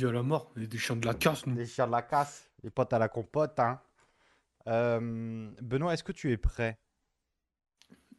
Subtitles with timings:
[0.00, 0.50] vie à la mort.
[0.56, 1.54] On est des chiens de la casse, nous.
[1.54, 3.80] Les chiens de la casse, les potes à la compote, hein.
[4.66, 6.78] Euh, Benoît, est-ce que tu es prêt?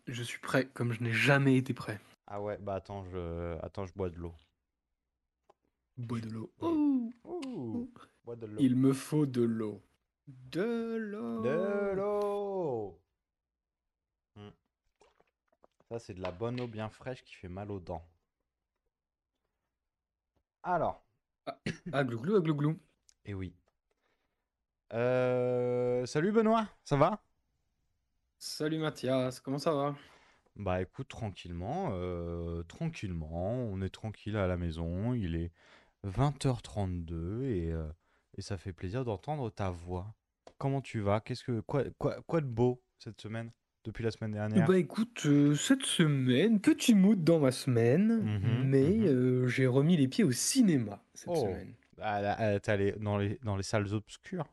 [0.07, 1.99] Je suis prêt, comme je n'ai jamais été prêt.
[2.27, 4.33] Ah ouais, bah attends, je, attends, je bois de l'eau.
[5.97, 6.51] Bois de l'eau.
[8.23, 8.57] Bois de l'eau.
[8.59, 9.81] Il me faut de l'eau.
[10.27, 11.41] De l'eau.
[11.41, 12.99] De l'eau.
[14.35, 14.49] Hmm.
[15.89, 18.05] Ça, c'est de la bonne eau bien fraîche qui fait mal aux dents.
[20.63, 21.03] Alors,
[21.91, 22.79] Ah, glouglou, ah, glouglou.
[23.25, 23.53] eh oui.
[24.93, 27.23] Euh, salut Benoît, ça va?
[28.39, 29.95] Salut Mathias, comment ça va?
[30.55, 35.51] Bah écoute, tranquillement, euh, tranquillement, on est tranquille à la maison, il est
[36.03, 37.87] 20h32 et, euh,
[38.37, 40.13] et ça fait plaisir d'entendre ta voix.
[40.57, 41.21] Comment tu vas?
[41.21, 43.51] Qu'est-ce que quoi, quoi, quoi de beau cette semaine?
[43.83, 44.67] Depuis la semaine dernière?
[44.67, 49.05] Bah écoute, euh, cette semaine, petit mood dans ma semaine, Mhm, mais mhm.
[49.07, 51.35] euh, j'ai remis les pieds au cinéma cette Oh.
[51.35, 51.73] semaine.
[51.99, 54.47] Ah, là, euh, t'es allé dans les, dans les salles obscures?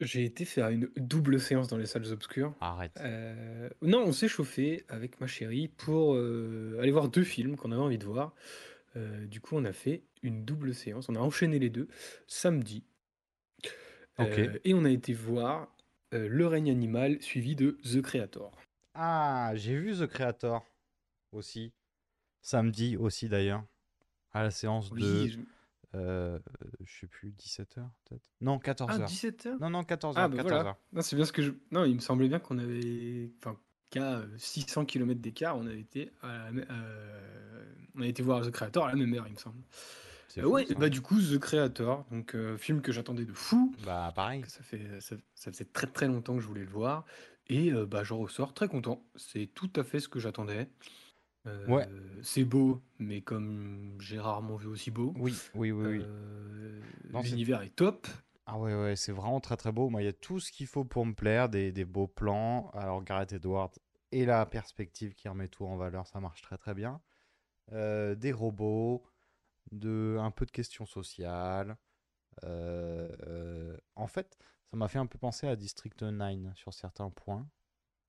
[0.00, 2.54] J'ai été faire une double séance dans les salles obscures.
[2.60, 2.92] Arrête.
[3.00, 7.80] Euh, non, on s'est chauffé avec ma chérie pour aller voir deux films qu'on avait
[7.80, 8.34] envie de voir.
[8.96, 11.08] Du coup, on a fait une double séance.
[11.08, 11.86] On a enchaîné les deux
[12.26, 12.84] samedi.
[14.18, 14.38] Ok.
[14.38, 15.71] Euh, et on a été voir
[16.12, 18.52] euh, Le règne animal suivi de The Creator.
[18.94, 20.64] Ah, j'ai vu The Creator
[21.32, 21.72] aussi.
[22.40, 23.64] Samedi aussi d'ailleurs.
[24.32, 25.28] À la séance de, Oui.
[25.30, 25.38] je-
[25.94, 26.38] euh,
[26.84, 28.30] je sais plus, 17h peut-être?
[28.40, 29.06] Non, Ah, 14h.
[29.06, 29.58] 17h?
[29.60, 30.48] Non, non, 14h, Ah, bah 14h.
[30.62, 30.78] voilà.
[30.92, 31.52] Non, c'est bien ce que je.
[31.70, 33.30] Non, il me semblait bien qu'on avait.
[33.38, 33.58] Enfin,
[33.90, 38.22] qu'à euh, 600 km d'écart, on avait été à la me- euh, On a été
[38.22, 39.62] voir The Creator à la même heure, il me semble.
[40.40, 40.74] Euh, fou, ouais, ça.
[40.74, 43.74] bah du coup, The Creator, donc euh, film que j'attendais de fou.
[43.84, 44.44] Bah, pareil.
[44.48, 47.04] Ça fait, ça, ça faisait très très longtemps que je voulais le voir.
[47.48, 49.02] Et euh, bah, j'en ressors très content.
[49.16, 50.68] C'est tout à fait ce que j'attendais.
[51.46, 51.88] Euh, Ouais.
[52.22, 55.12] C'est beau, mais comme j'ai rarement vu aussi beau.
[55.16, 56.04] Oui, oui, oui, oui.
[56.04, 56.80] Euh,
[57.22, 58.06] L'univers est top.
[58.46, 59.88] Ah ouais, ouais, c'est vraiment très très beau.
[59.90, 62.70] Moi, il y a tout ce qu'il faut pour me plaire, des, des beaux plans.
[62.74, 63.72] Alors, Gareth Edwards
[64.12, 67.00] et la perspective qui remet tout en valeur, ça marche très très bien.
[67.70, 69.02] Des robots,
[69.72, 71.76] de, un peu de questions sociales.
[72.44, 74.38] Euh, euh, en fait,
[74.70, 77.46] ça m'a fait un peu penser à District 9 sur certains points,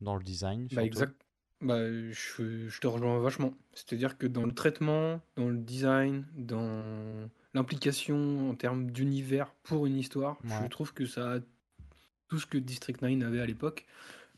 [0.02, 1.26] dans le design Bah, exact.
[1.62, 3.54] Bah, je, je te rejoins vachement.
[3.74, 9.98] C'est-à-dire que dans le traitement, dans le design, dans l'implication en termes d'univers pour une
[9.98, 11.40] histoire, je trouve que ça a
[12.28, 13.86] tout ce que District 9 avait à l'époque,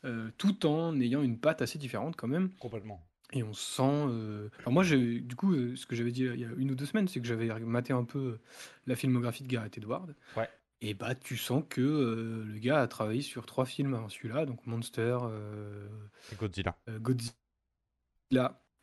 [0.03, 2.51] euh, tout en ayant une patte assez différente quand même.
[2.59, 3.01] Complètement.
[3.35, 3.81] Et on sent.
[3.83, 6.71] euh, Alors moi, j'ai, du coup, euh, ce que j'avais dit il y a une
[6.71, 8.39] ou deux semaines, c'est que j'avais maté un peu euh,
[8.87, 10.07] la filmographie de Gareth Edwards.
[10.37, 10.49] Ouais.
[10.81, 14.45] Et bah, tu sens que euh, le gars a travaillé sur trois films avant celui-là,
[14.45, 15.87] donc Monster, euh,
[16.31, 16.77] Et Godzilla.
[16.89, 17.33] euh, Godzilla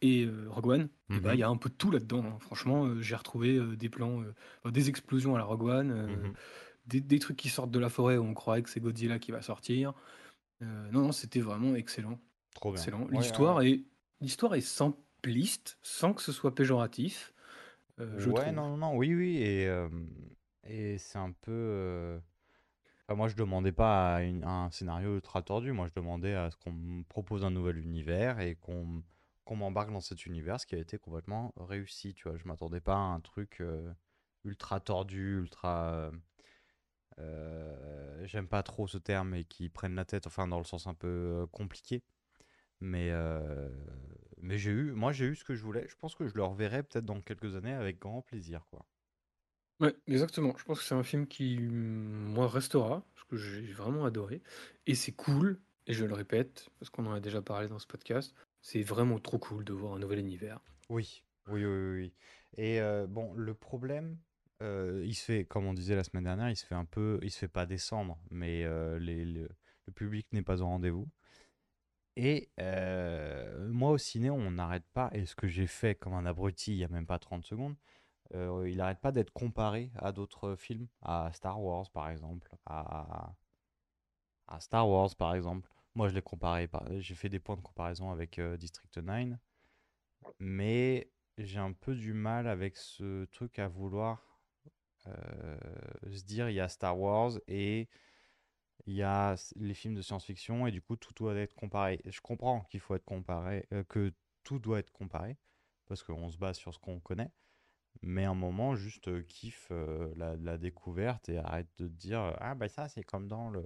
[0.01, 0.89] et euh, Rogue One.
[1.15, 1.35] Et bah, Mhm.
[1.35, 2.25] il y a un peu de tout là-dedans.
[2.25, 2.39] hein.
[2.41, 6.07] Franchement, euh, j'ai retrouvé euh, des plans, euh, des explosions à la Rogue One, euh,
[6.09, 6.35] Mhm.
[6.87, 9.31] des, des trucs qui sortent de la forêt où on croyait que c'est Godzilla qui
[9.33, 9.93] va sortir.
[10.63, 12.21] Euh, non, non, c'était vraiment excellent.
[12.55, 12.81] Trop bien.
[12.81, 13.07] Excellent.
[13.13, 13.71] Ouais, L'histoire ouais.
[13.71, 13.85] est
[14.23, 17.35] l'histoire est simpliste, sans que ce soit péjoratif.
[18.01, 18.63] euh, je Ouais, trouve.
[18.63, 19.89] non, non, non, oui, oui, et, euh,
[20.65, 21.51] et c'est un peu...
[21.51, 22.19] euh,
[23.09, 26.35] enfin, moi, je demandais pas à, une- à un scénario ultra tordu, moi, je demandais
[26.35, 29.03] à ce qu'on me propose un nouvel univers et qu'on
[29.45, 32.39] qu'on m'embarque dans cet univers, ce qui a été complètement réussi, tu vois.
[32.39, 33.93] Je m'attendais pas à un truc euh,
[34.45, 35.93] ultra tordu, ultra...
[35.95, 36.13] euh,
[37.19, 40.87] euh, j'aime pas trop ce terme, mais qui prennent la tête, enfin, dans le sens
[40.87, 42.03] un peu euh, compliqué.
[42.83, 43.69] Mais, euh,
[44.41, 45.87] mais j'ai eu, moi j'ai eu ce que je voulais.
[45.89, 48.85] Je pense que je le reverrai peut-être dans quelques années avec grand plaisir, quoi.
[49.81, 50.55] Ouais, exactement.
[50.59, 54.43] Je pense que c'est un film qui, moi, restera, parce que j'ai vraiment adoré.
[54.87, 57.87] Et c'est cool, et je le répète, parce qu'on en a déjà parlé dans ce
[57.87, 60.61] podcast, c'est vraiment trop cool de voir un nouvel univers.
[60.89, 62.15] Oui, oui, oui, oui.
[62.57, 64.19] Et euh, bon, le problème,
[64.63, 67.19] euh, il se fait, comme on disait la semaine dernière, il se fait un peu,
[67.23, 69.49] il se fait pas descendre, mais euh, les, le
[69.95, 71.09] public n'est pas au rendez-vous.
[72.17, 72.51] Et
[73.71, 76.79] moi au ciné, on n'arrête pas, et ce que j'ai fait comme un abruti il
[76.79, 77.77] y a même pas 30 secondes,
[78.35, 83.35] il n'arrête pas d'être comparé à d'autres films, à Star Wars par exemple, à,
[84.61, 85.69] Star Wars par exemple.
[85.95, 89.39] Moi je l'ai comparé, par- j'ai fait des points de comparaison avec District 9,
[90.39, 94.41] mais j'ai un peu du mal avec ce truc à vouloir
[95.05, 97.89] se dire il y a Star Wars et
[98.87, 102.01] il y a les films de science-fiction et du coup tout doit être comparé.
[102.05, 104.13] Je comprends qu'il faut être comparé, euh, que
[104.45, 105.39] tout doit être comparé
[105.87, 107.31] parce qu'on se base sur ce qu'on connaît,
[108.03, 112.55] mais à un moment juste euh, kiffe euh, la, découverte et arrête de dire ah
[112.55, 113.65] bah ça c'est comme dans le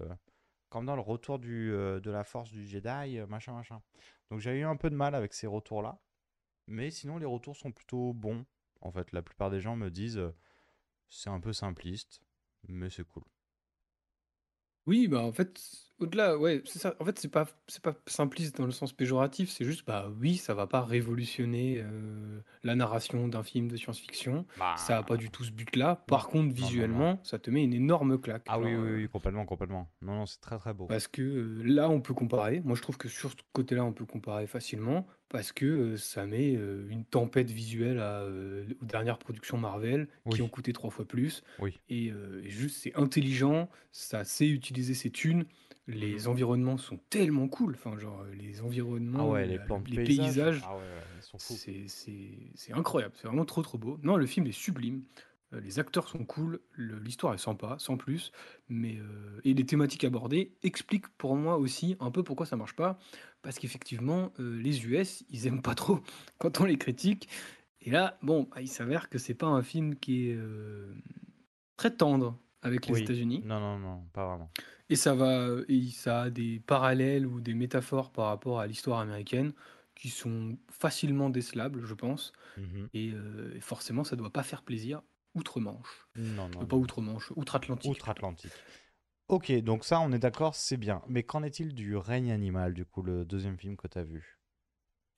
[0.68, 3.80] comme dans le retour du, de la force du Jedi, machin machin.
[4.30, 6.00] Donc j'ai eu un peu de mal avec ces retours-là,
[6.66, 8.44] mais sinon les retours sont plutôt bons.
[8.82, 10.20] En fait, la plupart des gens me disent
[11.08, 12.20] C'est un peu simpliste,
[12.68, 13.24] mais c'est cool.
[14.86, 16.94] Oui, bah, en fait, au-delà, ouais, c'est ça.
[17.00, 20.36] En fait, c'est pas c'est pas simpliste dans le sens péjoratif, c'est juste, bah, oui,
[20.36, 24.46] ça va pas révolutionner, heu, la narration d'un film de science-fiction.
[24.76, 26.04] Ça a pas du Bah, tout ce but-là.
[26.06, 27.08] Par contre, non, non, non.
[27.08, 29.90] visuellement, ça te met une énorme claque, Ah oui, oui, oui, complètement, complètement.
[30.02, 30.86] Non, non, c'est très, très beau.
[30.86, 32.60] parce que, heu, là, on peut comparer.
[32.64, 36.52] Moi, je trouve que sur ce côté-là, on peut comparer facilement parce que, ça met,
[36.52, 41.80] une tempête visuelle à, aux dernières productions Marvel qui ont coûté 3 fois plus oui.
[41.88, 42.12] et
[42.44, 45.44] juste c'est intelligent, ça sait utiliser ses thunes.
[45.94, 46.16] Mhm.
[46.16, 48.60] Les environnements sont tellement cool, enfin, genre, heu, les
[49.12, 50.38] Ah environnements, ouais, les la le plans de les paysage.
[50.38, 51.60] paysages, Ah ouais, ouais, ils sont fous.
[51.60, 53.98] c'est c'est c'est incroyable, c'est vraiment trop, trop beau.
[54.02, 55.04] Non, le film est sublime,
[55.52, 58.32] heu, les acteurs sont cool, le l'histoire est sympa, sans plus,
[58.68, 58.98] mais
[59.44, 62.98] et les thématiques abordées expliquent pour moi aussi un peu pourquoi ça marche pas.
[63.42, 66.00] Parce qu'effectivement, les US, ils aiment pas trop
[66.38, 67.28] quand on les critique
[67.82, 70.38] et là, bon, bah, il s'avère que c'est pas un film qui est,
[71.76, 73.00] très tendre avec les Oui.
[73.00, 74.52] États-Unis Non, non, non, pas vraiment.
[74.88, 79.00] et ça va, et ça a des parallèles ou des métaphores par rapport à l'histoire
[79.00, 79.52] américaine
[79.94, 82.32] qui sont facilement décelables, je pense.
[82.56, 82.88] Mhm.
[82.94, 85.02] Et heu, forcément, ça doit pas faire plaisir
[85.34, 86.08] outre-Manche.
[86.36, 88.04] Non, non, pas outre-Manche, outre-Atlantique.
[88.04, 88.66] Outre-Atlantique.
[89.28, 91.02] Ok, donc ça, on est d'accord, c'est bien.
[91.08, 94.35] Mais qu'en est-il du règne animal, du coup, le deuxième film que t'as vu?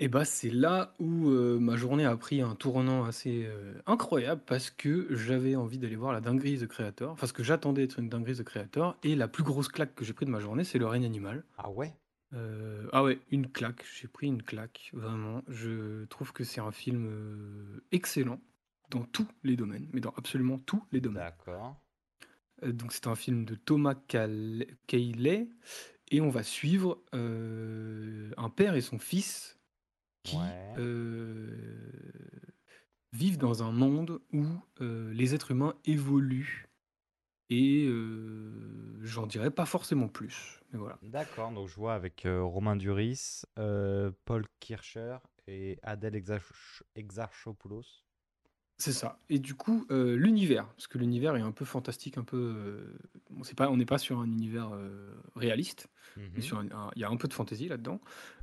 [0.00, 4.42] Et bah, c'est là où, heu, ma journée a pris un tournant assez, heu, incroyable
[4.46, 7.98] parce que j'avais envie d'aller voir la dinguerie The Creator, enfin ce que j'attendais être
[7.98, 10.62] une dinguerie The Creator et la plus grosse claque que j'ai pris de ma journée,
[10.64, 11.44] c'est Le règne animal.
[11.58, 11.94] Ah ouais?
[12.34, 15.42] Heu, ah ouais, une claque, j'ai pris une claque, vraiment.
[15.48, 18.40] Je trouve que c'est un film, heu, excellent
[18.90, 21.24] dans tous les domaines, mais dans absolument tous les domaines.
[21.24, 21.76] D'accord.
[22.62, 25.48] Heu, donc c'est un film de Thomas Cale Caillet
[26.10, 29.57] et on va suivre, heu, un père et son fils
[30.22, 30.74] qui, Ouais.
[30.76, 31.92] heu,
[33.12, 34.44] vivent dans un monde où,
[34.80, 36.68] heu, les êtres humains évoluent
[37.50, 41.00] et heu, j'en dirai pas forcément plus, mais voilà.
[41.02, 48.04] D'accord, donc je vois avec euh, Romain Duris, euh, Paul Kircher et Adèle Exarch- Exarchopoulos.
[48.80, 52.22] C'est ça et du coup, heu, l'univers, parce que l'univers est un peu fantastique, un
[52.22, 52.98] peu, heu,
[53.28, 55.88] bon c'est pas on n'est pas sur un univers, heu, réaliste,
[56.36, 56.42] mais Mhm.
[56.42, 58.00] sur un un il y a un peu de fantaisie là-dedans.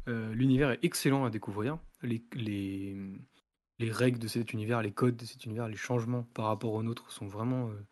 [0.10, 1.80] Heu, l'univers est excellent à découvrir.
[2.02, 3.20] Les les, mmh,
[3.80, 6.84] les règles de cet univers, les codes de cet univers, les changements par rapport aux
[6.84, 7.86] nôtres sont vraiment, heu,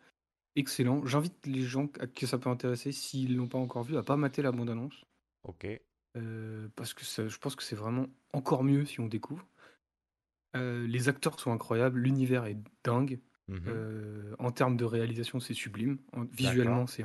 [0.56, 1.06] excellents.
[1.06, 4.16] J'invite les gens à que ça peut intéresser, s'ils l'ont pas encore vu, à pas
[4.16, 5.04] mater la bande annonce,
[5.42, 5.64] Ok.
[6.16, 9.46] heu, parce que ça je pense que c'est vraiment encore mieux si on découvre.
[10.54, 13.20] Heu, les acteurs sont incroyables, l'univers est dingue.
[13.48, 13.84] Mhm.
[13.84, 15.98] Heu, en termes de réalisation, c'est sublime.
[16.12, 17.04] En visuellement, c'est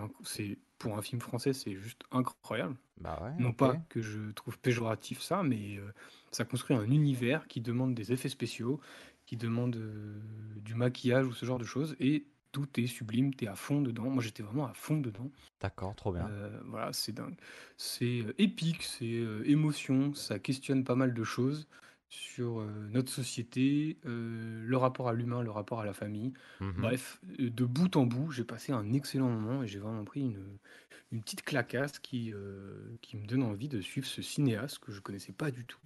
[0.77, 2.77] pour un film français, c'est juste incroyable.
[2.97, 5.93] Bah ouais, Non pas que je trouve péjoratif ça, mais heu,
[6.31, 8.81] ça construit un univers qui demande des effets spéciaux,
[9.25, 9.77] qui demande,
[10.57, 13.81] du maquillage ou ce genre de choses et tout est sublime, tu es à fond
[13.81, 14.09] dedans.
[14.09, 15.31] Moi, j'étais vraiment à fond dedans.
[15.61, 16.33] D'accord, trop bien.
[16.65, 17.35] Voilà, c'est dingue.
[17.77, 19.05] C'est, épique, c'est,
[19.45, 21.67] émotion, ça questionne pas mal de choses
[22.09, 26.33] sur, heu, notre société, heu, le rapport à l'humain, le rapport à la famille.
[26.59, 26.93] Mhm.
[26.93, 30.21] Bref, heu, de bout en bout, j'ai passé un excellent moment et j'ai vraiment pris
[30.21, 30.57] une,
[31.11, 32.33] une petite claquasse qui,
[33.01, 35.79] qui me donne envie de suivre ce cinéaste que je connaissais pas du tout.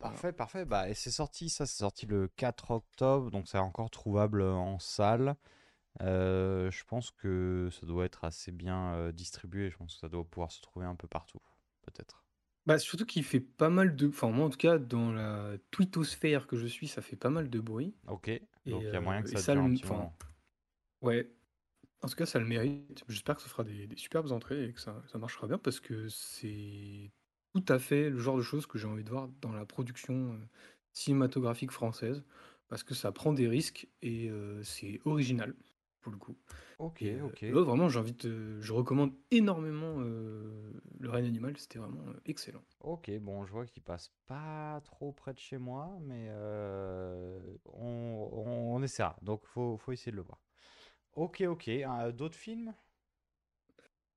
[0.00, 0.22] Voilà.
[0.22, 0.64] Parfait, parfait.
[0.64, 4.78] Bah, et c'est sorti, ça, c'est sorti le 4 octobre, donc c'est encore trouvable en
[4.78, 5.36] salle.
[6.02, 9.70] Euh, je pense que ça doit être assez bien euh, distribué.
[9.70, 11.40] Je pense que ça doit pouvoir se trouver un peu partout,
[11.82, 12.25] peut-être.
[12.66, 16.46] Bah, surtout qu'il fait pas mal de enfin moi en tout cas dans la twittosphère
[16.48, 18.28] que je suis, ça fait pas mal de bruit Ok,
[18.66, 19.86] et donc il y a moyen heu que et ça ça dure un le petit
[19.86, 20.16] enfin moment.
[21.02, 21.32] ouais.
[22.02, 23.04] En tout cas, ça le mérite.
[23.08, 25.80] J'espère que ça fera des, des superbes entrées et que ça, ça marchera bien parce
[25.80, 27.12] que c'est
[27.54, 30.34] tout à fait le genre de choses que j'ai envie de voir dans la production
[30.34, 30.38] euh,
[30.92, 32.24] cinématographique française
[32.68, 35.56] parce que ça prend des risques et euh, c'est original
[36.06, 36.36] pour le coup.
[36.78, 37.44] Ok, Et euh, ok.
[37.64, 42.62] vraiment, j'invite, euh, je recommande énormément euh, Le règne animal, c'était vraiment euh, excellent.
[42.80, 46.30] Ok, bon, je vois qu'il passe pas trop près de chez moi, mais
[47.64, 49.16] on, on, on essaiera.
[49.22, 50.38] Donc, faut, faut essayer de le voir.
[51.14, 51.68] Ok, ok.
[52.14, 52.74] D'autres films?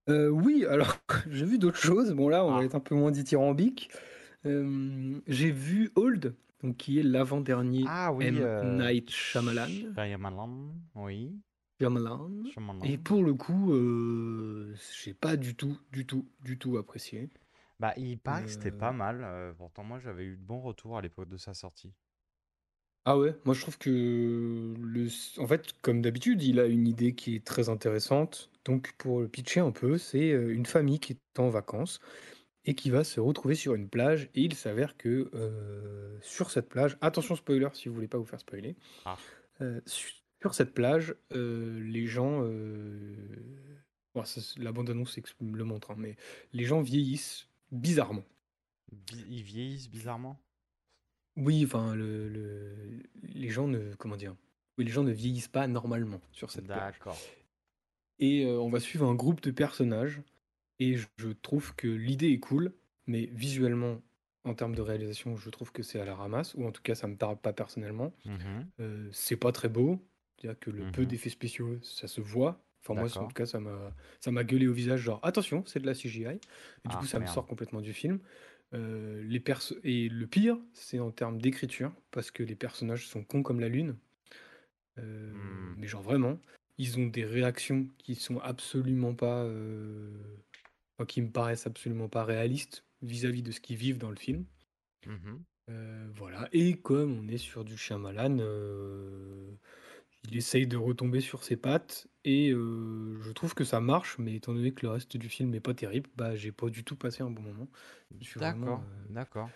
[0.08, 0.98] Oui, alors
[1.29, 2.12] j'ai vu d'autres choses.
[2.13, 2.65] Bon là, on va Ah.
[2.65, 3.89] être un peu moins dithyrambique.
[4.46, 8.50] J'ai vu Old, donc qui est l'avant-dernier Ah oui, M.
[8.62, 9.96] Night Shyamalan.
[9.96, 11.41] Shyamalan, oui.
[11.80, 12.46] Shyamalan.
[12.84, 17.30] Et pour le coup, euh, j'ai pas du tout, du tout, du tout apprécié.
[17.80, 19.24] Bah, il paraît que c'était pas Euh, mal.
[19.24, 21.94] euh, pourtant, moi, j'avais eu de bons retours à l'époque de sa sortie.
[23.06, 23.90] Ah ouais, moi je trouve que
[24.78, 25.08] le...
[25.42, 28.52] en fait, comme d'habitude, il a une idée qui est très intéressante.
[28.66, 32.00] Donc pour le pitcher un peu, c'est euh, une famille qui est en vacances
[32.66, 34.30] et qui va se retrouver sur une plage.
[34.36, 38.26] Et il s'avère que euh, sur cette plage, attention spoiler si vous voulez pas vous
[38.26, 39.20] faire spoiler, Ah.
[39.62, 42.41] euh, su- Sur cette plage, euh, les gens.
[42.43, 43.13] euh,
[44.15, 46.15] bon, ça, c'est- la bande-annonce le montre, hein, mais
[46.53, 48.24] les gens vieillissent bizarrement.
[48.91, 50.39] Bi- Ils vieillissent bizarrement?
[51.36, 53.93] Oui, enfin, le, le- les gens ne.
[53.96, 54.36] Comment dire?
[54.77, 56.93] Oui, les gens ne vieillissent pas normalement sur cette plage.
[56.93, 57.17] D'accord.
[58.19, 60.22] Et euh, on va suivre un groupe de personnages.
[60.79, 61.08] Et je,
[61.41, 62.74] trouve que l'idée est cool,
[63.05, 64.01] mais visuellement,
[64.46, 66.96] en termes de réalisation, je trouve que c'est à la ramasse, ou en tout cas,
[66.96, 68.13] ça me parle pas personnellement.
[68.79, 70.00] Euh, c'est pas très beau,
[70.41, 71.08] c'est-à-dire que le peu Mhm.
[71.08, 72.65] d'effets spéciaux, ça se voit.
[72.84, 75.79] Enfin, moi, en tout cas, ça m'a ça m'a gueulé au visage, genre attention, c'est
[75.79, 76.39] de la CGI.
[76.86, 78.19] Et du Ah, coup, ça me sort complètement du film.
[78.74, 83.24] Euh, les perso et le pire, c'est en termes d'écriture, parce que les personnages sont
[83.24, 83.98] cons comme la lune.
[84.98, 85.74] Euh, Hmm.
[85.77, 86.39] Mais genre vraiment,
[86.77, 90.12] ils ont des réactions qui sont absolument pas, euh,
[90.98, 94.46] enfin, qui me paraissent absolument pas réalistes vis-à-vis de ce qu'ils vivent dans le film.
[95.69, 96.50] Euh, voilà.
[96.51, 99.51] Et comme on est sur du Shyamalan, euh,
[100.24, 104.36] il essaye de retomber sur ses pattes et euh, je trouve que ça marche, mais
[104.36, 106.96] étant donné que le reste du film n'est pas terrible, bah j'ai pas du tout
[106.96, 107.70] passé un bon moment.
[108.12, 108.82] Je me suis vraiment, D'accord.
[108.82, 109.52] euh, D'accord.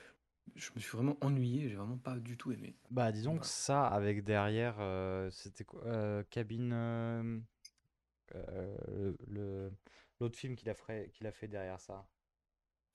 [0.55, 2.75] je me suis vraiment ennuyé, j'ai vraiment pas du tout aimé.
[2.91, 6.71] Bah, disons que ça, avec derrière, euh, c'était quoi euh, Cabine.
[6.73, 7.39] euh,
[8.35, 9.71] euh, le- le-
[10.19, 12.07] L'autre film qu'il a, fait- qu'il a fait derrière ça.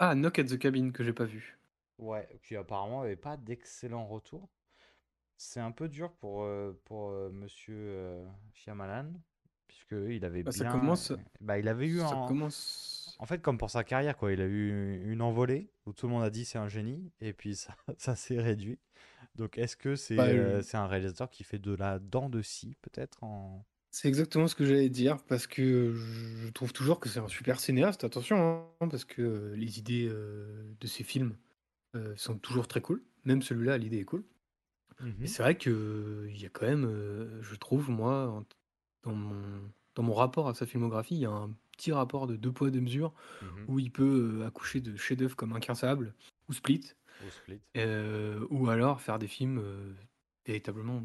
[0.00, 1.56] Ah, Knock at the Cabin que j'ai pas vu.
[1.98, 4.48] Ouais, qui apparemment avait pas d'excellents retours.
[5.38, 9.12] C'est un peu dur pour, euh, pour euh, monsieur euh, Shyamalan,
[9.68, 10.72] puisque il avait Bah, ça bien.
[10.72, 12.26] commence, Bah, il avait eu ça un.
[12.26, 13.16] commence.
[13.20, 16.12] En fait, comme pour sa carrière, quoi, il a eu une envolée où tout le
[16.12, 18.78] monde a dit c'est un génie, et puis ça, ça s'est réduit.
[19.36, 22.76] Donc, est-ce que c'est Bah, c'est un réalisateur qui fait de la dent de scie,
[22.82, 23.64] peut-être en...
[23.90, 27.58] C'est exactement ce que j'allais dire parce que je trouve toujours que c'est un super
[27.58, 28.04] cinéaste.
[28.04, 31.36] Attention, hein, parce que les idées de ses films
[32.16, 33.02] sont toujours très cool.
[33.24, 34.24] Même celui-là, l'idée est cool.
[35.00, 38.28] Mais Mhm, c'est vrai que euh, il y a quand même, euh, je trouve, moi,
[38.28, 38.44] en-
[39.02, 39.62] dans mon,
[39.94, 42.70] dans mon rapport à sa filmographie, il y a un petit rapport de deux poids,
[42.70, 43.12] deux mesures
[43.42, 43.64] mhm.
[43.68, 46.14] où il peut euh, accoucher de chefs-d'œuvre comme Incassable
[46.48, 47.60] ou Split, Ou Split.
[48.50, 49.62] ou alors faire des films
[50.46, 51.02] véritablement,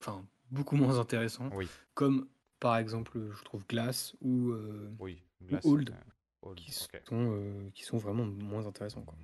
[0.00, 2.26] enfin, beaucoup moins intéressants, Oui, comme
[2.58, 4.52] par exemple, je trouve Glass ou,
[4.98, 5.22] oui.
[5.40, 5.94] ou Glass, Old,
[6.42, 7.02] Old, qui ok.
[7.08, 9.02] sont, qui sont vraiment moins intéressants.
[9.02, 9.14] Quoi.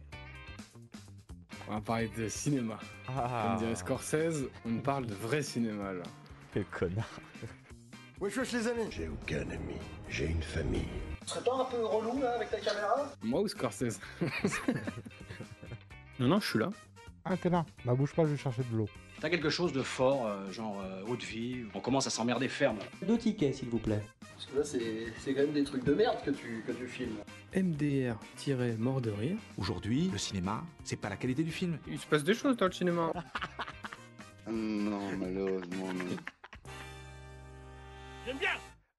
[1.68, 2.78] On va parler de cinéma.
[3.06, 6.04] Comme dirait Ah, Scorsese, on parle de vrai cinéma là.
[6.52, 7.08] quel connard.
[8.20, 9.76] Wesh wesh les amis J'ai aucun ami,
[10.08, 10.88] j'ai une famille.
[11.22, 14.00] Tu serais pas un peu relou là avec ta caméra Moi ou Scorsese?
[16.18, 16.70] Non, non, je suis là.
[17.26, 17.66] Ah, t'es là.
[17.84, 18.88] Bah, bouge pas, je vais chercher de l'eau.
[19.20, 22.78] T'as quelque chose de fort, euh, genre euh, haute vie, on commence à s'emmerder ferme.
[23.06, 24.02] Deux tickets, s'il vous plaît.
[24.20, 26.86] Parce que là c'est c'est quand même des trucs de merde que tu, que tu
[26.86, 27.16] filmes.
[27.54, 29.38] MDR-mort de rire.
[29.56, 31.78] Aujourd'hui, le cinéma, c'est pas la qualité du film.
[31.88, 33.12] Il se passe des choses dans le cinéma.
[34.48, 36.16] Non, malheureusement, non.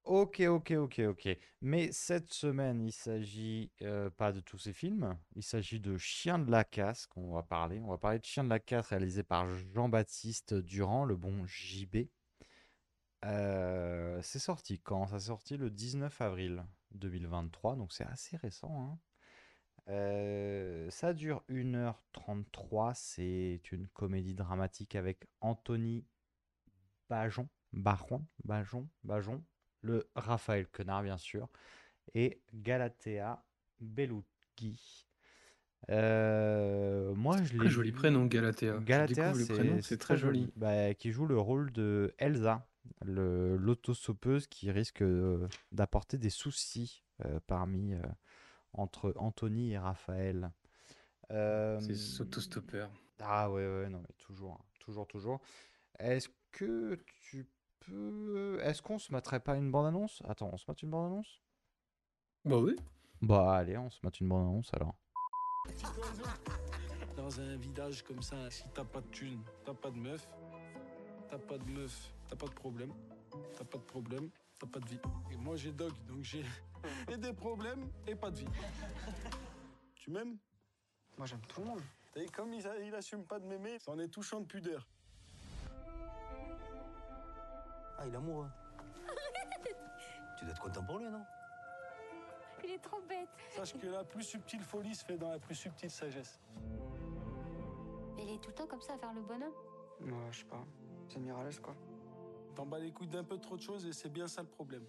[0.08, 1.28] Ok, ok, ok, ok.
[1.60, 5.18] Mais cette semaine, il s'agit euh, pas de tous ces films.
[5.36, 7.78] Il s'agit de Chien de la casse qu'on va parler.
[7.80, 12.08] On va parler de Chien de la casse réalisé par Jean-Baptiste Durand, le bon JB.
[13.24, 15.06] Euh, c'est sorti quand?
[15.08, 18.72] Ça sorti le 19 avril 2023, donc c'est assez récent.
[18.80, 18.98] hein.
[19.88, 22.94] Euh, ça dure 1h33.
[22.94, 26.06] C'est une comédie dramatique avec Anthony
[27.10, 29.42] Bajon, Baron, Bajon, Bajon,
[29.82, 31.48] le Raphaël Quenard bien sûr,
[32.14, 33.42] et Galatea
[33.80, 35.06] Bellucci.
[35.90, 38.78] Euh, moi je Très l'ai joli prénom, Galatea.
[38.78, 39.32] Galatea,
[39.80, 40.52] c'est très joli.
[40.56, 42.66] Bah, qui joue le rôle de Elsa,
[43.04, 48.02] le l'autostoppeuse qui risque euh, d'apporter des soucis euh, parmi euh,
[48.72, 50.50] entre Anthony et Raphaël.
[51.30, 52.90] C'est autostoppeur.
[53.20, 55.40] ah ouais, ouais, non, mais toujours, toujours, toujours.
[55.98, 57.46] Est-ce que tu
[58.60, 60.22] Est-ce qu'on se mettrait pas une bande-annonce?
[60.28, 61.40] Attends, on se met une bande-annonce?
[62.44, 62.76] Bah oui.
[63.22, 64.94] Bah allez, on se met une bande-annonce alors.
[67.16, 70.28] Dans un village comme ça, si t'as pas de thune, t'as pas de meuf,
[71.30, 72.92] t'as pas de meuf, t'as pas de problème,
[73.56, 75.00] t'as pas de problème, t'as pas de vie.
[75.32, 76.44] Et moi j'ai dog, donc j'ai
[77.12, 78.48] et des problèmes et pas de vie.
[79.96, 80.38] Tu m'aimes?
[81.16, 81.82] Moi j'aime tout le monde.
[82.12, 84.88] T'as vu comme il, a- il assume pas de m'aimer, c'en est touchant de pudeur.
[87.98, 88.48] Ah, il est amoureux.
[90.38, 91.24] tu dois être content pour lui, non?
[92.64, 93.28] Il est trop bête.
[93.50, 96.40] Sache que la plus subtile folie se fait dans la plus subtile sagesse.
[98.18, 99.52] Il est tout le temps comme ça à faire le bonhomme.
[100.00, 100.64] Moi je sais pas.
[101.08, 101.74] C'est l'aise quoi.
[102.54, 104.84] T'en bats les couilles d'un peu trop de choses et c'est bien ça le problème.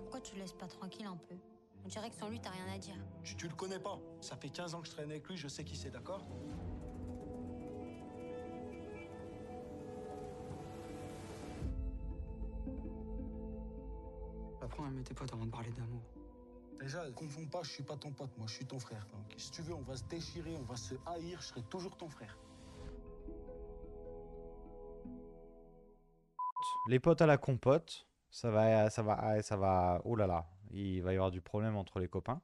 [0.00, 1.36] Pourquoi tu le laisses pas tranquille un peu?
[1.84, 2.96] On dirait que sans lui, t'as rien à dire.
[3.22, 3.98] Tu, tu le connais pas.
[4.20, 6.24] Ça fait 15 ans que je traîne avec lui, je sais qui c'est, d'accord?
[14.72, 16.02] T'apprends à aimer tes potes avant de parler d'amour.
[16.80, 19.06] Déjà, confonds pas, je suis pas ton pote, moi je suis ton frère.
[19.12, 21.96] Donc si tu veux, on va se déchirer, on va se haïr, je serai toujours
[21.96, 22.36] ton frère.
[26.88, 30.00] Les potes à la compote, ça va, ça va, ça va.
[30.04, 32.40] Oh là là, il va y avoir du problème entre les copains.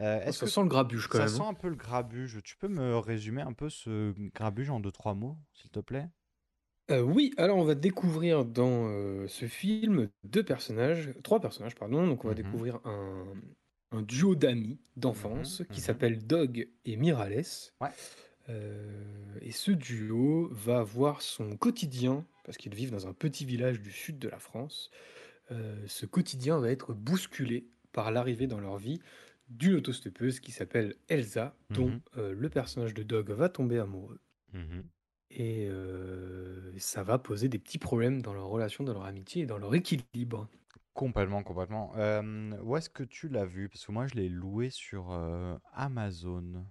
[0.00, 1.34] Euh, Oh, est-ce ça que sent le grabuge quand ça même.
[1.34, 1.48] sent hein.
[1.48, 5.14] un peu le grabuge Tu peux me résumer un peu ce grabuge en deux trois
[5.14, 6.08] mots, s'il te plaît?
[6.90, 12.06] Euh, oui, alors on va découvrir dans euh, ce film deux personnages, trois personnages, pardon.
[12.06, 12.34] Donc on va Mhm.
[12.34, 13.34] découvrir un,
[13.90, 15.82] un duo d'amis d'enfance Mhm, qui mhm.
[15.82, 17.42] s'appelle Dog et Mirales.
[17.80, 17.98] Ouais.
[18.48, 23.80] Euh, et ce duo va voir son quotidien, parce qu'ils vivent dans un petit village
[23.80, 24.90] du sud de la France.
[25.52, 29.00] euh, ce quotidien va être bousculé par l'arrivée dans leur vie
[29.48, 34.20] d'une autostoppeuse qui s'appelle Elsa, dont euh, le personnage de Dog va tomber amoureux.
[35.30, 39.46] Et euh, ça va poser des petits problèmes dans leur relation, dans leur amitié et
[39.46, 40.48] dans leur équilibre.
[40.92, 41.92] Complètement, complètement.
[42.62, 43.68] Où est-ce que tu l'as vu?
[43.70, 46.66] Parce que moi, je l'ai loué sur euh, Amazon.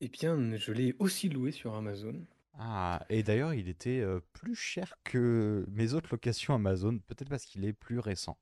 [0.00, 2.26] Eh bien, je l'ai aussi loué sur Amazon.
[2.54, 7.44] Ah, et d'ailleurs, il était euh, plus cher que mes autres locations Amazon, peut-être parce
[7.46, 8.38] qu'il est plus récent,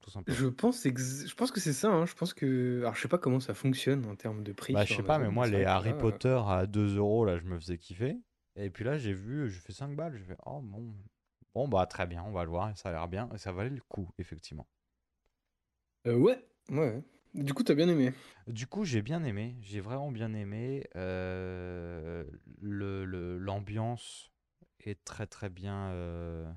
[0.00, 0.42] tout simplement.
[0.42, 1.90] Je pense, ex- je pense que c'est ça.
[1.92, 2.06] hein.
[2.06, 4.84] Je pense que, alors je sais pas comment ça fonctionne en termes de prix Bah,
[4.84, 6.66] je sur sais pas, mais Amazon, moi, c'est les vrai que Harry là, Potter à
[6.66, 8.16] 2 euros, là, je me faisais kiffer.
[8.56, 10.94] Et puis là, j'ai vu, j'ai fait 5 balles, j'ai fait, oh bon,
[11.54, 13.70] bon, bah, très bien, on va le voir, ça a l'air bien, et ça valait
[13.70, 14.68] le coup, effectivement.
[16.06, 16.38] euh, ouais,
[16.70, 17.02] ouais.
[17.34, 18.12] Du coup, t'as bien aimé.
[18.46, 20.84] Du coup, j'ai bien aimé, j'ai vraiment bien aimé.
[20.96, 22.24] euh,
[22.60, 24.30] le, le- l'ambiance
[24.80, 25.90] est très très bien.
[25.92, 26.50] euh,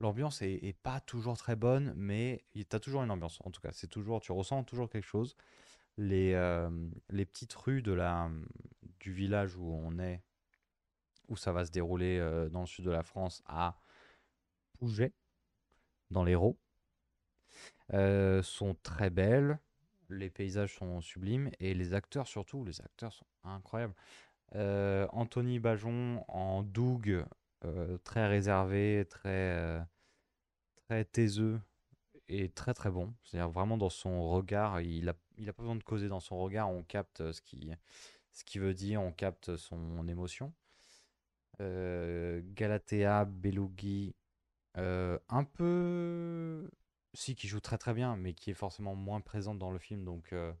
[0.00, 3.40] L'ambiance est, est pas toujours très bonne, mais t'as toujours une ambiance.
[3.44, 5.36] En tout cas, c'est toujours, tu ressens toujours quelque chose.
[5.98, 6.70] Les, euh,
[7.10, 8.30] les petites rues de la,
[9.00, 10.22] du village où on est,
[11.28, 13.78] où ça va se dérouler euh, dans le sud de la France, à
[14.78, 15.12] Pouget,
[16.10, 16.58] dans l'Hérault,
[17.94, 19.58] euh, sont très belles.
[20.10, 23.94] Les paysages sont sublimes et les acteurs surtout, les acteurs sont incroyables.
[24.54, 27.24] Euh, Anthony Bajon en Doug,
[27.64, 29.84] euh, très réservé, très,
[30.76, 31.60] très taiseux
[32.28, 33.12] et très très bon.
[33.24, 36.38] C'est-à-dire vraiment dans son regard, il a, il a pas besoin de causer dans son
[36.38, 37.70] regard, on capte ce qui,
[38.32, 40.52] ce qu'il veut dire, on capte son émotion.
[41.60, 44.14] Euh, Galatea Belugi,
[44.76, 46.70] euh, un peu.
[47.14, 50.04] Si, qui joue très très bien, mais qui est forcément moins présente dans le film,
[50.04, 50.52] donc euh,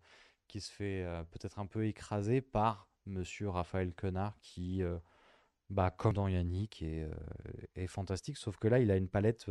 [0.48, 4.82] qui se fait peut-être un peu écraser par Monsieur Raphaël Quenard, qui,
[5.70, 9.46] bah, comme dans Yannick, est, fantastique, sauf que là, il a une palette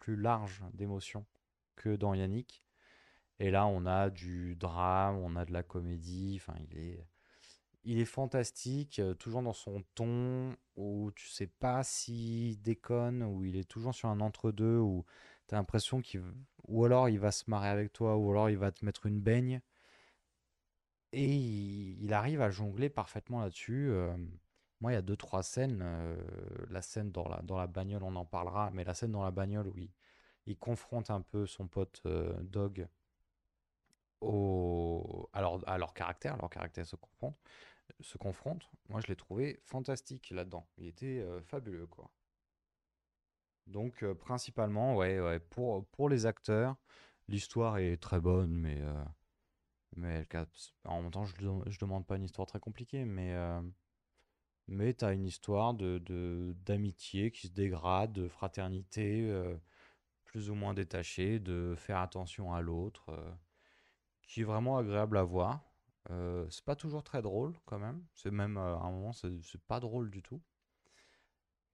[0.00, 1.24] plus large d'émotions
[1.76, 2.64] que dans Yannick.
[3.38, 7.06] Et là, on a du drame, on a de la comédie, enfin, il est,
[7.84, 13.44] il est fantastique, euh, toujours dans son ton, où tu sais pas s'il déconne, où
[13.44, 15.04] il est toujours sur un entre-deux, où
[15.48, 16.22] tu as l'impression qu'il...
[16.68, 19.20] Ou alors il va se marrer avec toi, ou alors il va te mettre une
[19.20, 19.60] baigne.
[21.12, 23.90] Et il, arrive à jongler parfaitement là-dessus.
[24.80, 25.84] moi, il y a deux, trois scènes.
[26.70, 29.32] la scène dans la, dans la bagnole, on en parlera, mais la scène dans la
[29.32, 29.76] bagnole où
[30.46, 32.02] il, confronte un peu son pote
[32.42, 32.88] Dog
[34.20, 37.36] au, à, leur, à leur caractère, leur caractère se confronte,
[38.00, 38.70] se confronte.
[38.88, 40.66] Moi, je l'ai trouvé fantastique là-dedans.
[40.78, 42.10] Il était euh, fabuleux, quoi.
[43.66, 46.76] Donc, euh, principalement, ouais, pour, pour les acteurs,
[47.28, 49.04] l'histoire est très bonne, mais, euh,
[49.96, 50.26] mais
[50.84, 53.34] en même temps, je ne demande pas une histoire très compliquée, mais,
[54.66, 59.30] mais tu as une histoire de, d'amitié qui se dégrade, de fraternité
[60.24, 63.12] plus ou moins détachée, de faire attention à l'autre,
[64.22, 65.69] qui est vraiment agréable à voir.
[66.08, 69.60] Euh, c'est pas toujours très drôle quand même, c'est même euh, à un moment, c'est
[69.68, 70.40] pas drôle du tout.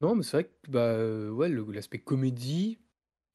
[0.01, 2.81] Non, mais c'est vrai que bah euh, ouais, l'aspect comédie,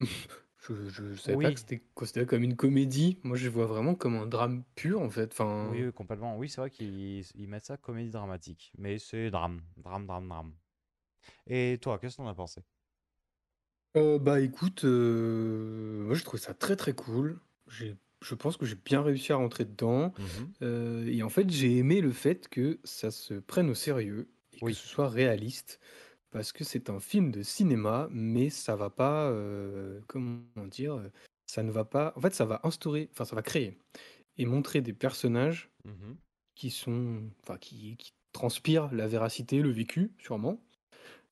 [0.68, 3.18] je, savais pas que c'était considéré comme une comédie.
[3.24, 5.32] Moi, je vois vraiment comme un drame pur en fait.
[5.32, 6.36] Enfin, Oui, oui, complètement.
[6.36, 10.52] Oui, c'est vrai qu'ils ils mettent ça comédie dramatique, mais c'est drame, drame, drame, drame.
[11.46, 12.62] Et toi, qu'est-ce que t'en as pensé?
[13.94, 17.40] Bah écoute, moi je trouve ça très très cool.
[17.68, 20.12] J'ai, je pense que j'ai bien réussi à rentrer dedans.
[20.18, 20.52] Mhm.
[20.62, 24.60] Euh, et en fait, j'ai aimé le fait que ça se prenne au sérieux et
[24.62, 25.80] que ce soit réaliste.
[26.30, 31.02] Parce que c'est un film de cinéma, mais ça va pas, euh, comment dire,
[31.46, 32.12] ça ne va pas.
[32.16, 33.78] En fait, ça va instaurer, enfin, ça va créer
[34.38, 36.16] et montrer des personnages Mhm.
[36.54, 40.62] qui sont, enfin, qui, qui transpirent la véracité, le vécu, sûrement.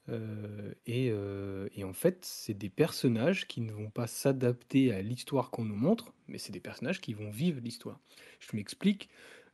[0.08, 5.02] Euh, et, euh, et en fait, c'est des personnages qui ne vont pas s'adapter à
[5.02, 8.00] l'histoire qu'on nous montre, mais c'est des personnages qui vont vivre l'histoire.
[8.40, 9.08] Je m'explique.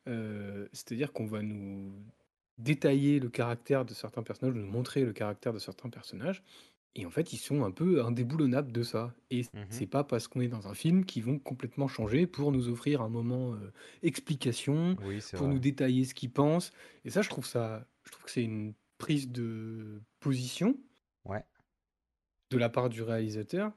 [0.08, 1.92] euh, c'est-à-dire qu'on va nous
[2.58, 6.42] détailler le caractère de certains personnages, nous montrer le caractère de certains personnages,
[6.96, 9.14] Et en fait, ils sont un peu indéboulonnables de ça.
[9.30, 12.52] Et Mmh c'est pas parce qu'on est dans un film qu'ils vont complètement changer pour
[12.52, 15.48] nous offrir un moment euh, explication, Oui, c'est pour vrai.
[15.48, 16.72] nous détailler ce qu'ils pensent.
[17.04, 20.76] Et ça, je trouve ça, je trouve que c'est une prise de position
[21.24, 21.44] Ouais.
[22.50, 23.72] de la part du réalisateur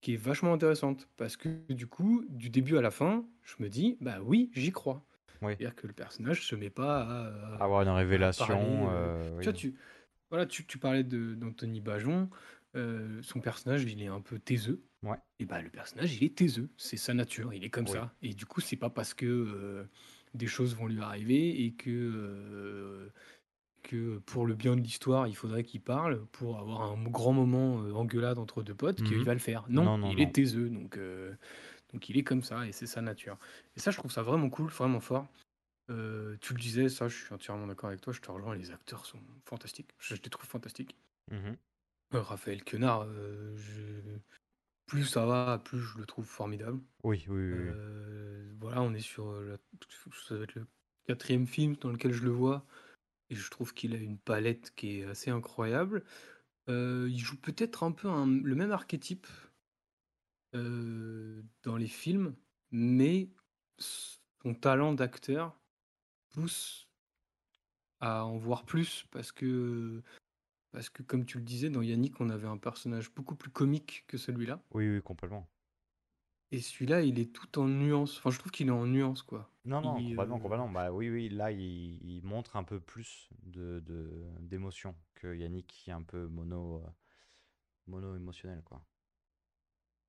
[0.00, 1.08] qui est vachement intéressante.
[1.16, 4.72] Parce que du coup, du début à la fin, je me dis, bah oui, j'y
[4.72, 5.04] crois.
[5.42, 5.54] Oui.
[5.58, 9.38] C'est-à-dire que le personnage se met pas à, à- Avoir une parler, révélation, euh, euh,
[9.38, 9.74] Tu vois, tu,
[10.30, 12.30] voilà, tu, tu parlais d'Anthony Bajon.
[12.74, 14.82] euh, son personnage, il est un peu taiseux.
[15.02, 15.18] Ouais.
[15.40, 16.70] Et bah, le personnage, il est taiseux.
[16.78, 17.52] C'est sa nature.
[17.52, 17.92] Il est comme Oui.
[17.92, 18.14] ça.
[18.22, 19.84] Et du coup, c'est pas parce que euh,
[20.34, 23.10] des choses vont lui arriver et que,
[23.82, 27.82] que pour le bien de l'histoire, il faudrait qu'il parle pour avoir un grand moment
[27.82, 29.24] euh, engueulade entre deux potes qu'il Mhm.
[29.24, 29.64] va le faire.
[29.68, 30.22] Non, Non, non, il non.
[30.22, 30.68] est taiseux.
[30.70, 31.34] Donc, euh,
[31.92, 33.36] donc, il est comme ça et c'est sa nature.
[33.76, 35.26] Et ça, je trouve ça vraiment cool, vraiment fort.
[35.90, 38.12] Euh, tu le disais, ça, je suis entièrement d'accord avec toi.
[38.12, 38.54] Je te rejoins.
[38.54, 39.90] Les acteurs sont fantastiques.
[39.98, 40.96] Je, je les trouve fantastiques.
[41.30, 41.56] Mhm.
[42.12, 43.06] Raphaël Quenard,
[43.56, 44.18] je-
[44.86, 46.78] plus ça va, plus je le trouve formidable.
[47.04, 47.70] Oui, oui, oui.
[48.60, 49.56] voilà, on est sur la-
[50.28, 50.66] ça va être le
[51.06, 52.64] quatrième film dans lequel je le vois,
[53.30, 56.04] et je trouve qu'il a une palette qui est assez incroyable.
[56.68, 59.26] Il joue peut-être un peu le même archétype
[60.52, 62.34] dans les films,
[62.70, 63.30] mais
[63.78, 65.58] son talent d'acteur
[66.30, 66.88] pousse
[68.00, 70.02] à en voir plus parce que
[70.92, 74.16] que comme tu le disais dans Yannick, on avait un personnage beaucoup plus comique que
[74.16, 74.62] celui-là.
[74.72, 75.46] Oui, oui, complètement.
[76.52, 78.18] Et celui-là, il est tout en nuance.
[78.18, 79.50] Enfin, je trouve qu'il est en nuance, quoi.
[79.64, 80.68] Non, non, Il, complètement, euh, complètement.
[80.68, 81.60] Bah oui, oui, là, il,
[82.04, 86.78] il montre un peu plus de, de- d'émotion que Yannick, qui est un peu mono,
[86.78, 86.88] euh,
[87.86, 88.84] mono émotionnel, quoi.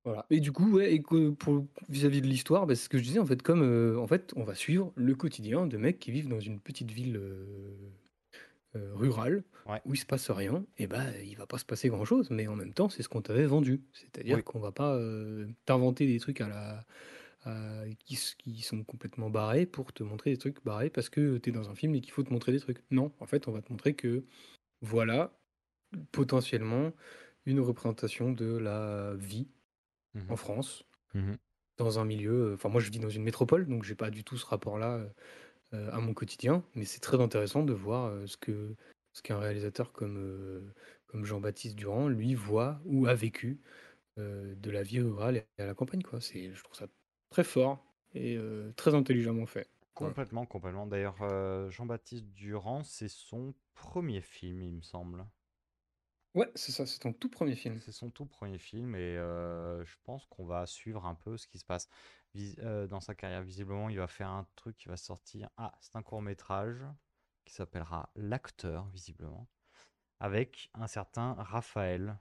[0.04, 0.26] Voilà.
[0.30, 3.02] Et du coup, ouais, et que pour vis-à-vis de l'histoire, bah, c'est ce que je
[3.04, 6.10] disais, en fait, comme euh, en fait, on va suivre le quotidien de mecs qui
[6.10, 7.74] vivent dans une petite ville euh,
[8.76, 9.82] euh, Ouais.
[9.84, 12.56] où il se passe rien, et bah il va pas se passer grand-chose, mais en
[12.56, 13.82] même temps, c'est ce qu'on t'avait vendu.
[13.92, 14.42] C'est-à-dire Oui.
[14.44, 16.86] qu'on va pas euh, t'inventer des trucs à la
[17.44, 18.16] à- qui,
[18.62, 21.74] sont complètement barrés pour te montrer des trucs barrés parce que tu es dans un
[21.74, 22.82] film et qu'il faut te montrer des trucs.
[22.90, 24.24] Non, en fait, on va te montrer que
[24.82, 25.38] voilà,
[26.12, 26.92] potentiellement,
[27.46, 29.48] une représentation de la vie
[30.14, 30.34] Mhm.
[30.34, 30.84] en France,
[31.14, 31.38] Mhm.
[31.78, 32.54] dans un milieu.
[32.54, 35.06] Enfin, moi, je vis dans une métropole, donc j'ai pas du tout ce rapport-là
[35.74, 38.74] euh, à mon quotidien, mais c'est très intéressant de voir euh, ce que
[39.12, 40.74] ce qu'un réalisateur comme, euh,
[41.06, 43.60] comme Jean-Baptiste Durand, lui, voit ou a vécu
[44.16, 46.20] de la vie rurale et à la campagne, quoi.
[46.20, 46.86] C'est, je trouve ça
[47.30, 47.84] très fort
[48.14, 48.38] et
[48.76, 49.68] très intelligemment fait.
[49.96, 50.10] Voilà.
[50.12, 50.86] Complètement, complètement.
[50.86, 51.16] D'ailleurs,
[51.70, 55.24] Jean-Baptiste Durand, c'est son premier film, il me semble.
[56.34, 57.78] Ouais, c'est ça, c'est ton tout premier film.
[57.80, 61.46] C'est son tout premier film et euh, je pense qu'on va suivre un peu ce
[61.46, 61.88] qui se passe
[62.88, 63.42] dans sa carrière.
[63.42, 65.48] Visiblement, il va faire un truc qui va sortir.
[65.56, 66.84] Ah, c'est un court métrage
[67.44, 69.48] qui s'appellera L'acteur, visiblement,
[70.20, 72.18] avec un certain Raphaël.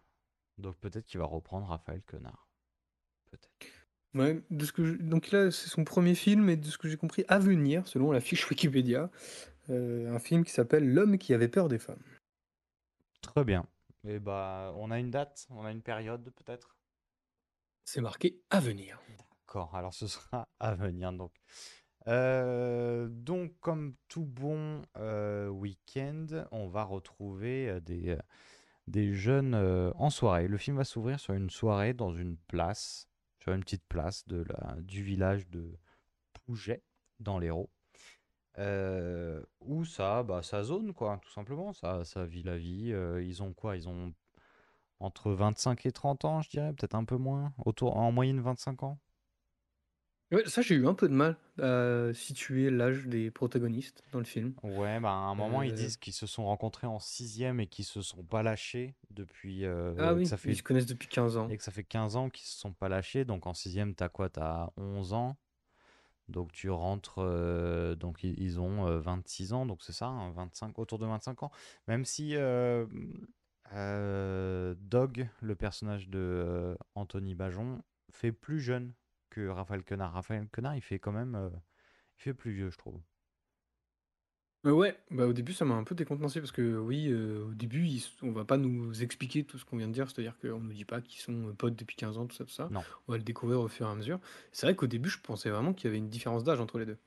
[0.58, 2.48] Donc peut-être qu'il va reprendre Raphaël Quenard.
[3.32, 3.50] Peut-être.
[4.14, 6.88] Ouais, de ce que je- Donc là, c'est son premier film, et de ce que
[6.88, 9.10] j'ai compris, à venir, selon la fiche Wikipédia,
[9.72, 12.04] euh, un film qui s'appelle L'homme qui avait peur des femmes.
[13.22, 13.66] Très bien.
[14.04, 16.78] Et bah, on a une date, on a une période peut-être?
[17.86, 19.02] C'est marqué à venir.
[19.74, 21.32] Alors ce sera à venir donc.
[22.08, 28.18] Euh, donc, comme tout bon euh, week-end, on va retrouver euh, des,
[28.88, 29.56] des jeunes
[29.96, 30.48] en soirée.
[30.48, 33.08] Le film va s'ouvrir sur une soirée dans une place,
[33.42, 35.78] sur une petite place de la, du village de
[36.46, 36.84] Pouget,
[37.20, 37.70] dans l'Hérault.
[39.62, 41.72] Où ça, bah, ça zone, quoi, tout simplement.
[41.74, 42.94] Ça, ça vit la vie.
[43.22, 43.78] Ils ont quoi?
[43.78, 44.14] Ils ont
[45.00, 47.54] entre 25 et 30 ans, je dirais, peut-être un peu moins.
[47.66, 49.00] Autour, en moyenne 25 ans.
[50.32, 54.26] Ouais, ça, j'ai eu un peu de mal à situer l'âge des protagonistes dans le
[54.26, 54.54] film.
[54.64, 57.68] Ouais, bah, à un moment, ils Euh, disent qu'ils se sont rencontrés en sixième et
[57.68, 59.66] qu'ils se sont pas lâchés depuis.
[59.66, 61.50] euh, Ah que oui, ça fait, ils se connaissent depuis 15 ans.
[61.50, 63.26] et que ça fait 15 ans qu'ils se sont pas lâchés.
[63.26, 64.30] Donc en sixième, t'as quoi?
[64.30, 65.38] T'as 11 ans.
[66.30, 67.20] Donc tu rentres.
[67.20, 69.66] euh, donc ils, ils ont euh, 26 ans.
[69.66, 71.52] Donc c'est ça, hein, 25, autour de 25 ans.
[71.88, 72.86] Même si euh,
[73.74, 77.82] euh, Dog, le personnage de euh, Anthony Bajon,
[78.12, 78.94] fait plus jeune
[79.34, 80.14] que Raphaël Quenard.
[80.14, 81.36] Raphaël Quenard, il fait quand même.
[81.36, 81.50] euh,
[82.20, 83.02] il fait plus vieux, je trouve.
[84.66, 87.54] Euh, ouais, bah au début ça m'a un peu décontenancé parce que oui, euh, au
[87.54, 90.60] début ils on va pas nous expliquer tout ce qu'on vient de dire, c'est-à-dire qu'on
[90.62, 92.72] nous dit pas qu'ils sont euh, potes depuis 15 ans, tout ça, tout ça.
[92.72, 92.86] Non.
[93.08, 94.20] On va le découvrir au fur et à mesure.
[94.54, 96.86] C'est vrai qu'au début je pensais vraiment qu'il y avait une différence d'âge entre les
[96.86, 96.98] deux.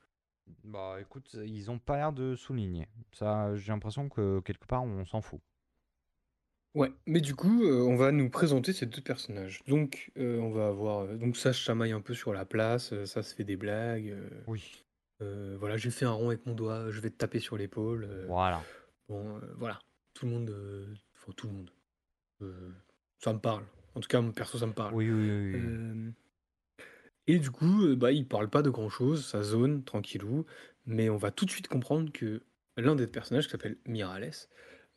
[0.63, 2.87] Bah écoute, ils ont pas l'air de souligner.
[3.11, 5.41] Ça, j'ai l'impression que quelque part on s'en fout.
[6.75, 9.63] Ouais, mais du coup euh, on va nous présenter ces deux personnages.
[9.67, 12.93] Donc euh, on va avoir, euh, donc ça se chamaille un peu sur la place,
[12.93, 14.09] euh, ça se fait des blagues.
[14.11, 14.85] euh, Oui.
[15.21, 18.03] euh, voilà, j'ai fait un rond avec mon doigt, je vais te taper sur l'épaule.
[18.03, 18.63] euh, Voilà.
[19.09, 19.79] Bon, euh, voilà,
[20.13, 21.71] tout le monde, euh, enfin tout le monde.
[22.43, 22.69] Euh,
[23.19, 23.63] ça me parle.
[23.95, 24.93] En tout cas, mon perso, ça me parle.
[24.93, 25.51] Oui, oui, oui.
[25.55, 25.59] oui.
[25.65, 26.11] Euh,
[27.25, 30.45] et du coup, euh, bah, il parle pas de grand-chose, ça zone, tranquillou,
[30.85, 32.43] mais on va tout de suite comprendre que
[32.77, 34.31] l'un des personnages, qui s'appelle Mirales,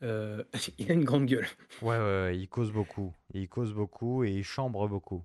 [0.02, 0.44] euh,
[0.78, 1.46] il a une grande gueule.
[1.82, 3.14] Ouais, ouais, ouais, il cause beaucoup.
[3.34, 5.24] Il cause beaucoup et il chambre beaucoup.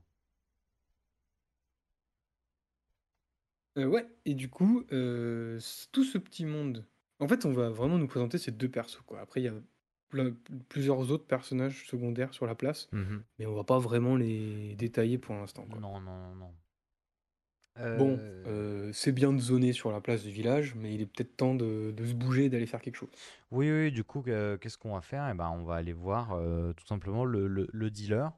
[3.78, 5.60] Euh, ouais, et du coup, euh,
[5.92, 6.86] tout ce petit monde.
[7.20, 9.20] En fait, on va vraiment nous présenter ces deux persos, quoi.
[9.20, 9.54] Après, il y a
[10.10, 10.36] plein-
[10.70, 13.24] plusieurs autres personnages secondaires sur la place, Mhm.
[13.40, 15.66] mais on va pas vraiment les détailler pour l'instant.
[15.70, 16.54] Non, non, non, non.
[17.94, 21.06] Bon, Euh, euh, c'est bien de zoner sur la place du village, mais il est
[21.06, 23.10] peut-être temps de, de se bouger et d'aller faire quelque chose.
[23.52, 25.28] Oui, oui, du coup, que- qu'est-ce qu'on va faire?
[25.30, 28.32] Eh ben, on va aller voir euh, tout simplement le, le- le dealer,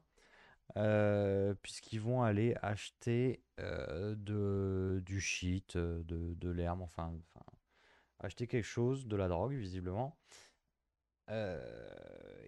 [0.76, 7.46] euh, puisqu'ils vont aller acheter euh, de, du shit, euh, de, de l'herbe, enfin, enfin,
[8.20, 10.18] acheter quelque chose, de la drogue, visiblement.
[11.30, 11.60] Euh,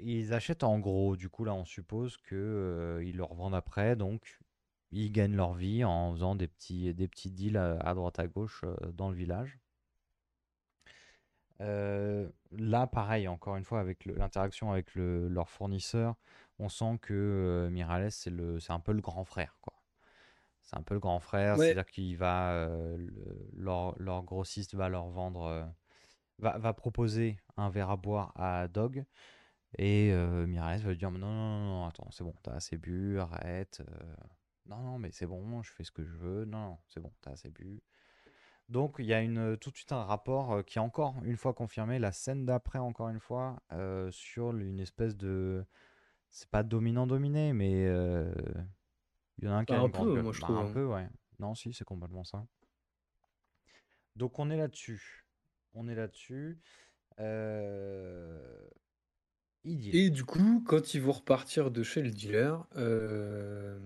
[0.01, 4.39] ils achètent en gros, du coup, là, on suppose euh, ils leur vendent après, donc
[4.93, 8.27] ils gagnent leur vie en faisant des petits, des petits deals à, à droite à
[8.27, 9.59] gauche euh, dans le village.
[11.61, 16.17] Euh, là, pareil, encore une fois, avec l'interaction avec le- leur fournisseur,
[16.59, 18.31] on sent que euh, Miralles, c'est
[18.71, 19.75] un peu le grand frère, quoi.
[20.63, 21.67] C'est un peu le grand frère, Ouais.
[21.67, 25.65] c'est-à-dire qu'il va, euh, le- leur, leur grossiste va leur vendre, euh,
[26.39, 29.05] va, va proposer un verre à boire à Dog,
[29.79, 32.79] et euh, Miralles va lui dire, non, non, non, non, attends, c'est bon, t'as assez
[32.79, 33.83] bu, arrête.
[34.67, 36.45] Euh, non, non, mais c'est bon, je fais ce que je veux.
[36.45, 37.83] Non, non, c'est bon, t'as assez bu.
[38.69, 41.37] Donc il y a une, tout de suite un rapport euh, qui est encore une
[41.37, 45.65] fois confirmé, la scène d'après encore une fois, euh, sur une espèce de...
[46.31, 48.33] C'est pas dominant-dominé, mais euh,
[49.39, 50.23] il y en a un qui Bah, a un peu, gueule.
[50.23, 50.73] moi, je Bah, trouve, un hein.
[50.73, 51.09] peu, ouais.
[51.41, 52.47] Non, si, c'est complètement ça.
[54.15, 55.27] Donc on est là-dessus.
[55.75, 56.61] On est là-dessus.
[57.19, 58.69] Euh...
[59.65, 63.79] Et du coup, quand ils vont repartir de chez le dealer, euh,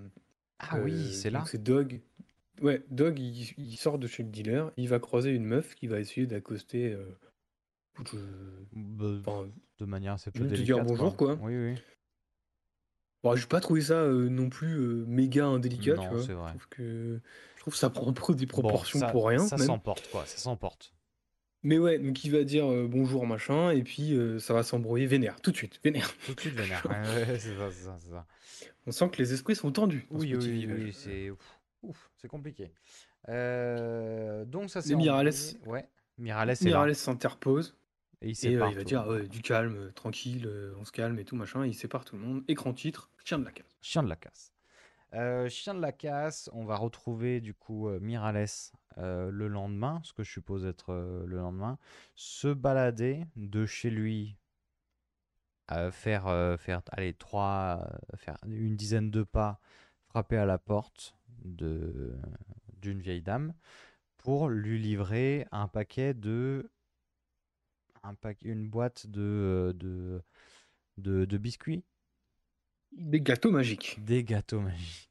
[0.59, 1.45] Ah oui, euh, c'est donc là.
[1.49, 2.01] c'est Dog.
[2.63, 5.87] Ouais, Dog, il, il sort de chez le dealer, il va croiser une meuf qui
[5.89, 6.93] va essayer d'accoster.
[6.93, 7.07] euh,
[8.05, 8.17] je-
[8.73, 10.77] Bah, enfin, de manière assez peu juste de délicate.
[10.77, 11.39] dire bonjour, quoi.
[11.43, 11.75] Oui, oui.
[13.23, 16.21] Bon, j'ai pas trouvé ça euh, non plus euh, méga indélicat, tu Non, vois.
[16.21, 16.51] c'est Je vrai.
[16.51, 17.21] trouve que
[17.57, 20.09] je trouve que ça prend un peu des Bon, proportions ça, pour rien, ça s'emporte,
[20.11, 20.27] quoi.
[20.27, 20.94] Ça s'emporte.
[21.65, 25.07] Mais ouais, donc il va dire euh, bonjour machin, et puis euh, ça va s'embrouiller
[25.07, 26.15] vénère, tout de suite, vénère.
[26.27, 26.83] Tout de suite vénère.
[26.89, 28.27] Ouais, ouais, c'est ça, c'est ça, c'est ça.
[28.87, 30.79] On sent que les esprits sont tendus dans Oui, ce petit oui, village.
[30.85, 32.71] oui, c'est ouf, ouf, c'est compliqué.
[33.31, 36.69] Euh, donc ça c'est Mais Miralles- Ouais, Miralles est là.
[36.71, 37.77] Miralles s'interpose.
[38.21, 40.75] Et il Et euh, sépare il va tout dire ouais, du calme, euh, tranquille, euh,
[40.79, 41.67] on se calme et tout machin.
[41.67, 42.43] Il sépare tout le monde.
[42.49, 43.67] Écran titre, chien de la casse.
[43.83, 44.53] Chien de la casse.
[45.15, 48.47] Euh, chien de la casse, on va retrouver du coup euh, Miralles
[48.99, 51.79] euh, le lendemain, ce que je suppose être le lendemain,
[52.17, 54.37] se balader de chez lui,
[55.93, 56.83] faire, faire
[57.19, 59.61] trois, faire une dizaine de pas,
[60.09, 63.55] frapper à la porte d'une vieille dame
[64.19, 66.71] pour lui livrer un paquet de
[68.43, 71.85] une boîte de, de, de biscuits
[72.97, 73.99] Des gâteaux magiques.
[74.05, 75.11] des gâteaux magiques.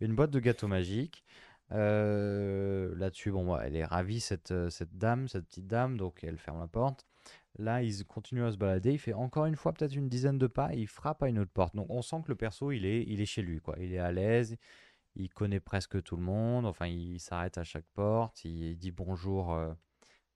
[0.00, 1.24] Une boîte de gâteaux magiques.
[1.72, 6.38] Euh, Là-dessus, bon, elle est ravie, cette, euh, cette dame, cette petite dame, donc elle
[6.38, 7.06] ferme la porte.
[7.58, 8.92] Là, il continue à se balader.
[8.92, 10.74] Il fait encore une fois peut-être une dizaine de pas.
[10.74, 11.74] Et il frappe à une autre porte.
[11.74, 13.76] Donc, on sent que le perso, il est, il est chez lui, quoi.
[13.78, 14.56] Il est à l'aise.
[15.16, 16.66] Il connaît presque tout le monde.
[16.66, 18.44] Enfin, il s'arrête à chaque porte.
[18.44, 19.72] Il, dit bonjour euh,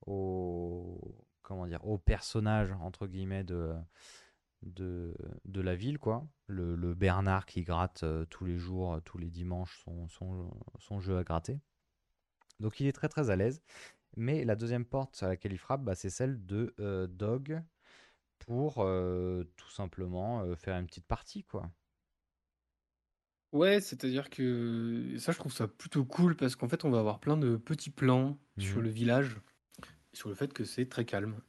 [0.07, 0.99] au,
[1.43, 3.73] comment dire, au personnage entre guillemets de,
[4.63, 6.27] de, de la ville, quoi.
[6.47, 10.51] Le, le Bernard qui gratte euh, tous les jours, euh, tous les dimanches, son, son,
[10.79, 11.61] son jeu à gratter.
[12.61, 13.63] Donc il est très très à l'aise.
[14.17, 17.63] Mais la deuxième porte à laquelle il frappe, bah, c'est celle de euh, Dog
[18.39, 18.85] pour
[19.57, 21.71] tout simplement faire une petite partie, quoi.
[23.53, 27.21] Ouais, c'est-à-dire que ça, je trouve ça plutôt cool parce qu'en fait, on va avoir
[27.21, 28.81] plein de petits plans sur Mhm.
[28.81, 29.37] le village,
[30.13, 31.41] sur le fait que c'est très calme.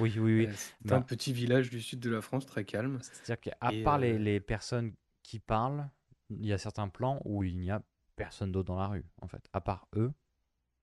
[0.00, 0.46] Oui, oui, oui.
[0.46, 0.96] Euh, c'est Bah.
[0.96, 2.98] un petit village du sud de la France très calme.
[3.02, 5.88] C'est-à-dire qu'à part les, euh, les personnes qui parlent,
[6.30, 7.82] il y a certains plans où il n'y a
[8.16, 9.48] personne d'autre dans la rue, en fait.
[9.52, 10.12] À part eux,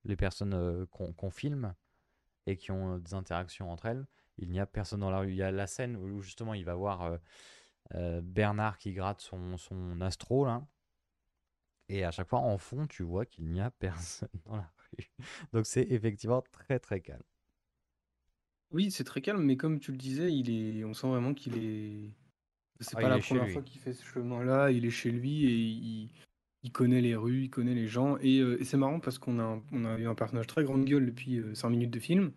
[0.03, 1.73] les personnes euh, qu'on filme
[2.45, 4.05] et qui ont des interactions entre elles,
[4.37, 5.29] il n'y a personne dans la rue.
[5.29, 7.19] Il y a la scène où justement il va voir
[7.93, 10.65] euh, Bernard qui gratte son, son astro, là.
[11.87, 15.09] Et à chaque fois, en fond, tu vois qu'il n'y a personne dans la rue.
[15.53, 17.21] Donc c'est effectivement très très calme.
[18.71, 20.84] Oui, c'est très calme, mais comme tu le disais, il est...
[20.84, 22.12] on sent vraiment qu'il est.
[22.82, 23.54] C'est Ah, pas il la est chez première lui.
[23.54, 26.10] fois qu'il fait ce chemin-là, il est chez lui et il...
[26.63, 28.17] il connaît les rues, il connaît les gens.
[28.17, 30.63] Et, euh, et c'est marrant parce qu'on a, un- on a eu un personnage très
[30.63, 32.32] grande gueule depuis 5 minutes de film.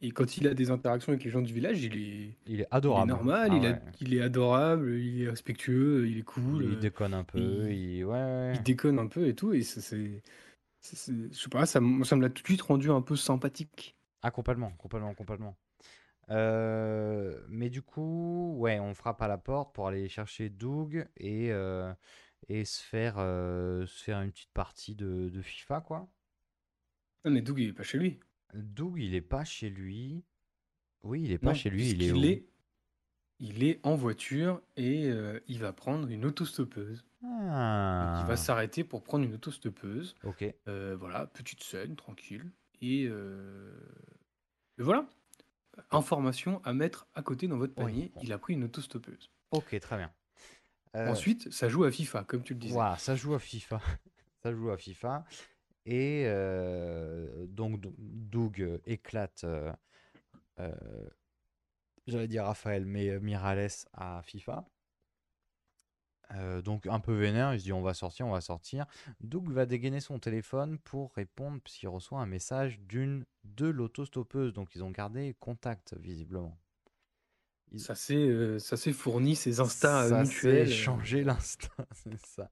[0.00, 2.36] Et quand il a des interactions avec les gens du village, il est, Il est
[2.46, 3.08] il est adorable.
[3.10, 3.80] normal, Ah il, a- ouais.
[4.00, 6.64] il est adorable, il est respectueux, il est cool.
[6.64, 7.38] Il euh, déconne un peu.
[7.70, 8.04] il- Il...
[8.04, 8.52] Ouais, ouais.
[8.54, 9.52] il déconne un peu et tout.
[9.52, 10.22] Et ça, c'est.
[10.80, 13.00] c'est- c'est- Je sais pas, ça, m- ça me l'a tout de suite rendu un
[13.02, 13.94] peu sympathique.
[14.24, 15.58] Ah, complètement, complètement, complètement.
[16.30, 21.52] Euh, mais du coup, ouais, on frappe à la porte pour aller chercher Doug et,
[21.52, 21.92] euh,
[22.48, 26.08] et se faire, euh, se faire une petite partie de, de FIFA, quoi.
[27.24, 28.20] Non, mais Doug, il est pas chez lui.
[28.54, 30.24] Doug, il est pas chez lui.
[31.02, 32.46] Oui, il est pas Non, chez lui, il est où est,
[33.38, 35.08] il est en voiture et
[35.48, 37.04] il va prendre une autostoppeuse.
[38.00, 40.16] Donc, il Ah, va s'arrêter pour prendre une autostoppeuse.
[40.24, 40.54] ok.
[40.66, 42.50] Voilà, petite scène, tranquille.
[42.80, 43.08] Et,
[44.78, 45.06] et voilà.
[45.90, 47.84] Information à mettre à côté dans votre Oui.
[47.84, 48.12] panier.
[48.22, 49.30] Il a pris une autostoppeuse.
[49.50, 50.12] Ok, très bien.
[50.96, 52.72] Euh, Ensuite, ça joue à FIFA, comme tu le disais.
[52.74, 53.80] Voilà, ça joue à FIFA.
[54.42, 55.24] ça joue à FIFA.
[55.86, 59.72] Et euh, donc, Do- Doug euh, éclate, euh,
[62.06, 64.64] j'allais dire Raphaël, mais Mirales à FIFA.
[66.34, 68.86] Euh, donc un peu vénère, il se dit on va sortir, on va sortir.
[69.20, 74.52] Doug va dégainer son téléphone pour répondre puisqu'il reçoit un message d'une de l'autostoppeuse.
[74.52, 76.58] Donc ils ont gardé contact visiblement.
[77.72, 80.66] Ils- Ça s'est euh, ça s'est fourni, ces instas ça mutuels.
[80.68, 82.50] s'est euh, changé l'instinct, c'est ça.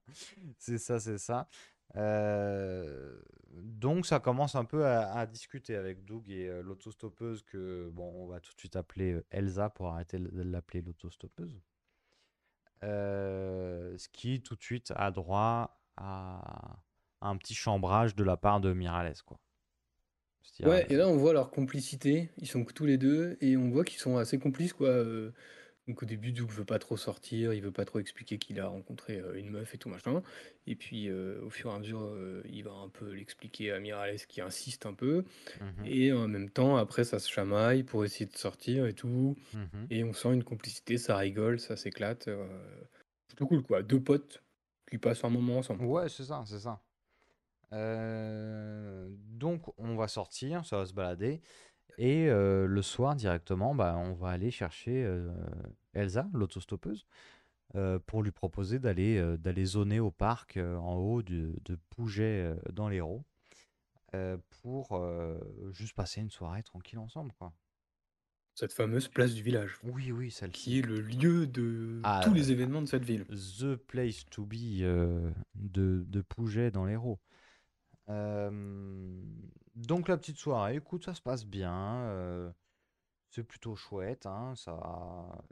[0.57, 1.47] C'est ça, c'est ça.
[1.95, 3.21] Euh,
[3.53, 8.11] donc ça commence un peu à, à discuter avec Doug et euh, l'autostoppeuse que, bon,
[8.23, 11.59] on va tout de suite appeler euh, Elsa pour arrêter de l'appeler l'autostoppeuse.
[12.83, 16.77] Euh, ce qui tout de suite a droit à,
[17.21, 19.39] un petit chambrage de la part de Mirales, quoi.
[20.65, 23.85] Ouais, et là on voit leur complicité, ils sont tous les deux, et on voit
[23.85, 24.89] qu'ils sont assez complices quoi.
[24.89, 25.31] euh,
[25.87, 28.67] Donc au début, Doug veut pas trop sortir, il veut pas trop expliquer qu'il a
[28.67, 30.21] rencontré euh, une meuf et tout machin.
[30.65, 33.79] Et puis euh, au fur et à mesure, euh, il va un peu l'expliquer à
[33.79, 35.25] Mirales qui insiste un peu.
[35.59, 39.35] mhm, Et en même temps, après ça se chamaille pour essayer de sortir et tout.
[39.53, 39.87] mhm.
[39.89, 42.27] Et on sent une complicité, ça rigole, ça s'éclate.
[42.29, 42.47] euh,
[43.27, 44.43] Plutôt cool quoi, deux potes
[44.89, 45.83] qui passent un moment ensemble.
[45.85, 46.81] Ouais, c'est ça, c'est ça.
[47.73, 51.41] Euh, donc, on va sortir, ça va se balader.
[51.97, 55.29] Et euh, le soir, directement, bah, on va aller chercher euh,
[55.93, 57.05] Elsa, l'autostoppeuse,
[57.75, 61.77] euh, pour lui proposer d'aller euh, d'aller zoner au parc euh, en haut de, de
[61.89, 63.23] Pouget euh, dans l'Hérault
[64.15, 65.37] euh, pour euh,
[65.71, 67.53] juste passer une soirée tranquille ensemble, quoi.
[68.55, 70.77] Cette fameuse place du village, Oui, oui, qui celle-ci.
[70.79, 73.25] est le lieu de Ah, tous les euh, événements de cette ville.
[73.25, 77.19] The place to be euh, de, de Pouget dans l'Hérault.
[78.09, 78.51] Euh,
[79.75, 81.73] donc la petite soirée, écoute, ça se passe bien.
[82.07, 82.51] euh,
[83.29, 84.79] c'est plutôt chouette, hein, ça,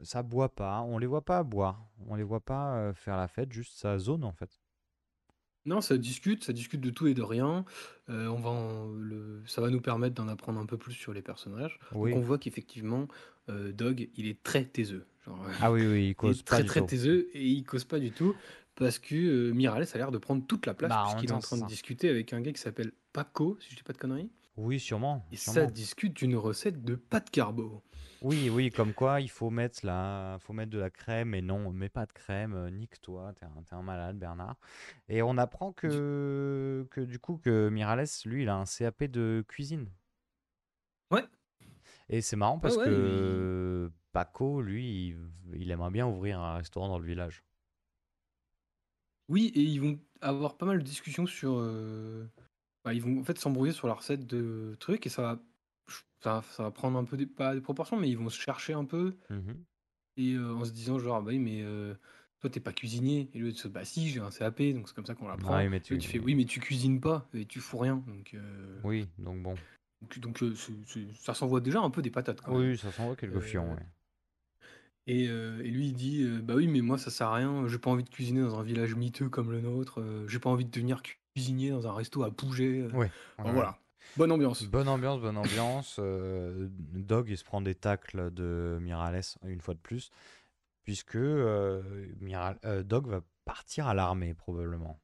[0.02, 0.82] ça boit pas.
[0.82, 1.86] On les voit pas boire.
[2.08, 4.60] On les voit pas euh, faire la fête, juste ça zone en fait.
[5.64, 7.64] Non, ça discute, ça discute de tout et de rien.
[8.08, 11.12] Euh, on va en- le, ça va nous permettre d'en apprendre un peu plus sur
[11.12, 11.78] les personnages.
[12.00, 13.06] Donc on voit qu'effectivement,
[13.48, 15.06] euh, Dog, il est très taiseux.
[15.24, 16.86] Genre, Ah oui, oui, il il cause est pas très du très tout.
[16.86, 18.36] taiseux et il cause pas du tout
[18.74, 21.30] parce que euh, Mirales a l'air de prendre toute la place Bah, en même puisqu'il
[21.30, 21.66] est en train c'est de ça.
[21.66, 24.30] discuter avec un gars qui s'appelle Paco, si je dis pas de conneries.
[24.56, 27.82] Oui, sûrement, Et ça discute d'une recette de pâte carbo.
[28.20, 30.36] Oui, oui, comme quoi il faut mettre la...
[30.40, 33.62] faut mettre de la crème et non, mets pas de crème, euh, nique-toi, t'es un,
[33.64, 34.56] t'es un malade, Bernard.
[35.08, 39.44] Et on apprend que, que du coup que Mirales, lui, il a un CAP de
[39.48, 39.90] cuisine.
[41.10, 41.24] Ouais.
[42.08, 45.16] Et c'est marrant parce ouais, que Paco, lui, il,
[45.54, 47.42] il aimerait bien ouvrir un restaurant dans le village.
[49.28, 51.54] Oui, et ils vont avoir pas mal de discussions sur.
[51.58, 52.28] euh,
[52.84, 55.42] bah, ils vont en fait s'embrouiller sur la recette de trucs et ça va,
[56.20, 58.40] ça, va- ça va prendre un peu des, pas des proportions, mais ils vont se
[58.40, 59.64] chercher un peu Mhm.
[60.16, 61.94] et euh, en se disant genre bah oui mais euh,
[62.40, 65.14] toi t'es pas cuisinier et lui bah si j'ai un CAP donc c'est comme ça
[65.14, 65.56] qu'on l'apprend.
[65.70, 65.98] Mais Et tu...
[65.98, 69.42] tu fais oui mais tu cuisines pas et tu fous rien donc euh, Oui, donc
[69.42, 69.54] bon.
[70.02, 72.72] donc, donc, euh, c'est- c'est- ça s'envoie déjà un peu des patates quand même.
[72.72, 73.80] Oui, ça s'envoie quelques fions, ouais.
[75.06, 77.66] Et, euh, et lui, il dit euh, Bah oui, mais moi, ça sert à rien.
[77.68, 80.00] J'ai pas envie de cuisiner dans un village miteux comme le nôtre.
[80.00, 81.02] euh, J'ai pas envie de devenir
[81.34, 82.82] cuisinier dans un resto à Pouget.
[82.82, 82.90] euh.
[82.90, 83.78] Ouais, ouais, voilà.
[84.16, 84.64] Bonne ambiance.
[84.64, 85.96] Bonne ambiance, bonne ambiance.
[85.98, 90.10] euh, Dog, il se prend des tacles de Mirales une fois de plus,
[90.84, 91.82] puisque euh,
[92.20, 95.00] Miral- euh, Dog va partir à l'armée probablement.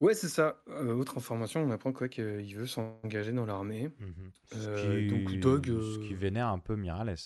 [0.00, 0.60] Ouais, c'est ça.
[0.66, 3.90] Autre information, on apprend quoi qu'il veut s'engager dans l'armée.
[4.00, 4.30] Mhm.
[4.52, 7.16] Ce donc, qui- Dog, ce qui vénère un peu Mirales,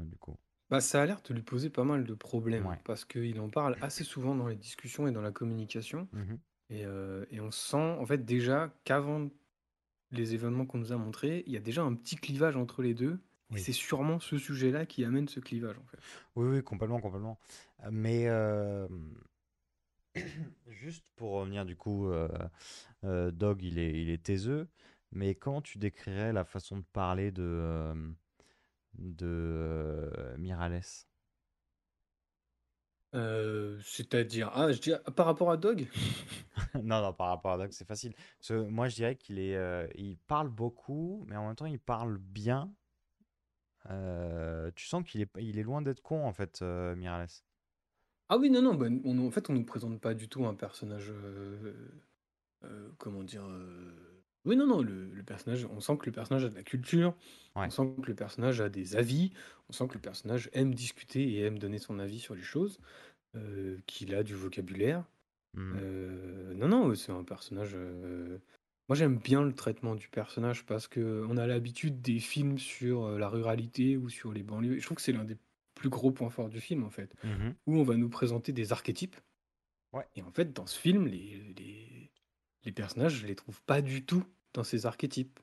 [0.00, 0.36] du coup.
[0.68, 2.78] Bah, ça a l'air de lui poser pas mal de problèmes Ouais.
[2.84, 6.06] parce qu'il en parle assez souvent dans les discussions et dans la communication.
[6.12, 6.38] Mhm.
[6.70, 9.28] Et, euh, et on sent en fait déjà qu'avant
[10.12, 12.94] les événements qu'on nous a montrés, il y a déjà un petit clivage entre les
[12.94, 13.20] deux.
[13.54, 13.60] Et Oui.
[13.60, 16.02] c'est sûrement ce sujet-là qui amène ce clivage en fait.
[16.36, 17.38] Oui, oui, complètement, complètement.
[17.90, 18.86] Mais euh,
[20.68, 22.08] juste pour revenir du coup,
[23.04, 24.68] euh, Dog, il est, il est taiseux.
[25.12, 27.92] Mais comment tu décrirais la façon de parler de,
[28.98, 30.82] de Mirales?
[33.12, 35.86] C'est-à-dire, ah, je dis par rapport à Dog?
[36.74, 38.12] Non, non, par rapport à Doc, c'est facile.
[38.38, 39.58] Parce que moi, je dirais qu'il est,
[39.96, 42.72] il parle beaucoup, mais en même temps, il parle bien.
[43.88, 47.28] Tu sens qu'il est, il est loin d'être con, en fait, euh, Mirales.
[48.28, 50.54] Ah oui, non, non, bah, on, en fait, on nous présente pas du tout un
[50.54, 51.12] personnage,
[52.98, 53.44] comment dire,
[54.44, 57.16] oui, non, non, le, le personnage, on sent que le personnage a de la culture,
[57.56, 57.68] Ouais.
[57.68, 59.32] on sent que le personnage a des avis,
[59.68, 62.80] on sent que le personnage aime discuter et aime donner son avis sur les choses,
[63.36, 65.04] euh, qu'il a du vocabulaire.
[65.54, 65.82] Mhm.
[65.82, 67.72] Euh, non, non, c'est un personnage.
[67.74, 68.38] euh,
[68.88, 73.04] Moi, j'aime bien le traitement du personnage parce que on a l'habitude des films sur
[73.04, 74.76] euh, la ruralité ou sur les banlieues.
[74.76, 75.38] Et je trouve que c'est l'un des
[75.74, 77.56] plus gros points forts du film, en fait, Mhm.
[77.66, 79.16] où on va nous présenter des archétypes.
[79.92, 80.06] Ouais.
[80.14, 82.12] Et en fait, dans ce film, les, les,
[82.64, 85.38] les personnages, je les trouve pas du tout dans ces archétypes.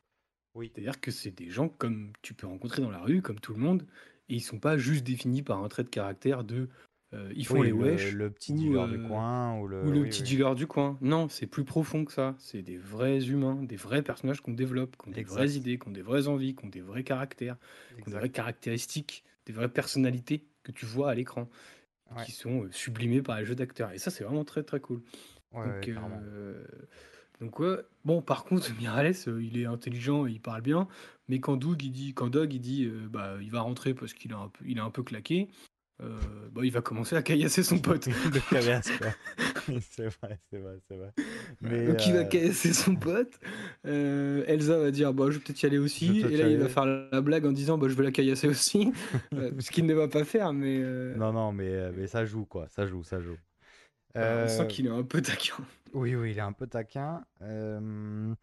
[0.56, 0.72] Oui.
[0.74, 3.60] C'est-à-dire que c'est des gens comme tu peux rencontrer dans la rue, comme tout le
[3.60, 3.86] monde,
[4.30, 6.70] et ils sont pas juste définis par un trait de caractère de
[7.14, 9.68] euh, ils font Oui, les le, wesh le petit ou, dealer du euh, coin, ou
[9.68, 10.28] le, ou le oui, petit oui.
[10.30, 10.98] dealer du coin.
[11.00, 12.36] Non, c'est plus profond que ça.
[12.38, 15.88] C'est des vrais humains, des vrais personnages qu'on développe, qui ont des vraies idées, qui
[15.88, 17.58] ont des vraies envies, qui ont des vrais caractères,
[17.96, 21.50] qui ont des vraies caractéristiques, des vraies personnalités que tu vois à l'écran,
[22.16, 22.24] Ouais.
[22.26, 23.92] qui sont euh, sublimées par les jeux d'acteurs.
[23.92, 25.02] Et ça, c'est vraiment très très cool.
[25.54, 26.20] Ouais, Donc, ouais, carrément.
[26.24, 26.64] euh,
[27.42, 27.78] donc ouais.
[28.06, 30.88] Bon, par contre, Mirales, euh, il est intelligent et il parle bien,
[31.28, 34.14] mais quand Doug, il dit, quand Doug, il dit, euh, bah, il va rentrer parce
[34.14, 35.48] qu'il a un peu, il a un peu claqué,
[36.02, 36.20] euh,
[36.52, 38.08] bah, il va commencer à caillasser son pote.
[39.82, 41.12] C'est vrai, c'est vrai, c'est vrai.
[41.60, 43.38] Mais, Donc il va caillasser son pote.
[43.84, 46.22] Elsa va dire, bah, je vais peut-être y aller aussi.
[46.22, 48.94] Et là, il va faire la blague en disant, bah, je vais la caillasser aussi.
[49.34, 50.80] Ce qu'il ne va pas faire, mais
[51.18, 52.68] Non, non, mais, mais ça joue, quoi.
[52.70, 53.38] Ça joue, ça joue.
[54.16, 55.56] Voilà, on sent Euh, qu'il est un peu taquin.
[55.94, 57.26] Oui, oui, il est un peu taquin.
[57.42, 58.34] Euh,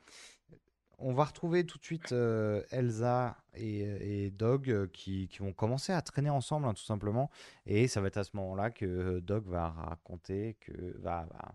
[0.99, 5.53] on va retrouver tout de suite euh, Elsa et, et Dog euh, qui, qui vont
[5.53, 7.31] commencer à traîner ensemble, hein, tout simplement.
[7.67, 11.55] Et ça va être à ce moment-là que Dog va raconter, que va, va,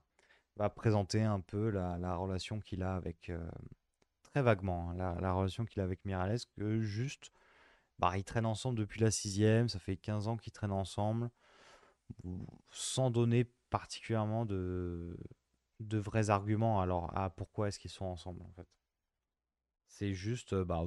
[0.57, 3.49] va présenter un peu la, la relation qu'il a avec, euh,
[4.23, 7.31] très vaguement, hein, la, la relation qu'il a avec Mirales, que juste,
[7.99, 11.29] bah, ils traînent ensemble depuis la sixième, ça fait 15 ans qu'ils traînent ensemble,
[12.71, 15.17] sans donner particulièrement de,
[15.79, 18.67] de vrais arguments alors à pourquoi est-ce qu'ils sont ensemble en fait?
[19.89, 20.83] C'est juste, euh, bah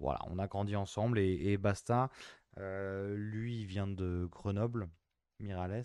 [0.00, 2.10] voilà, on a grandi ensemble et, basta.
[2.58, 4.88] Euh, lui, il vient de Grenoble,
[5.40, 5.84] Mirales,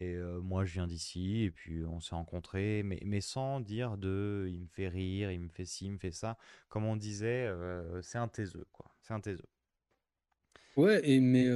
[0.00, 3.96] et euh, moi, je viens d'ici, et puis on s'est rencontrés, mais, mais sans dire
[3.96, 6.36] de il me fait rire, il me fait ci, il me fait ça.
[6.68, 7.50] Comme on disait,
[8.02, 8.86] c'est un taiseux, quoi.
[9.00, 9.48] C'est un taiseux.
[10.76, 11.48] Ouais, et mais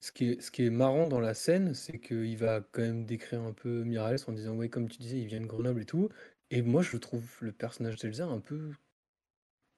[0.00, 3.04] ce qui est, ce qui est marrant dans la scène, c'est qu'il va quand même
[3.04, 5.86] décrire un peu Mirales en disant, ouais, comme tu disais, il vient de Grenoble et
[5.86, 6.08] tout.
[6.50, 8.72] Et moi, je trouve le personnage d'Elsa un peu.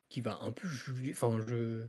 [0.09, 1.12] qui va un peu juger.
[1.12, 1.87] Enfin, je.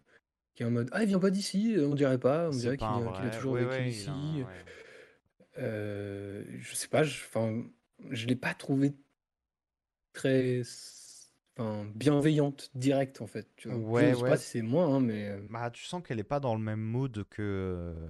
[0.55, 2.77] qui est en mode, ah, il vient pas d'ici, on dirait pas, on C'est dirait
[2.77, 3.31] qu'il vient- qu'il a vrai.
[3.37, 4.07] toujours Ouais, vécu ouais, il ici.
[4.09, 4.45] a un- ouais.
[5.57, 7.63] Euh, je sais pas, je, enfin,
[8.09, 8.93] je l'ai pas trouvé
[10.13, 10.61] très
[11.57, 13.47] enfin, bienveillante, directe en fait.
[13.55, 13.79] Tu vois.
[13.79, 14.29] Ouais, je sais ouais.
[14.29, 16.61] pas si c'est moi, hein, mais euh, Bah, tu sens qu'elle est pas dans le
[16.61, 18.07] même mood que, euh,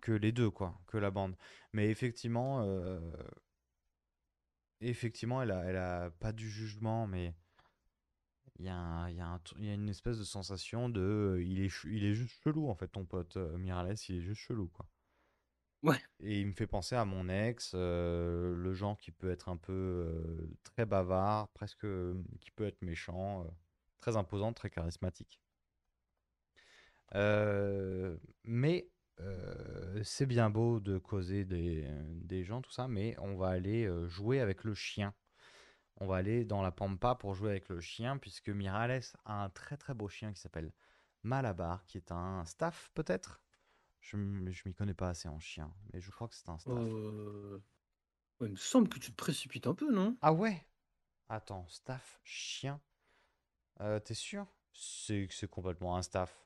[0.00, 1.36] que les deux, quoi, que la bande.
[1.72, 3.00] Mais effectivement, euh,
[4.80, 7.34] effectivement, elle a, elle a pas du jugement, mais
[8.58, 10.88] il y a, un- y a un tr- il y a une espèce de sensation
[10.88, 14.40] de, il est, il est juste chelou en fait, ton pote Miralles, il est juste
[14.40, 14.86] chelou, quoi.
[16.20, 19.56] Et il me fait penser à mon ex, euh, le genre qui peut être un
[19.56, 23.46] peu euh, très bavard, presque, euh, qui peut être méchant,
[24.00, 25.40] très imposant, très charismatique.
[28.44, 28.88] Mais
[30.02, 34.64] c'est bien beau de causer des, gens, tout ça, mais on va aller jouer avec
[34.64, 35.14] le chien.
[35.98, 39.50] On va aller dans la pampa pour jouer avec le chien, puisque Mirales a un
[39.50, 40.72] très très beau chien qui s'appelle
[41.22, 43.43] Malabar, qui est un staff peut-être?
[44.04, 44.16] Je
[44.52, 46.92] je m'y connais pas assez en chien, mais je crois que c'est un staff.
[47.06, 47.58] euh,
[48.40, 50.18] ouais, il me semble que tu te précipites un peu, non?
[50.20, 50.66] Ah ouais?
[51.28, 52.80] Attends, staff, chien?
[53.80, 54.46] Euh, T'es sûr?
[54.72, 56.44] C'est c'est complètement un staff.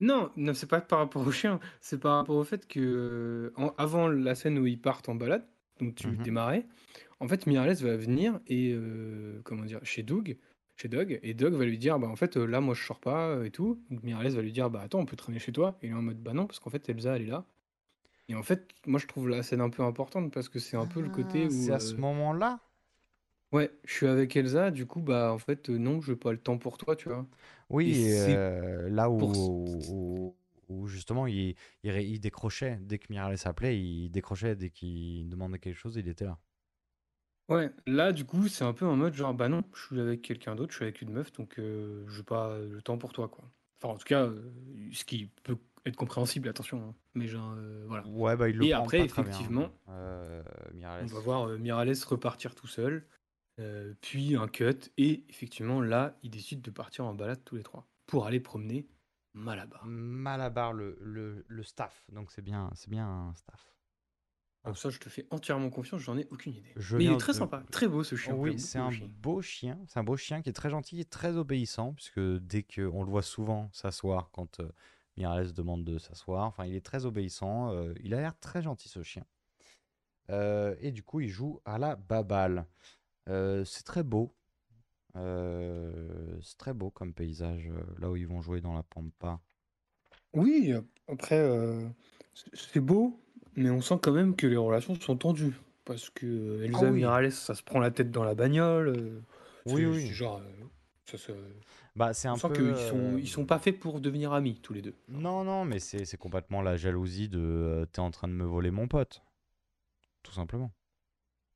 [0.00, 3.52] Non, non, c'est pas par rapport au chien, c'est par rapport au fait que euh,
[3.56, 5.46] en- avant la scène où ils partent en balade,
[5.80, 6.18] donc tu Mhm.
[6.18, 6.66] démarrais,
[7.20, 10.38] en fait Mirales va venir et euh, comment dire chez Doug,
[10.76, 12.98] chez Doug, et Doug va lui dire bah en fait euh, là moi je sors
[12.98, 15.52] pas euh, et tout, donc Mirales va lui dire bah attends on peut traîner chez
[15.52, 17.44] toi, et il est en mode bah non parce qu'en fait Elsa elle est là,
[18.28, 20.86] et en fait moi je trouve la scène un peu importante parce que c'est un
[20.86, 22.60] peu le côté Ah, où C'est à ce euh, moment-là?
[23.52, 26.32] Ouais je suis avec Elsa, du coup bah en fait euh, non je j'ai pas
[26.32, 27.26] le temps pour toi tu vois,
[27.68, 30.34] Oui, euh, là où, pour où,
[30.68, 31.54] où justement il,
[31.84, 36.24] il, décrochait, dès que Miralles s'appelait, il décrochait, dès qu'il demandait quelque chose, il était
[36.24, 36.38] là.
[37.52, 40.22] Ouais, là, du coup, c'est un peu en mode genre, bah non, je suis avec
[40.22, 43.28] quelqu'un d'autre, je suis avec une meuf, donc euh, je pas le temps pour toi,
[43.28, 43.44] quoi.
[43.82, 44.50] Enfin, en tout cas, euh,
[44.92, 46.94] ce qui peut être compréhensible, attention, hein.
[47.14, 48.06] Mais genre, euh, voilà.
[48.06, 50.42] Ouais, bah il le Et prend après, pas très bien, effectivement, euh,
[50.74, 53.06] on va voir euh, Miralles repartir tout seul,
[53.60, 57.62] euh, puis un cut, et effectivement, là, ils décident de partir en balade tous les
[57.62, 58.86] trois pour aller promener
[59.34, 59.82] Malabar.
[59.86, 62.04] Malabar, le, le, le staff.
[62.12, 63.71] Donc c'est bien, c'est bien un staff.
[64.64, 66.72] Alors ça, je te fais entièrement confiance, j'en ai aucune idée.
[66.76, 68.34] Je Mais il est très de- sympa, très beau ce chien.
[68.34, 69.08] Oui, j'aime c'est un chien.
[69.20, 69.78] beau chien.
[69.88, 73.10] C'est un beau chien qui est très gentil et très obéissant, puisque dès qu'on le
[73.10, 74.70] voit souvent s'asseoir quand euh,
[75.16, 77.72] Miralles demande de s'asseoir, enfin, il est très obéissant.
[77.72, 79.24] euh, il a l'air très gentil, ce chien.
[80.30, 82.66] Euh, et du coup, il joue à la baballe.
[83.28, 84.34] Euh, c'est très beau.
[85.16, 89.40] Euh, c'est très beau comme paysage, là où ils vont jouer dans la pampa.
[90.34, 90.72] Oui,
[91.08, 91.88] après, euh,
[92.54, 93.20] c'est beau,
[93.56, 95.54] mais on sent quand même que les relations sont tendues.
[95.84, 97.32] Parce que euh, Elsa Ah oui.
[97.32, 98.88] Ça se prend la tête dans la bagnole.
[98.88, 99.20] euh,
[99.66, 100.06] Oui, oui.
[100.08, 100.64] genre, euh,
[101.06, 101.32] ça se-
[101.96, 102.54] Bah, c'est un peu.
[102.54, 104.94] qu'ils sont, ils sont pas faits pour devenir amis, tous les deux.
[105.08, 108.70] Non, non, mais c'est c'est complètement la jalousie de t'es en train de me voler
[108.70, 109.22] mon pote.
[110.22, 110.70] Tout simplement.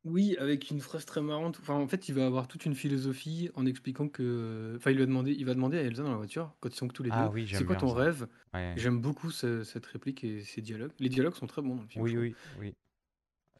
[0.08, 1.58] Oui, avec une phrase très marrante.
[1.60, 4.74] Enfin, en fait, il va avoir toute une philosophie en expliquant que.
[4.76, 6.86] Enfin, il va demander, il va demander à Elsa dans la voiture, quand ils sont
[6.86, 8.00] que tous les Ah deux, oui, c'est j'aime quoi bien ton ça.
[8.02, 8.26] rêve?
[8.54, 8.74] Ouais.
[8.76, 10.92] J'aime beaucoup ce- cette réplique et ces dialogues.
[11.00, 12.04] Les dialogues sont très bons dans le film.
[12.04, 12.22] Oui, trouve.
[12.22, 12.74] oui, oui.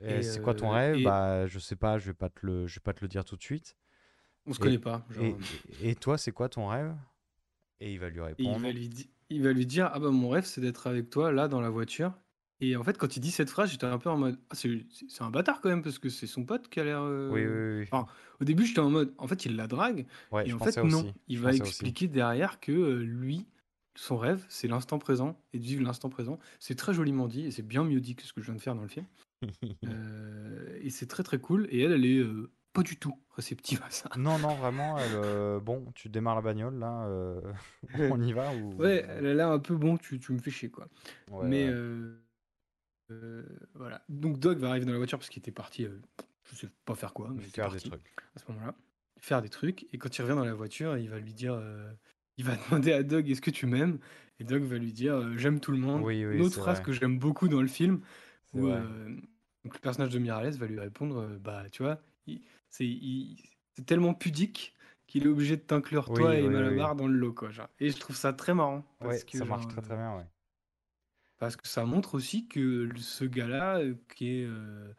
[0.01, 0.97] Et Et, c'est quoi ton euh, rêve?
[0.99, 3.09] et- Bah, je sais pas, je vais pas te le, je vais pas te le
[3.09, 3.77] dire tout de suite.
[4.47, 5.05] On se Et- connaît pas.
[5.11, 5.37] genre.
[5.83, 6.95] Et, toi, c'est quoi ton rêve?
[7.81, 8.59] Et il va lui Et il répondre.
[8.61, 11.33] va lui, di- il va lui dire Ah bah mon rêve c'est d'être avec toi
[11.33, 12.13] là dans la voiture.
[12.61, 14.87] Et en fait, quand il dit cette phrase, j'étais un peu en mode Ah, c'est
[14.91, 17.01] c'est- c'est un bâtard quand même parce que c'est son pote qui a l'air.
[17.03, 17.89] euh, Oui, oui, oui.
[17.93, 18.07] Enfin,
[18.41, 20.07] au début, j'étais en mode En fait, il la drague.
[20.33, 21.01] Ouais, et je en pensais fait, non.
[21.01, 21.13] aussi.
[21.29, 21.69] Il Je va pensais aussi.
[21.69, 23.47] expliquer derrière que euh, lui,
[23.95, 26.39] son rêve, c'est l'instant présent et de vivre l'instant présent.
[26.59, 28.61] C'est très joliment dit et c'est bien mieux dit que ce que je viens de
[28.63, 29.07] faire dans le film.
[29.87, 31.67] Euh, et c'est très très cool.
[31.71, 34.11] Et elle, elle est euh, pas du tout réceptive à ça.
[34.17, 37.41] Non, non, vraiment, elle, euh, bon, tu démarres la bagnole là, euh,
[38.11, 38.81] on y va ou...
[38.81, 40.89] Ouais, elle a l'air un peu bon, tu, tu me fais chier quoi.
[41.31, 41.71] Ouais, Mais ouais.
[41.73, 42.19] euh,
[43.75, 44.03] voilà.
[44.09, 46.01] Donc Doug va arriver dans la voiture parce qu'il était parti, euh,
[46.45, 48.03] je sais pas faire quoi, mais il était faire des trucs.
[48.35, 48.75] à ce moment-là,
[49.19, 49.87] faire des trucs.
[49.93, 51.91] Et quand il revient dans la voiture, il va lui dire, euh,
[52.37, 53.99] il va demander à Doug est-ce que tu m'aimes?
[54.39, 56.03] Et Doug va lui dire euh, j'aime tout le monde.
[56.03, 56.87] Oui, oui, Une autre phrase vrai.
[56.87, 58.01] que j'aime beaucoup dans le film
[58.53, 59.09] où euh,
[59.65, 62.01] donc le personnage de Miralles va lui répondre euh, bah tu vois,
[62.71, 62.87] c'est
[63.87, 64.75] tellement pudique
[65.07, 67.51] qu'il est obligé de t'inclure Oui, toi et Malabar dans le lot quoi.
[67.51, 67.69] Genre.
[67.81, 70.17] Et je trouve ça très marrant parce Ouais, que ça marche très euh, très bien,
[70.17, 70.27] ouais.
[71.39, 74.93] Parce que ça montre aussi que ce gars-là, euh, qui est, euh,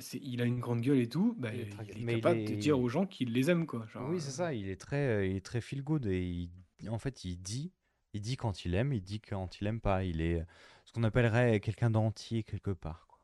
[0.00, 2.54] c'est- il a une grande gueule et tout, bah, Il est il, est capable de
[2.54, 3.86] dire aux gens qu'il les aime, quoi.
[3.92, 6.88] Genre, Oui, c'est euh, ça, il est très, il est très feel good et il-
[6.90, 7.72] en fait, il dit,
[8.14, 10.04] il dit quand il aime, il dit quand il aime pas.
[10.04, 10.44] Il est
[10.84, 13.18] ce qu'on appellerait quelqu'un d'entier quelque part, quoi.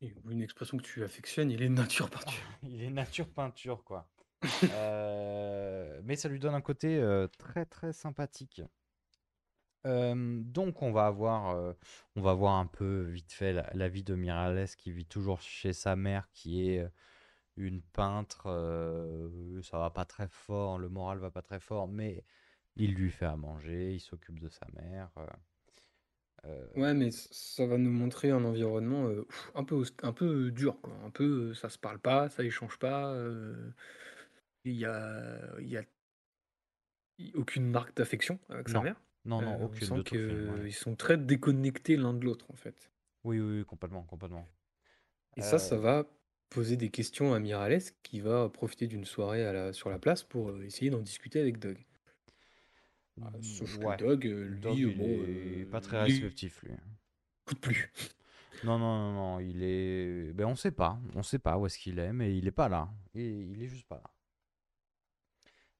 [0.00, 2.42] et une expression que tu affectionnes, il est nature peinture.
[2.64, 4.08] Il est nature peinture, quoi.
[4.64, 8.62] Euh, mais ça lui donne un côté euh, très très sympathique.
[9.84, 11.72] Euh, donc on va avoir, euh,
[12.14, 15.40] on va voir un peu vite fait la, la vie de Miralles qui vit toujours
[15.40, 16.88] chez sa mère qui est euh,
[17.56, 18.44] une peintre.
[19.62, 22.24] ça va pas très fort, le moral va pas très fort, mais
[22.76, 25.10] il lui fait à manger, il s'occupe de sa mère.
[26.74, 29.08] Ouais, mais ça va nous montrer un environnement
[29.54, 30.92] un peu, un peu dur, quoi.
[31.04, 33.14] Un peu, ça se parle pas, ça échange pas.
[34.64, 35.84] Il y a, il y a
[37.34, 38.84] aucune marque d'affection avec sa Non.
[38.84, 38.96] mère.
[39.24, 40.62] Non, non, Euh, on aucune sent de tout le film, ouais.
[40.64, 42.90] qu'ils sont très déconnectés l'un de l'autre, en fait.
[43.24, 44.48] Oui, oui, oui, complètement, complètement.
[45.36, 46.06] Et ça, ça Euh, va
[46.48, 50.22] poser des questions à Miralles qui va profiter d'une soirée à la, sur la place
[50.24, 51.78] pour euh, essayer d'en discuter avec Doug.
[53.20, 53.96] Ah, sauf que ouais.
[53.96, 56.72] Doug, euh, lui, euh, il bon, est euh, pas très réceptif, lui.
[57.46, 57.92] écoute plus.
[58.64, 60.32] Non, non, non, non, il est.
[60.34, 61.00] Ben, on sait pas.
[61.14, 62.88] On sait pas où est-ce qu'il est, mais il est pas là.
[63.14, 64.10] Il, il est juste pas là.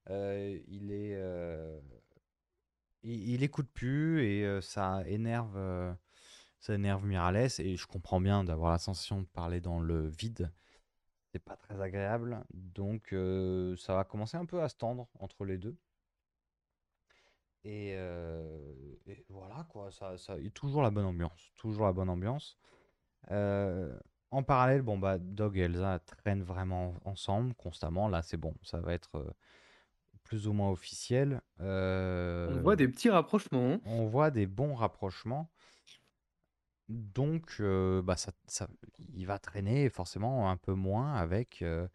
[0.09, 1.15] Euh, il est.
[1.15, 1.79] euh,
[3.03, 5.57] Il, écoute plus et ça énerve.
[5.57, 5.93] euh,
[6.59, 10.51] Ça énerve Miralles et je comprends bien d'avoir la sensation de parler dans le vide.
[11.31, 12.43] C'est pas très agréable.
[12.53, 13.13] Donc
[13.77, 15.75] ça va commencer un peu à se tendre entre les deux.
[17.65, 22.57] Et, et voilà quoi, ça, ça, a toujours la bonne ambiance, toujours la bonne ambiance.
[23.29, 28.07] En parallèle, bon bah Dog et Elsa traînent vraiment ensemble constamment.
[28.07, 29.35] Là, c'est bon, ça va être
[30.33, 31.41] plus ou moins officiel.
[32.47, 33.81] On Euh, voit des petits rapprochements.
[33.83, 35.49] on voit des bons rapprochements.
[36.89, 38.67] Donc, euh, bah ça, ça-
[39.13, 41.87] il va traîner forcément un peu moins avec, euh,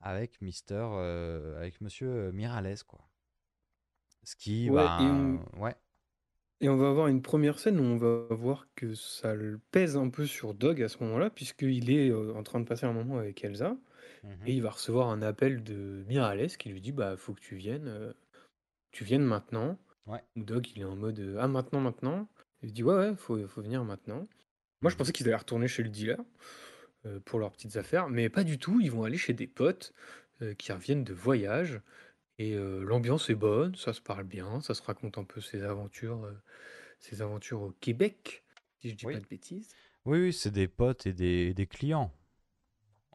[0.00, 0.86] avec Mister,
[1.58, 3.10] avec Monsieur Miralles, quoi.
[4.24, 5.76] Ce qui, Ouais, bah, et on, ouais,
[6.60, 9.96] et on va avoir une première scène où on va voir que ça le pèse
[9.96, 13.18] un peu sur Doug à ce moment-là, puisqu'il est en train de passer un moment
[13.18, 13.76] avec Elsa.
[14.22, 14.46] Mhm.
[14.46, 17.56] et il va recevoir un appel de Miralles qui lui dit bah faut que tu
[17.56, 18.12] viennes, euh,
[18.92, 19.78] tu viennes maintenant.
[20.06, 20.22] Ouais.
[20.36, 22.28] Doc il est en mode euh, ah maintenant maintenant.
[22.62, 24.28] Il dit ouais ouais faut, faut venir maintenant.
[24.82, 24.98] Moi je Mhm.
[24.98, 26.18] pensais qu'ils allaient retourner chez le dealer
[27.06, 28.80] euh, pour leurs petites affaires, mais pas du tout.
[28.80, 29.94] Ils vont aller chez des potes
[30.58, 31.80] qui reviennent de voyage
[32.38, 36.28] et l'ambiance est bonne, ça se parle bien, ça se raconte un peu ses aventures,
[36.98, 38.44] ses aventures au Québec,
[38.80, 39.14] si je dis Oui.
[39.14, 39.76] pas de bêtises.
[40.04, 42.12] Oui, oui, c'est des potes et des, des clients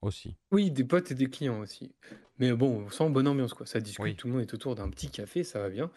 [0.02, 0.36] aussi.
[0.52, 1.92] Oui, des potes et des clients aussi.
[2.40, 3.66] Mais bon, on sent bonne ambiance, quoi.
[3.66, 4.16] Ça discute, Oui.
[4.16, 5.92] tout le monde est autour d'un petit café, ça va bien.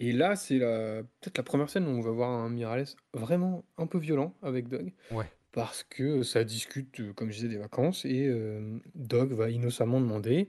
[0.00, 1.02] Et là, c'est la...
[1.20, 4.68] peut-être la première scène où on va voir un Miralles vraiment un peu violent avec
[4.68, 4.92] Dog.
[5.10, 5.30] Ouais.
[5.50, 8.04] Parce que ça discute, euh, comme je disais, des vacances.
[8.04, 10.48] Et euh, Dog va innocemment demander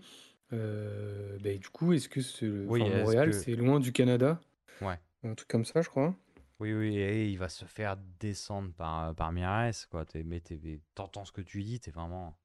[0.54, 2.66] euh, ben, du coup, est-ce que ce...
[2.68, 4.40] Oui, enfin, est-ce Montréal, que- c'est loin du Canada?
[4.82, 5.00] Ouais.
[5.24, 6.16] Un truc comme ça, je crois.
[6.60, 10.06] Oui, oui, et il va se faire descendre par, par Mirares, quoi.
[10.06, 10.42] T'es- mais
[10.96, 12.36] t'entends ce que tu dis, t'es vraiment,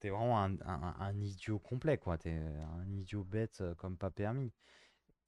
[0.00, 2.18] t'es vraiment un, un- un idiot complet, quoi.
[2.18, 4.52] T'es un idiot bête euh, comme pas permis.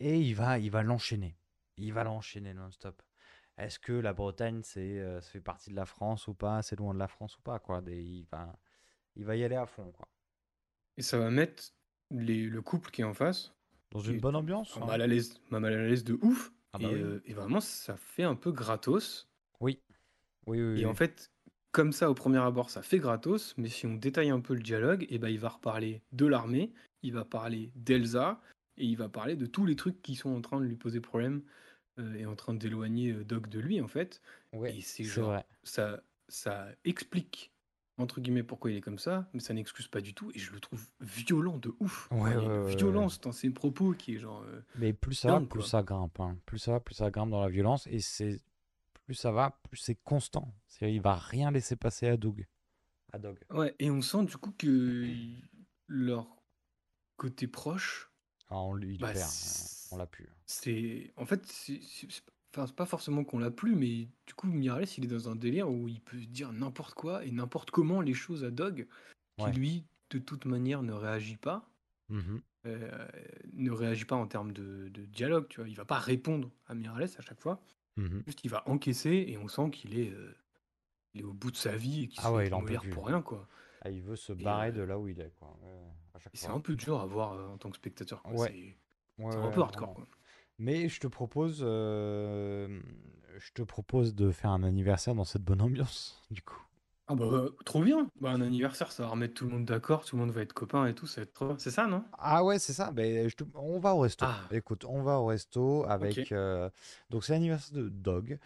[0.01, 1.37] Et il va, il va l'enchaîner.
[1.79, 3.03] Il va l'enchaîner non-stop.
[3.59, 6.63] Est-ce que la Bretagne, c'est, euh, ça fait partie de la France ou pas?
[6.63, 7.83] C'est loin de la France ou pas, quoi?
[7.83, 8.59] Des- il va,
[9.17, 10.09] il va y aller à fond, quoi.
[10.97, 11.75] Et ça va mettre
[12.11, 12.47] les...
[12.47, 13.53] le couple qui est en face
[13.93, 14.77] Dans une bonne ambiance.
[14.83, 14.87] hein.
[14.87, 16.53] mal à l'aise mal à l'aise de ouf.
[16.73, 17.01] Ah bah et, oui.
[17.03, 19.29] euh, et vraiment, ça fait un peu gratos.
[19.61, 19.81] Oui.
[20.47, 21.31] Oui, oui, Et en fait,
[21.73, 24.63] comme ça, au premier abord, ça fait gratos, mais si on détaille un peu le
[24.63, 28.41] dialogue, et ben, il va reparler de l'armée, il va parler d'Elsa,
[28.77, 31.01] et il va parler de tous les trucs qui sont en train de lui poser
[31.01, 31.43] problème
[31.99, 34.21] euh, et en train d'éloigner euh, Doc de lui, en fait.
[34.53, 35.45] Ouais, et c'est genre, vrai.
[35.63, 37.53] ça, ça explique,
[37.99, 40.53] entre guillemets, pourquoi il est comme ça, mais ça n'excuse pas du tout, et je
[40.53, 42.09] le trouve violent de ouf.
[42.11, 42.77] Ouais, Enfin, il y a ouais, une ouais, ouais.
[42.77, 44.43] violence dans ses propos qui est genre.
[44.47, 45.69] euh, Mais plus ça dingue, plus quoi.
[45.69, 46.21] ça grimpe.
[46.21, 46.37] hein.
[46.47, 47.87] Plus ça va, plus ça grimpe dans la violence.
[47.89, 48.41] Et c'est
[49.13, 50.55] plus ça va, plus c'est constant.
[50.81, 52.47] Il va rien laisser passer à Doug.
[53.13, 53.39] À Dog.
[53.51, 55.07] Ouais, et on sent du coup que
[55.87, 56.27] leur
[57.19, 58.11] côté proche,
[58.49, 59.29] Ah, on, lui- il Bah, perd.
[59.91, 60.29] On l'a pu.
[60.47, 61.13] c'est.
[61.17, 61.79] En fait, c'est
[62.55, 65.37] enfin, c'est pas forcément qu'on l'a plus, mais du coup, Miralles, il est dans un
[65.37, 68.87] délire où il peut dire n'importe quoi et n'importe comment les choses à Dog,
[69.37, 69.53] qui Ouais.
[69.53, 71.69] lui, de toute manière, ne réagit pas.
[72.09, 72.41] Mhm.
[72.67, 73.09] euh,
[73.55, 75.69] ne réagit pas en termes de, de dialogue, tu vois.
[75.69, 77.61] Il va pas répondre à Miralles à chaque fois.
[77.97, 78.23] Mhm.
[78.27, 80.35] Juste, il va encaisser et on sent qu'il est, euh,
[81.15, 82.59] il est au bout de sa vie et qu'il Ah se ouais, fait il en
[82.61, 82.91] peut mourir plus.
[82.91, 83.49] pour rien, quoi.
[83.83, 85.33] Ah, il veut se Et, barrer euh, de là où il est.
[85.39, 85.57] Quoi.
[85.63, 85.81] Ouais,
[86.15, 86.57] à chaque Et c'est fois.
[86.57, 88.23] un peu dur à voir euh, en tant que spectateur.
[88.23, 88.33] quoi.
[88.35, 88.49] Ouais.
[88.49, 88.79] C'est
[89.23, 89.93] Ouais, c'est un ouais, peu hardcore.
[89.93, 89.95] vraiment.
[89.95, 90.07] quoi.
[90.59, 92.81] Mais je te propose, euh,
[93.39, 96.61] je te propose de faire un anniversaire dans cette bonne ambiance, du coup.
[97.13, 98.09] Ah bah euh, trop bien.
[98.21, 100.53] Bah, un anniversaire, ça va remettre tout le monde d'accord, tout le monde va être
[100.53, 101.57] copain et tout, ça va être trop bien.
[101.59, 102.05] C'est ça, non?
[102.19, 102.91] Ah ouais, c'est ça.
[102.91, 104.25] Ben, je te- On va au resto.
[104.29, 104.41] Ah.
[104.53, 106.19] Écoute, on va au resto avec.
[106.19, 106.33] Ok.
[106.33, 106.71] euh,
[107.11, 108.39] Donc c'est l'anniversaire de Dog.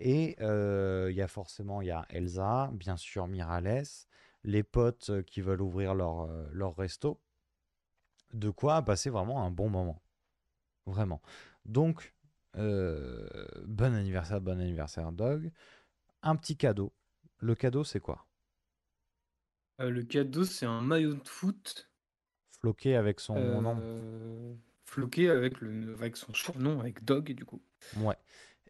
[0.00, 3.84] Et euh, il y a forcément il y a Elsa, bien sûr Miralles,
[4.42, 7.20] les potes euh, qui veulent ouvrir leur, euh, leur resto.
[8.32, 10.02] De quoi passer vraiment un bon moment.
[10.86, 11.22] Vraiment.
[11.66, 12.14] Donc,
[12.56, 13.26] euh,
[13.66, 15.52] bon anniversaire, bon anniversaire Dog.
[16.22, 16.92] Un petit cadeau.
[17.42, 18.26] Le cadeau, c'est quoi?
[19.80, 21.90] Euh, Le cadeau, c'est un maillot de foot
[22.60, 23.76] Floqué avec son nom.
[23.80, 27.62] euh, floqué avec, le, avec son surnom, avec Dog, du coup.
[27.96, 28.16] Ouais.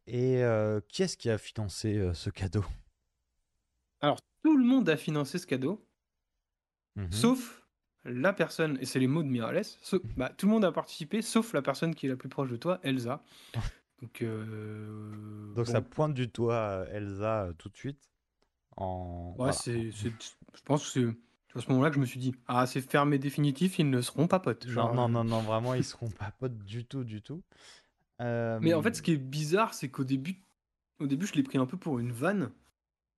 [0.06, 2.64] Et euh, qui est-ce qui a financé ce cadeau?
[4.00, 5.86] Alors, tout le monde a financé ce cadeau,
[6.96, 7.10] Mhm.
[7.10, 7.66] sauf
[8.04, 11.22] la personne, et c'est les mots de Miralles, sauf- bah, tout le monde a participé,
[11.22, 13.22] sauf la personne qui est la plus proche de toi, Elsa.
[14.00, 18.11] Donc, euh, Donc bon, ça pointe du euh, Elsa tout de suite.
[18.76, 19.30] En...
[19.30, 19.52] Ouais, voilà.
[19.52, 20.08] c'est, je
[20.64, 21.14] pense que
[21.52, 24.00] c'est à ce moment-là que je me suis dit, ah, c'est fermé définitif, ils ne
[24.00, 24.66] seront pas potes.
[24.66, 27.42] Non, Genre, non, euh, non, non, vraiment, ils seront pas potes du tout, du tout.
[28.20, 30.42] Euh, Mais en fait, ce qui est bizarre, c'est qu'au début,
[31.00, 32.50] au début, je l'ai pris un peu pour une vanne.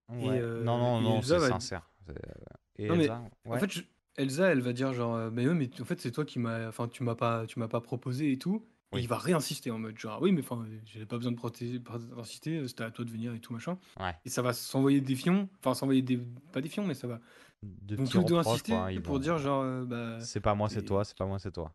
[0.09, 0.39] ouais.
[0.41, 1.89] euh, non, non, et non, Elsa c'est va- sincère.
[2.07, 2.45] C'est, euh,
[2.77, 3.81] Et Non, mais Elsa, En fait, je-
[4.17, 6.67] Elsa, elle va dire genre, euh, mais ouais, mais en fait, c'est toi qui m'as,
[6.67, 8.65] enfin, tu m'as pas, tu m'as pas proposé et tout.
[8.95, 9.03] Et Oui.
[9.03, 12.67] il va réinsister en mode genre, oui, mais enfin, j'avais pas besoin de proté- d'insister,
[12.67, 13.77] c'était à toi de venir et tout machin.
[13.99, 14.13] Ouais.
[14.25, 16.17] Et ça va s'envoyer des fions, enfin, s'envoyer des,
[16.51, 17.19] pas des fions, mais ça va.
[17.63, 20.19] De petits tous les deux reproches, insister quoi, ils pour vont- dire genre, euh, bah,
[20.21, 21.73] C'est pas moi, c'est et- toi, c'est pas moi, c'est toi.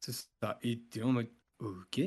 [0.00, 0.58] c'est ça.
[0.62, 1.28] Et t'es en mode,
[1.58, 2.00] ok.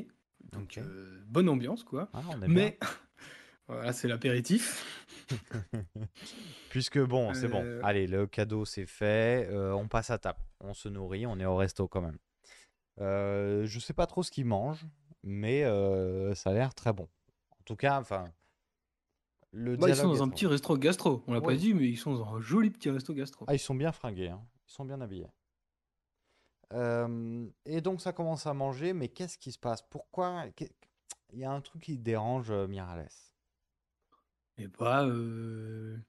[0.52, 0.78] Donc, Ok.
[0.78, 2.08] euh, bonne ambiance, quoi.
[2.12, 2.78] Ah, on est Mais,
[3.68, 4.84] voilà, c'est l'apéritif.
[6.70, 7.62] Puisque bon, c'est bon.
[7.64, 9.48] Euh, Allez, le cadeau, c'est fait.
[9.50, 10.38] euh, on passe à table.
[10.60, 12.18] On se nourrit, on est au resto quand même.
[13.00, 14.86] Euh, je sais pas trop ce qu'ils mangent,
[15.22, 17.08] mais euh, ça a l'air très bon.
[17.50, 18.32] En tout cas, enfin.
[19.52, 21.22] Le Bah, ils sont dans un petit resto gastro.
[21.26, 21.46] On l'a Ouais.
[21.46, 23.44] pas dit, mais ils sont dans un joli petit resto gastro.
[23.48, 24.42] Ah, ils sont bien fringués, hein.
[24.68, 25.28] Ils sont bien habillés.
[26.72, 29.82] Euh, et donc ça commence à manger, mais qu'est-ce qui se passe?
[29.82, 30.46] Pourquoi
[31.32, 33.08] Il y a un truc qui dérange Miralles.
[34.56, 36.02] Et bah, il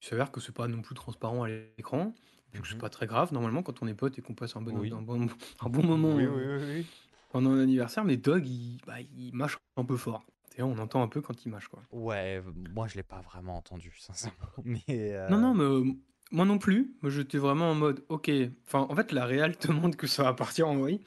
[0.00, 2.14] s'avère que c'est pas non plus transparent à l'écran,
[2.52, 2.80] que c'est Mhm.
[2.80, 4.92] pas très grave normalement quand on est potes et qu'on passe un bon, Oui.
[4.92, 5.26] un bon,
[5.60, 6.86] un bon moment Oui, euh, oui,
[7.30, 10.24] pendant un anniversaire, mais Dog, il, bah, il mâche un peu fort.
[10.58, 11.82] Et on entend un peu quand il mâche, quoi.
[11.92, 14.38] Ouais, v- moi je l'ai pas vraiment entendu, sincèrement.
[14.64, 15.84] Mais Non, euh, non, mais euh,
[16.30, 16.96] moi non plus.
[17.02, 18.30] Moi, j'étais vraiment en mode, ok.
[18.66, 21.00] Enfin, en fait, la réal te montre que ça va partir en vrille.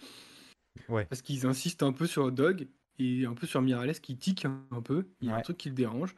[0.87, 1.05] Ouais.
[1.05, 2.67] Parce qu'ils insistent un peu sur Dog
[2.99, 5.07] et un peu sur Miralles qui tique un, peu.
[5.21, 6.15] Il y a un truc qui le dérange.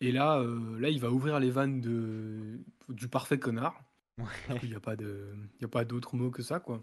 [0.00, 2.60] Et là, euh, là, il va ouvrir les vannes de,
[2.90, 3.80] du parfait connard.
[4.18, 4.58] Ouais.
[4.62, 6.82] Il n'y a pas de, y a pas d'autre mot que ça, quoi.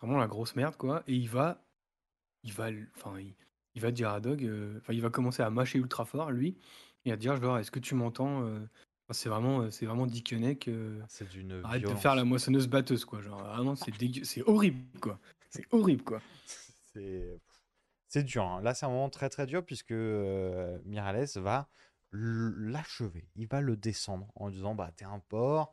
[0.00, 1.02] Vraiment la grosse merde, quoi.
[1.06, 1.64] Et il va,
[2.42, 3.34] il va, enfin, il,
[3.74, 6.58] il va dire à Dog, euh, enfin, il va commencer à mâcher ultra fort, lui,
[7.04, 8.60] et à dire, genre, est-ce que tu m'entends euh,
[9.10, 10.06] C'est vraiment, euh, c'est vraiment
[10.68, 13.22] euh, C'est d'une arrête de faire la moissonneuse batteuse, quoi.
[13.22, 15.18] Genre, vraiment, c'est dégueu, c'est horrible, quoi.
[15.50, 16.20] C'est horrible, quoi.
[16.94, 17.40] C'est
[18.08, 18.44] c'est dur.
[18.44, 18.60] hein.
[18.60, 21.70] Là, c'est un moment très très dur puisque euh, Miralles va
[22.12, 23.26] l'achever.
[23.36, 25.72] Il va le descendre en disant Bah, t'es un porc,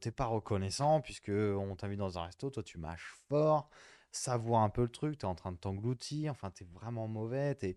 [0.00, 3.70] t'es pas reconnaissant puisque on t'a mis dans un resto, toi tu mâches fort,
[4.12, 7.76] savoure un peu le truc, t'es en train de t'engloutir, enfin, t'es vraiment mauvais, t'es.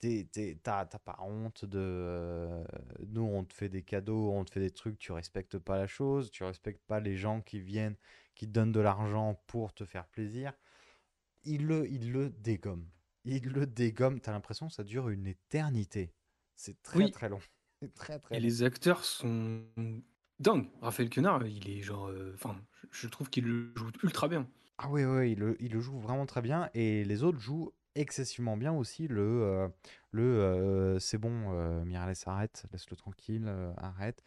[0.00, 1.78] t'es- t'es- T'as pas honte de.
[1.80, 2.64] euh,
[3.08, 5.86] Nous, on te fait des cadeaux, on te fait des trucs, tu respectes pas la
[5.86, 7.96] chose, tu respectes pas les gens qui viennent,
[8.34, 10.52] qui te donnent de l'argent pour te faire plaisir
[11.44, 12.88] il le, il le dégomme.
[13.24, 14.20] Il le dégomme.
[14.20, 16.14] T'as l'impression que ça dure une éternité.
[16.56, 17.10] C'est très Oui.
[17.10, 17.40] très long.
[17.94, 18.40] Très très Et long.
[18.40, 19.64] les acteurs sont
[20.42, 20.68] dingues.
[20.80, 22.56] Raphaël Quenard, il est genre, euh, enfin,
[22.90, 24.46] je je trouve qu'il le joue ultra bien.
[24.78, 26.68] Ah oui, oui, il le, il le joue vraiment très bien.
[26.74, 29.06] Et les autres jouent excessivement bien aussi.
[29.08, 29.68] Le, euh,
[30.10, 34.22] le euh, c'est bon, euh, Miralles, arrête, laisse-le tranquille, euh, arrête.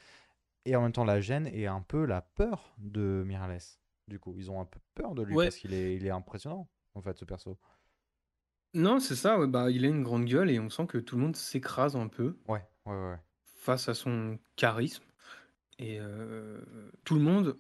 [0.66, 3.59] Et en même temps, la gêne et un peu la peur de Miralles.
[4.07, 5.45] Du coup, ils ont un peu peur de lui Ouais.
[5.45, 7.57] parce qu'il est, il est impressionnant, en fait, ce perso.
[8.74, 11.16] Non, c'est ça, ouais, bah, il a une grande gueule et on sent que tout
[11.16, 13.18] le monde s'écrase un peu Ouais, ouais, ouais.
[13.57, 15.03] face à son charisme.
[15.80, 16.61] Et euh,
[17.03, 17.57] tout le monde,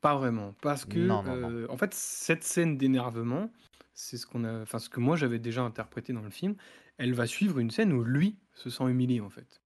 [0.00, 0.54] pas vraiment.
[0.62, 1.50] Parce que, Non, non, non.
[1.50, 3.50] euh, en fait, cette scène d'énervement,
[3.94, 6.56] c'est ce qu'on a, enfin, ce que moi j'avais déjà interprété dans le film,
[6.98, 9.60] elle va suivre une scène où lui se sent humilié, en fait.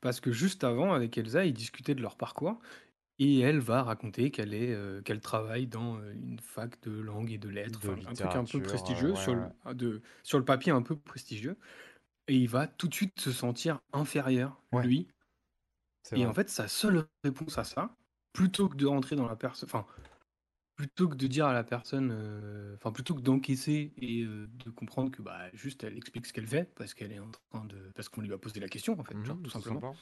[0.00, 2.60] Parce que juste avant, avec Elsa, ils discutaient de leur parcours
[3.18, 7.38] et elle va raconter qu'elle est, euh, qu'elle travaille dans une fac de langue et
[7.38, 9.74] de lettres, De enfin, un truc un peu littérature, prestigieux, ouais, sur le, ouais.
[9.74, 11.58] de, sur le papier un peu prestigieux.
[12.28, 14.82] Et il va tout de suite se sentir inférieur, Ouais.
[14.86, 15.08] lui.
[16.14, 16.26] Et vrai.
[16.26, 17.96] en fait, sa seule réponse à ça,
[18.32, 19.86] plutôt que de rentrer dans la personne, enfin,
[20.76, 24.70] plutôt que de dire à la personne, euh, enfin, plutôt que d'encaisser et euh, de
[24.70, 27.92] comprendre que, bah, juste, elle explique ce qu'elle fait parce qu'elle est en train de,
[27.94, 29.94] parce qu'on lui a posé la question, en fait, genre, Mhm, tout simplement.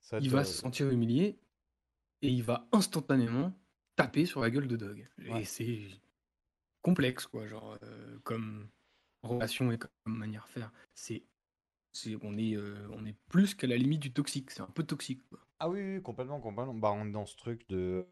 [0.00, 1.38] Ça Il va se sentir humilié
[2.22, 3.54] et il va instantanément
[3.96, 5.08] taper sur la gueule de Dog.
[5.28, 5.42] Ouais.
[5.42, 5.80] Et c'est
[6.82, 8.68] complexe, quoi, genre, euh, comme
[9.22, 10.72] relation et comme manière de faire.
[10.94, 11.24] C'est,
[12.22, 14.50] on est, euh, on est plus qu'à la limite du toxique.
[14.50, 15.20] C'est un peu toxique.
[15.58, 16.74] Ah oui, complètement, complètement.
[16.74, 18.06] Bah, on est dans ce truc de,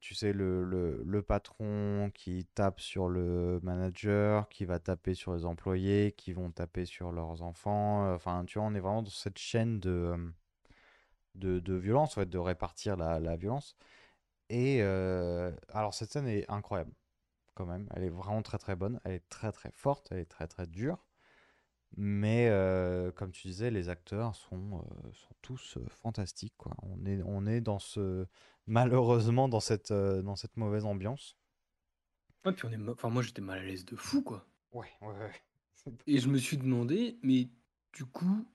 [0.00, 5.44] tu sais, le, le, patron qui tape sur le manager, qui va taper sur les
[5.44, 8.12] employés, qui vont taper sur leurs enfants.
[8.14, 10.30] Enfin, tu vois, on est vraiment dans cette chaîne de, euh,
[11.34, 13.76] de, de violence, en fait, de répartir la, la violence.
[14.48, 16.92] Et euh, alors, cette scène est incroyable,
[17.54, 17.88] quand même.
[17.94, 19.00] Elle est vraiment très, très bonne.
[19.04, 20.08] Elle est très, très forte.
[20.10, 21.04] Elle est très, très dure.
[21.96, 26.72] Mais euh, comme tu disais, les acteurs sont, euh, sont tous euh, fantastiques, quoi.
[26.82, 28.26] On est, on est dans ce,
[28.66, 31.36] malheureusement dans cette, euh, dans cette mauvaise ambiance.
[32.46, 34.48] Ouais, puis on est, ma- enfin, moi, j'étais mal à l'aise de fou, quoi.
[34.70, 35.32] Ouais, ouais, ouais.
[36.06, 37.48] Et je me suis demandé, mais
[37.92, 38.46] du coup,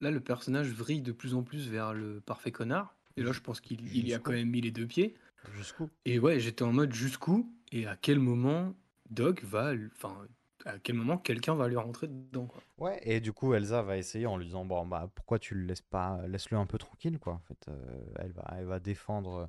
[0.00, 2.96] là, le personnage vrille de plus en plus vers le parfait connard.
[3.16, 4.20] Et là, je pense qu'il il y a Jusqu'où?
[4.20, 5.16] quand même mis les deux pieds.
[5.50, 5.90] Jusqu'où?
[6.04, 8.74] Et ouais, j'étais en mode jusqu'où et à quel moment
[9.10, 10.26] Doc va, enfin,
[10.64, 12.62] à quel moment quelqu'un va lui rentrer dedans, quoi.
[12.78, 15.64] Ouais, et du coup, Elsa va essayer en lui disant, bon, bah, pourquoi tu le
[15.64, 17.34] laisses pas, laisse-le un peu tranquille, quoi.
[17.34, 19.46] En fait, euh, elle va, elle va défendre euh,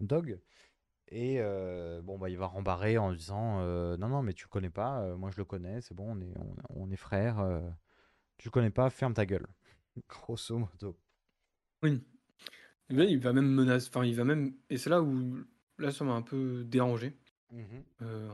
[0.00, 0.40] Dog.
[1.08, 4.70] Et euh, bon, bah, il va rembarrer en disant, euh, non, non, mais tu connais
[4.70, 7.46] pas, moi je le connais, c'est bon, on est, on, on est frères.
[8.38, 9.46] tu connais pas, ferme ta gueule.
[10.08, 10.96] Grosso modo.
[11.82, 12.00] Oui.
[12.90, 15.38] Et là, il va même menacer, enfin, il va même, et c'est là où,
[15.78, 17.16] là, ça m'a un peu dérangé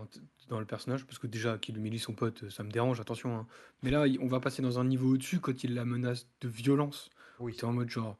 [0.06, 3.36] t- dans le personnage, parce que déjà qu'il humilie son pote, ça me dérange, attention.
[3.38, 3.46] hein.
[3.82, 6.48] Mais là, il- on va passer dans un niveau au-dessus quand il la menace de
[6.48, 7.10] violence.
[7.38, 7.54] Oui.
[7.54, 8.16] T'es en mode genre,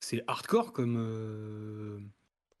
[0.00, 1.98] c'est hardcore comme, euh,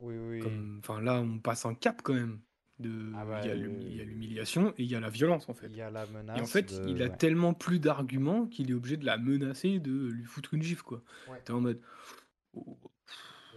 [0.00, 0.40] Oui, oui.
[0.40, 2.40] comme, enfin là, on passe un cap quand même.
[2.78, 5.00] De, Ah bah, il y a l'humi- il y a l'humiliation et il y a
[5.00, 5.66] la violence en fait.
[5.68, 6.36] Il y a la menace.
[6.38, 7.16] Et en fait, de- il a ouais.
[7.16, 11.00] tellement plus d'arguments qu'il est obligé de la menacer, de lui foutre une gifle quoi.
[11.28, 11.40] Ouais.
[11.44, 11.80] T'es en mode,
[12.54, 12.76] oh,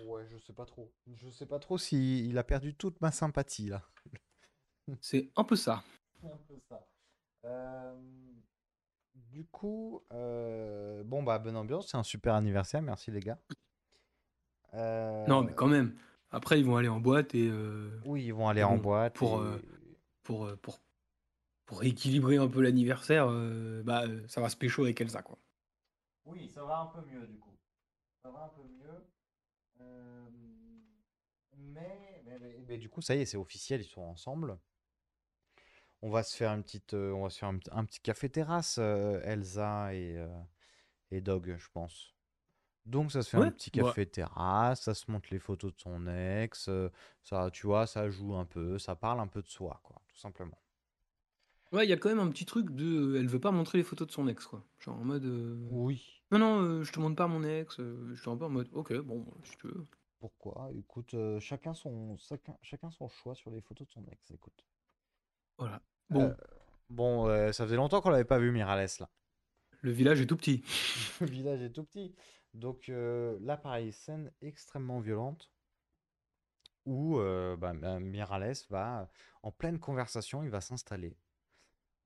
[0.06, 0.92] Ouais, je sais pas trop.
[1.16, 3.82] Je sais pas trop si il a perdu toute ma sympathie là.
[5.02, 5.84] C'est un peu ça.
[6.24, 6.88] un peu ça.
[7.46, 7.96] Euh,
[9.14, 13.40] du coup, euh, bon bah bonne ambiance, c'est un super anniversaire, merci les gars.
[14.74, 15.96] Non, mais Euh, quand même.
[16.32, 17.48] Après, ils vont aller en boîte et.
[17.48, 19.46] euh, Oui, ils vont aller en bon, boîte pour, et...
[19.46, 19.62] euh,
[20.24, 20.80] pour, euh, pour,
[21.66, 25.38] pour rééquilibrer un peu l'anniversaire, euh, bah, euh, ça va se pécho avec Elsa, quoi.
[26.26, 27.56] Oui, ça va un peu mieux du coup.
[28.24, 29.06] Ça va un peu mieux.
[29.82, 30.30] Euh,
[31.58, 34.58] Mais, mais, mais- mais du coup, ça y est, c'est officiel, ils sont ensemble.
[36.02, 38.00] On va se faire une petite, euh, on va se faire un, petit- un petit
[38.00, 40.28] café terrasse, euh, Elsa et, euh,
[41.12, 42.16] et Dog, je pense.
[42.86, 45.80] Donc ça se fait un petit bah, café terrasse, ça se montre les photos de
[45.82, 46.70] son ex,
[47.24, 50.18] ça, tu vois, ça joue un peu, ça parle un peu de soi, quoi, tout
[50.18, 50.60] simplement.
[51.72, 53.16] ouais, il y a quand même un petit truc de.
[53.18, 54.64] Elle veut pas montrer les photos de son ex, quoi.
[54.80, 55.26] Genre en mode.
[55.26, 56.24] euh, Oui.
[56.32, 57.80] Non, non, euh, je te montre pas mon ex.
[57.80, 58.70] euh, je suis un peu en mode.
[58.74, 59.86] Ok, bon, si tu veux.
[60.20, 60.72] Pourquoi?
[60.74, 64.66] Écoute, chacun son, chacun, chacun son choix sur les photos de son ex, écoute.
[65.58, 65.82] Voilà.
[66.14, 66.36] Euh, Bon,
[66.90, 69.10] bon, euh, ça faisait longtemps qu'on l'avait pas vu, Miralles, là.
[69.82, 70.64] le village est tout petit.
[71.22, 72.14] Le village est tout petit.
[72.54, 75.52] Donc euh, là, pareil, scène extrêmement violente
[76.86, 79.10] où euh, bah, bah, Miralles va,
[79.44, 81.18] en pleine conversation, il va s'installer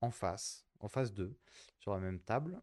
[0.01, 1.37] en face, en face d'eux,
[1.79, 2.61] sur la même table,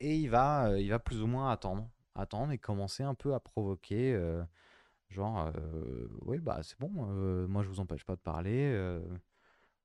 [0.00, 3.34] et il va, euh, il va plus ou moins attendre, attendre et commencer un peu
[3.34, 4.42] à provoquer, euh,
[5.10, 9.00] genre, euh, oui, bah c'est bon, euh, moi je vous empêche pas de parler, euh,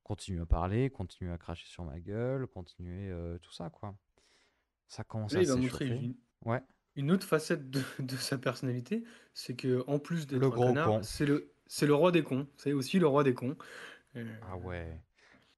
[0.10, 3.96] continuez à parler, continuez à cracher sur ma gueule, continuez euh, tout ça, quoi.
[4.88, 6.64] Ça commence Là, à il va montrer une, Ouais.
[6.96, 9.04] une autre facette de, de sa personnalité,
[9.36, 11.02] c'est que en plus d'être Le un gros con.
[11.04, 12.48] c'est le, c'est le roi des cons.
[12.58, 13.56] C'est aussi le roi des cons.
[14.16, 15.00] Euh, Ah ouais.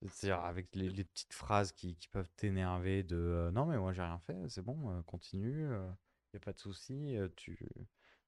[0.08, 3.94] C'est-à-dire avec les, les petites phrases qui, qui peuvent t'énerver de euh, non mais moi
[3.94, 7.60] j'ai rien fait, c'est bon, continue, il y a pas de souci, tu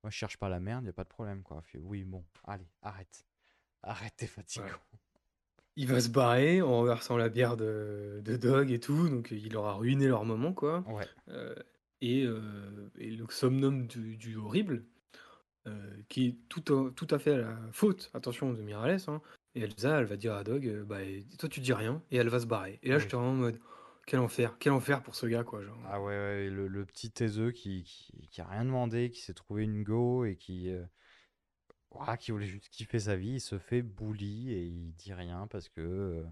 [0.03, 1.61] moi je cherche pas la merde, y a pas de problème quoi.
[1.63, 3.26] Fait, oui bon, allez, arrête.
[3.84, 4.67] Arrête, t'es fatigant.
[5.76, 9.51] Il va se barrer en renversant la bière de, de Dog et tout, donc il
[9.53, 10.84] leur a ruiné leur moment, quoi.
[10.88, 11.05] Ouais.
[11.30, 11.55] Euh,
[12.01, 14.86] et, euh, et le somnum du, du horrible,
[15.67, 19.21] euh, qui est tout, à- tout à fait à la faute, attention, de Miralles, hein.
[19.55, 20.97] Et Elsa, elle va dire à Dog, bah,
[21.38, 22.80] toi tu dis rien, et elle va se barrer.
[22.84, 23.01] Et là, Oui.
[23.03, 23.59] j'étais vraiment en mode,
[24.07, 25.63] quel enfer, quel enfer pour ce gars, quoi.
[25.63, 25.78] Genre.
[25.86, 29.34] Ah ouais, ouais, le, le petit taiseux qui, qui, qui a rien demandé, qui s'est
[29.36, 30.84] trouvé une go et qui euh,
[31.94, 35.48] voilà, qui voulait juste kiffer sa vie, il se fait bully et il dit rien
[35.48, 36.26] parce que euh,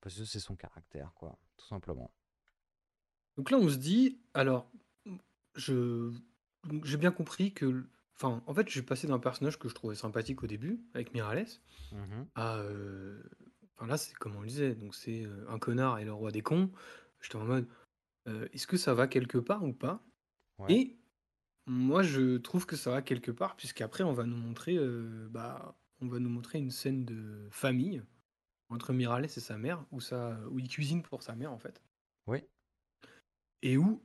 [0.00, 2.12] parce que c'est son caractère quoi, tout simplement.
[3.36, 4.70] Donc là, on se dit, alors,
[5.54, 6.12] je
[6.84, 7.86] j'ai bien compris que,
[8.16, 11.46] enfin, en fait, j'ai passé d'un personnage que je trouvais sympathique au début, avec Miralles,
[11.90, 12.30] Mhm.
[12.34, 13.22] à, euh,
[13.76, 16.32] enfin là, c'est comme on le disait, donc c'est euh, un connard et le roi
[16.32, 16.72] des cons.
[17.22, 17.68] J'étais en mode,
[18.28, 20.04] euh, est-ce que ça va quelque part ou pas?
[20.58, 20.76] Ouais.
[20.76, 20.99] Et
[21.70, 25.76] moi, je trouve que ça va quelque part, puisqu'après, on va nous montrer, euh, bah,
[26.00, 28.02] on va nous montrer une scène de famille
[28.70, 31.80] entre Miralles et sa mère, où ça, où il cuisine pour sa mère, en fait.
[32.26, 32.42] Oui.
[33.62, 34.02] et où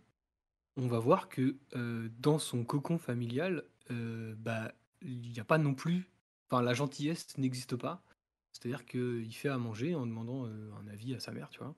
[0.78, 5.57] on va voir que euh, dans son cocon familial, euh, bah, il n'y a pas
[5.57, 6.09] non plus,
[6.47, 8.03] enfin la gentillesse n'existe pas.
[8.51, 11.76] C'est-à-dire qu'il fait à manger en demandant un avis à sa mère, tu vois.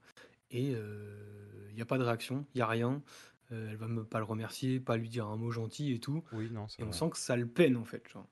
[0.51, 3.01] Et il n'y a pas de réaction, il n'y a rien.
[3.51, 6.23] Euh, elle va me pas le remercier, pas lui dire un mot gentil et tout.
[6.31, 6.97] Oui, non, Et on vrai.
[6.97, 8.07] sent que ça le peine en fait.
[8.09, 8.27] Genre.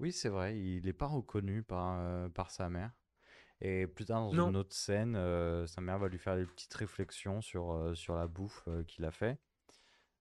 [0.00, 2.92] Oui, c'est vrai, il n'est pas reconnu par, euh, par sa mère.
[3.60, 4.50] Et plus tard, dans Non.
[4.50, 8.14] une autre scène, euh, sa mère va lui faire des petites réflexions sur, euh, sur
[8.16, 9.38] la bouffe qu'il a fait.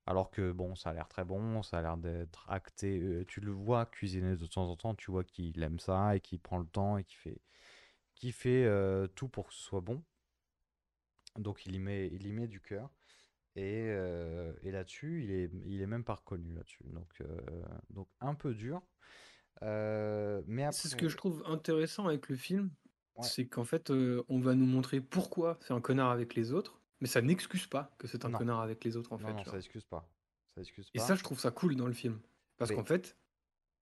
[0.07, 3.25] Alors que bon, ça a l'air très bon, ça a l'air d'être acté.
[3.27, 6.39] tu le vois cuisiner de temps en temps, tu vois qu'il aime ça et qu'il
[6.39, 7.41] prend le temps et qu'il fait,
[8.15, 8.67] qu'il fait
[9.15, 10.03] tout pour que ce soit bon.
[11.37, 12.89] Donc il y met, il y met du cœur.
[13.57, 16.83] Et, euh, et là-dessus, il est, il est même pas reconnu là-dessus.
[16.85, 17.25] Donc, euh,
[17.89, 18.81] donc un peu dur.
[19.63, 22.69] Euh, mais après, C'est ce que je trouve intéressant avec le film,
[23.15, 23.23] Ouais.
[23.23, 27.07] c'est qu'en fait, on va nous montrer pourquoi c'est un connard avec les autres, mais
[27.07, 28.37] ça n'excuse pas que c'est un Non.
[28.37, 29.33] connard avec les autres en non, fait.
[29.33, 30.07] non, ça excuse pas.
[30.53, 31.03] Ça excuse Et pas.
[31.05, 32.19] ça, je trouve ça cool dans le film.
[32.57, 33.17] Parce Mais- qu'en fait,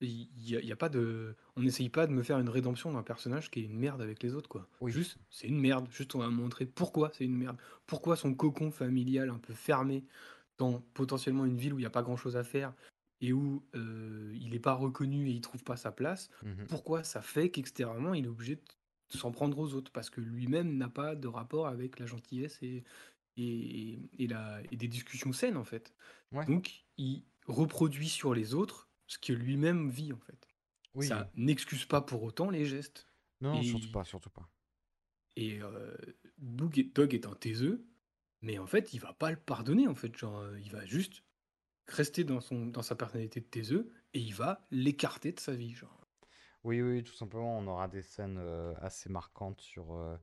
[0.01, 1.35] il y, a- il y a pas de.
[1.55, 4.21] On n'essaye pas de me faire une rédemption d'un personnage qui est une merde avec
[4.23, 4.67] les autres, quoi.
[4.81, 4.91] Oui.
[4.91, 5.87] Juste, c'est une merde.
[5.89, 7.57] Juste, on va montrer pourquoi c'est une merde.
[7.87, 10.03] Pourquoi son cocon familial un peu fermé
[10.57, 12.73] dans potentiellement une ville où il n'y a pas grand chose à faire
[13.21, 16.67] et où euh, il n'est pas reconnu et il trouve pas sa place, Mhm.
[16.67, 18.61] pourquoi ça fait qu'extérieurement, il est obligé de
[19.17, 19.91] s'en prendre aux autres?
[19.91, 22.83] Parce que lui-même n'a pas de rapport avec la gentillesse et,
[23.37, 25.93] et, et, la, et des discussions saines, en fait.
[26.31, 26.45] Ouais.
[26.45, 30.47] Donc, il reproduit sur les autres ce que lui-même vit, en fait.
[30.93, 31.07] Oui.
[31.07, 33.07] Ça n'excuse pas pour autant les gestes.
[33.41, 34.49] Non, Et- surtout pas, surtout pas.
[35.35, 35.95] Et euh,
[36.37, 37.85] Doug est, un taiseux,
[38.41, 40.15] mais en fait, il va pas le pardonner, en fait.
[40.17, 41.23] Genre, euh, il va juste
[41.87, 45.73] rester dans, son, dans sa personnalité de taiseux et il va l'écarter de sa vie.
[45.73, 46.07] Genre.
[46.63, 49.93] Oui, oui, tout simplement, on aura des scènes euh, assez marquantes sur.
[49.93, 50.17] euh,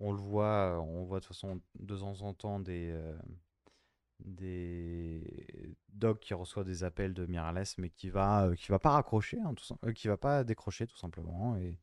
[0.00, 2.96] on le voit, on voit de toute façon de temps en temps des,
[4.20, 8.90] des, Doc qui reçoit des appels de Mirales, mais qui va, euh, qui va pas
[8.90, 11.78] raccrocher, hein, tout euh, qui va pas décrocher tout simplement, et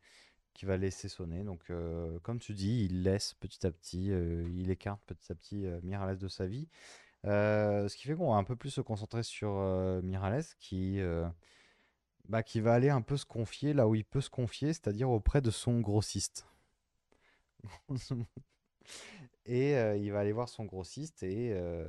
[0.54, 1.44] qui va laisser sonner.
[1.44, 5.36] Donc, euh, comme tu dis, il laisse petit à petit, euh, il écarte petit à
[5.36, 6.70] petit Mirales de sa vie.
[7.26, 9.52] Ce qui fait qu'on va un peu plus se concentrer sur
[10.04, 11.02] Mirales, qui,
[12.30, 15.10] bah, qui va aller un peu se confier là où il peut se confier, c'est-à-dire
[15.10, 16.48] auprès de son grossiste.
[19.46, 21.88] Et euh, il va aller voir son grossiste et, euh,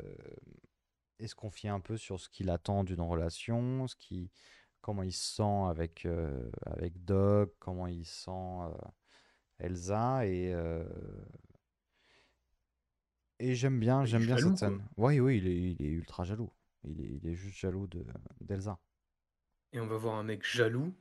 [1.18, 4.30] et se confier un peu sur ce qu'il attend d'une relation, ce qui,
[4.82, 8.30] comment il se sent avec, euh, avec Doc, comment il sent
[9.58, 10.26] Elsa.
[10.26, 10.54] Et,
[13.38, 14.86] et j'aime bien, j'aime bien jaloux, cette scène.
[14.98, 16.52] Oui, oui, il est, il est ultra jaloux.
[16.84, 18.04] Il est, il est juste jaloux de,
[18.42, 18.78] d'Elsa.
[19.72, 20.94] Et on va voir un mec jaloux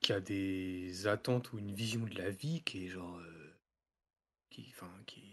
[0.00, 3.20] qui a des attentes ou une vision de la vie qui est genre.
[4.50, 5.31] qui, enfin, qui,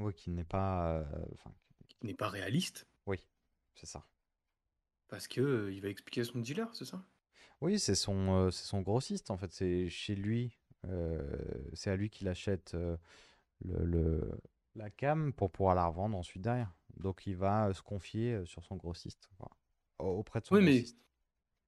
[0.00, 0.94] Oui, qui n'est pas.
[0.98, 1.52] euh, Enfin,
[1.88, 3.18] qui n'est pas réaliste oui,
[3.74, 4.04] c'est ça.
[5.08, 7.04] parce que euh, il va expliquer à son dealer, c'est ça?
[7.60, 9.52] Oui, c'est son, euh, c'est son grossiste en fait.
[9.52, 10.58] C'est chez lui.
[10.86, 11.22] euh,
[11.74, 12.96] c'est à lui qu'il achète euh,
[13.64, 14.40] le, le-
[14.76, 16.72] la cam pour pouvoir la revendre ensuite derrière.
[16.98, 19.30] Donc il va euh, se confier euh, sur son grossiste.
[19.38, 19.56] voilà.
[19.98, 20.98] Auprès de son Oui, mais grossiste.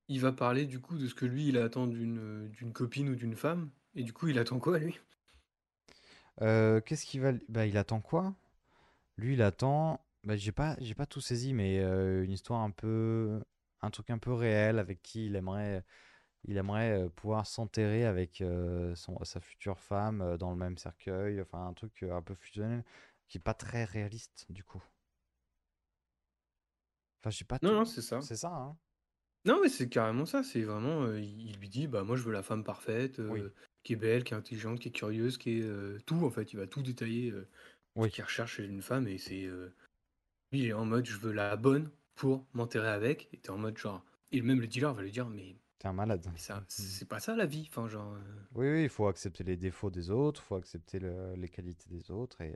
[0.09, 3.17] il va parler du coup de ce que lui il attend d'une d'une copine ou
[3.17, 3.71] d'une femme.
[3.97, 5.01] Et du coup, il attend quoi lui?
[6.41, 7.33] Euh, qu'est-ce qu'il va.
[7.49, 8.35] Bah, il attend quoi?
[9.19, 10.05] Lui, il attend.
[10.25, 13.43] Bah, j'ai pas, j'ai pas tout saisi, mais euh, une histoire un peu.
[13.83, 15.85] Un truc un peu réel avec qui il aimerait.
[16.45, 20.79] Il aimerait euh, pouvoir s'enterrer avec euh, son, sa future femme euh, dans le même
[20.79, 21.41] cercueil.
[21.43, 22.85] Enfin, un truc euh, un peu fusionnel
[23.29, 24.83] qui est pas très réaliste du coup.
[27.21, 27.75] Enfin, j'ai pas Non, tout.
[27.75, 28.21] non, c'est ça.
[28.21, 28.77] C'est ça, hein?
[29.45, 30.43] Non, mais c'est carrément ça.
[30.43, 31.03] C'est vraiment.
[31.05, 33.41] euh, il il lui dit Bah, moi, je veux la femme parfaite, Oui.
[33.41, 36.31] euh, qui est belle, qui est intelligente, qui est curieuse, qui est euh, tout en
[36.31, 36.53] fait.
[36.53, 37.47] Il va tout détailler euh,
[37.97, 38.11] ce Oui.
[38.11, 39.09] qu'il recherche chez une femme.
[39.09, 39.45] Et c'est.
[39.45, 39.73] euh,
[40.53, 43.29] lui, il est en mode Je veux la bonne pour m'enterrer avec.
[43.33, 44.05] Et t'es en mode genre.
[44.31, 46.27] Et même le dealer va lui dire Mais, T'es un malade.
[46.33, 47.67] mais ça, c'est pas ça la vie.
[47.69, 48.15] Enfin, genre.
[48.15, 48.19] euh,
[48.55, 51.89] Oui, oui, il faut accepter les défauts des autres, il faut accepter le- les qualités
[51.91, 52.55] des autres et.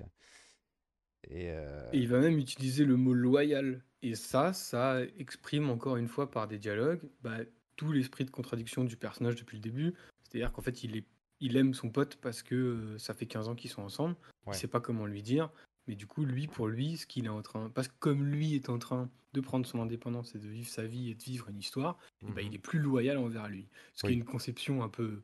[1.28, 3.82] Et, euh, Et il va même utiliser le mot loyal.
[4.02, 7.38] Et ça, ça exprime encore une fois par des dialogues bah,
[7.74, 9.94] tout l'esprit de contradiction du personnage depuis le début.
[10.22, 11.04] C'est-à-dire qu'en fait, il, est,
[11.41, 14.16] il aime son pote parce que euh, ça fait 15 ans qu'ils sont ensemble.
[14.47, 14.55] Ouais.
[14.55, 15.51] Il sait pas comment lui dire.
[15.89, 17.70] Mais du coup, lui, pour lui, ce qu'il est en train.
[17.70, 20.84] Parce que comme lui est en train de prendre son indépendance et de vivre sa
[20.87, 22.49] vie et de vivre une histoire, eh ben, Mhm.
[22.53, 23.68] il est plus loyal envers lui.
[23.95, 24.12] Ce qui Oui.
[24.14, 25.22] est une conception un peu.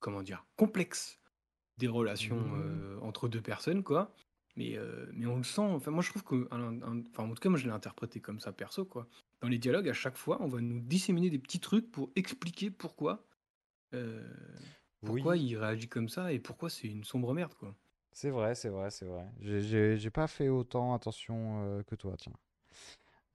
[0.00, 1.18] Comment dire Complexe
[1.78, 2.60] des relations Mhm.
[2.60, 4.14] euh, entre deux personnes, quoi.
[4.56, 5.62] Mais, euh, mais on le sent.
[5.62, 6.48] Enfin, moi, je trouve que.
[6.50, 9.08] un- un- Enfin, en tout cas, moi, je l'ai interprété comme ça, perso, quoi.
[9.40, 12.70] Dans les dialogues, à chaque fois, on va nous disséminer des petits trucs pour expliquer
[12.70, 13.24] pourquoi.
[13.94, 14.26] euh,
[15.04, 15.48] pourquoi Oui.
[15.48, 17.74] il réagit comme ça et pourquoi c'est une sombre merde, quoi?
[18.12, 19.26] C'est vrai, c'est vrai, c'est vrai.
[19.40, 22.32] J'ai- J'ai j'ai pas fait autant attention euh, que toi, tiens.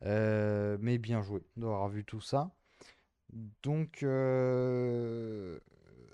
[0.03, 2.51] Euh, mais bien joué d'avoir vu tout ça.
[3.63, 5.59] Donc, euh,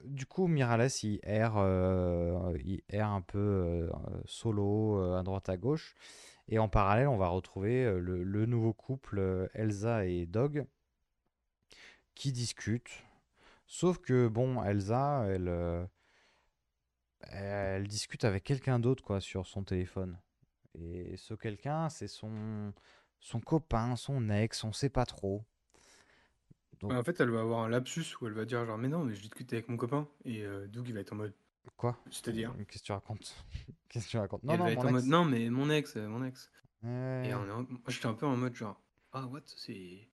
[0.05, 3.89] du coup, Mirales, il erre, euh, il erre un peu euh,
[4.25, 5.95] solo euh, à droite à gauche.
[6.49, 10.65] Et en parallèle, on va retrouver euh, le, le nouveau couple euh, Elsa et Dog
[12.15, 13.03] qui discutent.
[13.67, 15.85] Sauf que, bon, Elsa, elle, euh,
[17.21, 20.17] elle discute avec quelqu'un d'autre quoi sur son téléphone.
[20.75, 22.73] Et ce quelqu'un, c'est son
[23.19, 25.45] son copain, son ex, on sait pas trop.
[26.79, 28.87] Donc Ouais, en fait, elle va avoir un lapsus où elle va dire genre mais
[28.87, 31.33] non, mais je discute avec mon copain et euh, Doug il va être en mode
[31.77, 31.97] quoi?
[32.11, 33.45] c'est-à-dire Qu'est-ce que tu racontes?
[33.89, 34.43] Qu'est-ce que tu racontes?
[34.43, 35.13] Non elle va non, être mon en mode ex.
[35.13, 36.51] non mais mon ex, euh, mon ex.
[37.23, 38.81] Et on est en- moi j'étais un peu en mode genre
[39.13, 39.41] ah what?
[39.47, 40.09] C'est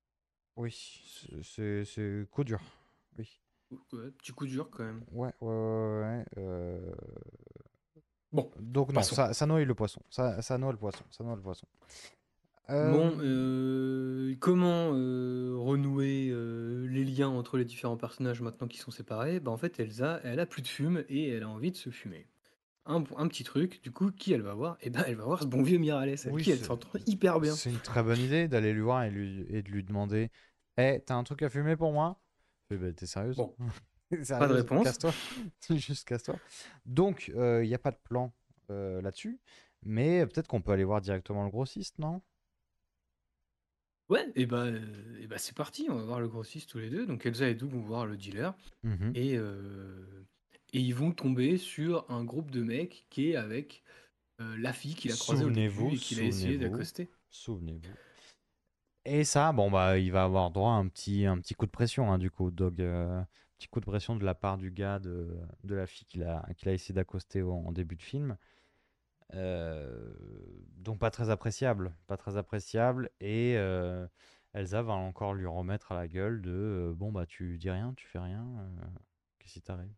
[0.56, 0.70] oui,
[1.06, 2.60] c'est c'est c'est coup dur.
[3.18, 3.40] Oui.
[3.92, 5.02] ouais, petit coup dur quand même.
[5.12, 6.92] Ouais, ouais, ouais, euh,
[8.32, 10.00] Bon, Donc non, ça, ça noie le poisson.
[10.10, 11.04] Ça, ça noie le poisson.
[11.10, 11.66] Ça noie le poisson.
[12.68, 16.32] Bon, Euh, comment euh, renouer
[16.88, 19.40] les liens entre les différents personnages maintenant qu'ils sont séparés?
[19.40, 21.90] Bah en fait, Elsa, elle a plus de fume et elle a envie de se
[21.90, 22.26] fumer.
[22.86, 24.78] Un, un petit truc, du coup, qui elle va voir?
[24.82, 27.40] Eh ben, elle va voir ce bon vieux Miralles, avec Oui, qui elle s'entend hyper
[27.40, 27.54] bien.
[27.54, 30.30] C'est une très bonne idée d'aller lui voir et, lui, et de lui demander
[30.78, 32.20] Eh, t'as un truc à fumer pour moi?
[32.70, 33.54] Ben, T'es sérieuse Bon,
[34.28, 34.84] pas de réponse.
[34.84, 35.12] Casse-toi.
[35.76, 36.36] Juste casse-toi.
[36.86, 38.32] Donc, il n'y a pas de plan
[38.70, 39.38] euh, là-dessus.
[39.82, 42.20] Mais peut-être qu'on peut aller voir directement le grossiste, non?
[44.10, 46.90] Ouais, et bah, euh, et bah c'est parti, on va voir le grossiste tous les
[46.90, 47.06] deux.
[47.06, 48.52] Donc Elsa et Doug vont voir le dealer
[48.82, 49.12] Mhm.
[49.14, 50.26] et, euh,
[50.72, 53.84] et ils vont tomber sur un groupe de mecs qui est avec
[54.40, 57.08] euh, la fille qu'il a croisée au début et qu'il a essayé d'accoster.
[57.30, 57.94] Souvenez-vous.
[59.04, 61.70] Et ça, bon, bah, il va avoir droit à un petit, un petit coup de
[61.70, 62.80] pression, hein, du coup, Dog.
[62.80, 63.22] euh,
[63.58, 66.46] petit coup de pression de la part du gars de, de la fille qu'il a,
[66.56, 68.36] qu'il a essayé d'accoster au- en début de film.
[69.34, 70.12] Euh,
[70.78, 73.10] donc pas très appréciable, pas très appréciable.
[73.20, 74.06] Et, euh,
[74.54, 77.94] Elsa va encore lui remettre à la gueule de euh, bon bah tu dis rien,
[77.96, 78.86] tu fais rien, euh,
[79.38, 79.92] qu'est-ce qui t'arrive?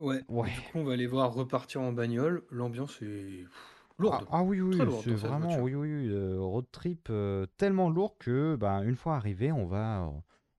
[0.00, 0.22] Ouais.
[0.28, 0.50] Ouais.
[0.50, 2.44] Du coup, on va les voir repartir en bagnole.
[2.50, 4.26] L'ambiance est pff, lourde.
[4.30, 8.18] ah oui, oui, oui, c'est cette vraiment, oui, oui, euh, road trip euh, tellement lourd
[8.18, 10.12] que, bah, une fois arrivé, on va,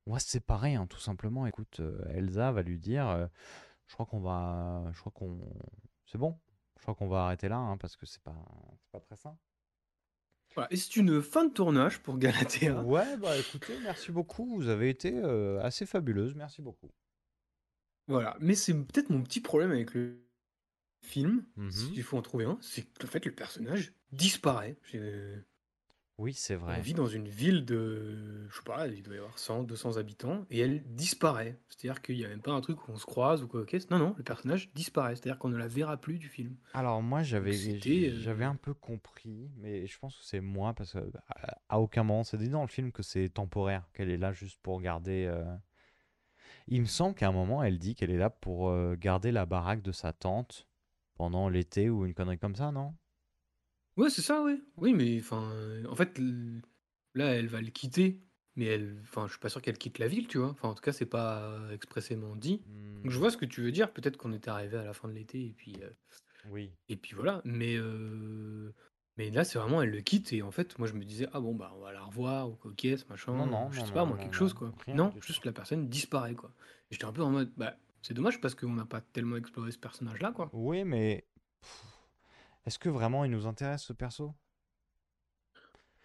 [0.05, 1.45] on va se séparer, hein, tout simplement.
[1.45, 3.29] Écoute, euh, Elsa va lui dire,
[3.87, 5.39] je crois qu'on va, je crois qu'on,
[6.05, 6.37] c'est bon,
[6.77, 8.35] je crois qu'on va arrêter là, hein, parce que c'est pas,
[8.79, 9.37] c'est pas très sain.
[10.55, 10.71] Voilà.
[10.71, 12.81] Et c'est une fin de tournage pour Galatea.
[12.81, 16.89] Ouais, bah écoutez, merci beaucoup, vous avez été euh, assez fabuleuse, merci beaucoup.
[18.07, 18.35] Voilà.
[18.39, 20.26] Mais c'est peut-être mon petit problème avec le
[21.01, 21.71] film, Mhm.
[21.71, 24.77] s'il faut en trouver un, c'est qu'en fait, le personnage disparaît.
[26.19, 26.81] Oui, c'est On vrai.
[26.81, 30.47] vit dans une ville de, je sais pas, il doit y avoir 100, 200 habitants,
[30.49, 31.59] et elle disparaît.
[31.69, 33.63] C'est-à-dire qu'il n'y a même pas un truc où on se croise ou quoi.
[33.91, 35.15] Non, non, le personnage disparaît.
[35.15, 36.57] C'est-à-dire qu'on ne la verra plus du film.
[36.73, 40.93] Alors moi j'avais euh, j'avais un peu compris, mais je pense que c'est moi parce
[40.93, 44.17] que à, à aucun moment c'est dit dans le film que c'est temporaire, qu'elle est
[44.17, 45.27] là juste pour garder.
[45.29, 45.45] euh,
[46.67, 49.45] Il me semble qu'à un moment elle dit qu'elle est là pour euh, garder la
[49.45, 50.66] baraque de sa tante
[51.17, 52.95] pendant l'été ou une connerie comme ça, non?
[53.97, 54.61] Ouais, c'est ça, oui.
[54.77, 56.19] Oui, mais enfin, euh, en fait,
[57.15, 58.21] là, elle va le quitter,
[58.55, 60.49] mais elle, enfin, je suis pas sûr qu'elle quitte la ville, tu vois.
[60.51, 62.63] Enfin, en tout cas, c'est pas expressément dit.
[63.03, 63.91] Donc, je Hmm, vois ce que tu veux dire.
[63.93, 65.89] Peut-être qu'on était arrivé à la fin de l'été et puis, euh,
[66.43, 66.75] oui.
[66.89, 67.41] et puis voilà.
[67.45, 68.73] Mais, euh,
[69.17, 71.39] mais là, c'est vraiment, elle le quitte et en fait, moi, je me disais, ah
[71.41, 74.05] bon, bah, on va la revoir ou ce machin, Non, non, je non, sais pas,
[74.05, 74.73] moi, quelque chose, quoi.
[74.85, 75.45] rien Non, juste tout.
[75.45, 76.53] la personne disparaît, quoi.
[76.91, 79.77] J'étais un peu en mode, bah, c'est dommage parce qu'on n'a pas tellement exploré ce
[79.79, 80.51] personnage-là, quoi.
[80.51, 81.25] Oui, mais
[82.65, 84.35] est-ce que vraiment il nous intéresse ce perso?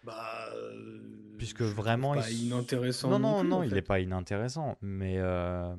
[0.03, 0.99] Bah, euh,
[1.37, 3.75] Puisque vraiment il pas s- inintéressant Non, non non, plus, non, il fait.
[3.75, 5.75] n'est pas inintéressant, mais euh,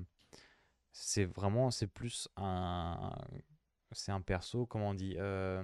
[0.92, 3.12] c'est vraiment, c'est plus un,
[3.92, 5.62] c'est un perso, comment on dit, euh,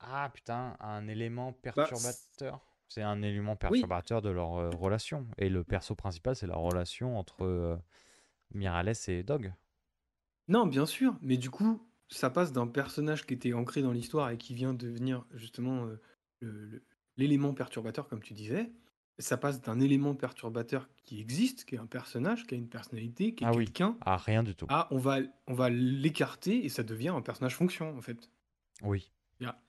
[0.00, 2.60] ah putain, un élément Bah, perturbateur.
[2.88, 5.26] C'est un élément oui, perturbateur de leur relation.
[5.38, 7.80] Et le perso principal, c'est la relation entre
[8.54, 9.52] Miralles et Dog.
[10.48, 14.30] non, bien sûr, mais du coup, ça passe d'un personnage qui était ancré dans l'histoire
[14.30, 15.86] et qui vient devenir justement
[16.42, 16.84] euh,
[17.16, 18.72] l'élément perturbateur, comme tu disais.
[19.18, 23.34] Ça passe d'un élément perturbateur qui existe, qui est un personnage, qui a une personnalité,
[23.34, 24.68] qui est Ah oui, quelqu'un, ah rien du tout.
[24.68, 28.30] à on va, on va l'écarter et ça devient un personnage fonction, en fait.
[28.82, 29.10] Oui,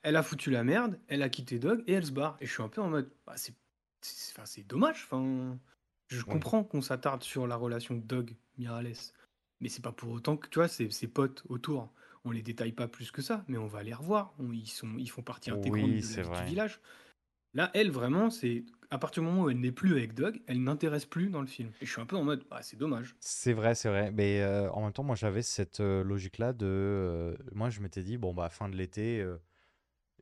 [0.03, 2.37] Elle a foutu la merde, elle a quitté Dog et elle se barre.
[2.39, 3.55] Et je suis un peu en mode, bah, c'est
[4.01, 5.03] c'est- enfin, c'est dommage.
[5.05, 5.57] Enfin,
[6.07, 7.95] je oui, comprends qu'on s'attarde sur la relation
[8.57, 8.93] Dog-Mirales.
[9.61, 11.93] Mais c'est pas pour autant que, tu vois, ses, ses potes autour,
[12.25, 14.33] on les détaille pas plus que ça, mais on va les revoir.
[14.39, 16.81] On- ils, sont, ils font partie intégrante oui, de la c'est vie du village.
[17.53, 20.63] Là, elle, vraiment, c'est à partir du moment où elle n'est plus avec Dog, elle
[20.63, 21.71] n'intéresse plus dans le film.
[21.81, 23.15] Et je suis un peu en mode, bah, c'est dommage.
[23.19, 24.11] C'est vrai, c'est vrai.
[24.11, 26.65] Mais euh, en même temps, moi, j'avais cette euh, logique-là de.
[26.65, 29.25] euh, moi, je m'étais dit, bon, bah, fin de l'été,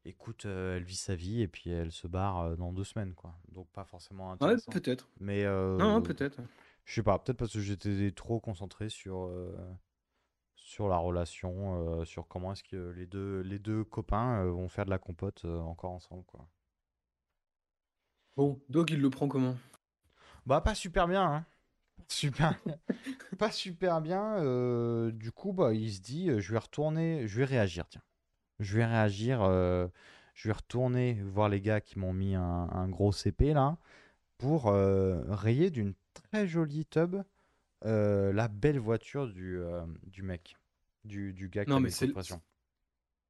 [0.06, 3.36] écoute, elle vit sa vie et puis elle se barre dans deux semaines, quoi.
[3.52, 4.72] Donc, pas forcément Ouais, intéressant.
[4.72, 5.08] peut-être.
[5.20, 5.46] Mais
[5.78, 6.42] Non, non, peut-être.
[6.86, 9.56] Je sais pas, peut-être parce que j'étais trop concentré sur, euh,
[10.56, 14.68] sur la relation, euh, sur comment est-ce que les deux, les deux copains euh, vont
[14.68, 16.48] faire de la compote encore ensemble, quoi.
[18.38, 19.56] Bon, Dog, il le prend comment?
[20.46, 21.46] Bah, pas super bien, hein.
[22.08, 22.60] Super,
[23.38, 24.42] pas super bien.
[25.12, 28.02] du coup, bah, il se dit, je vais retourner, je vais réagir, tiens.
[28.60, 33.14] Je vais réagir, je vais retourner voir les gars qui m'ont mis un, un gros
[33.14, 33.78] CP là,
[34.38, 37.24] pour rayer d'une très jolie tub
[37.86, 40.56] euh, la belle voiture du, euh, du mec,
[41.04, 42.12] du, du gars qui Non, mais c'est.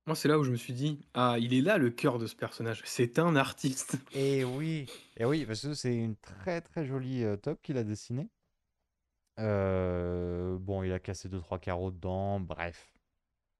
[0.07, 2.25] Moi, c'est là où je me suis dit, ah, il est là le cœur de
[2.25, 2.81] ce personnage.
[2.85, 3.97] C'est un artiste.
[4.15, 7.83] Et oui, et oui, parce que c'est une très très jolie euh, top qu'il a
[7.83, 8.27] dessinée.
[9.39, 12.91] Euh, bon, il a cassé 2-3 carreaux dedans, bref.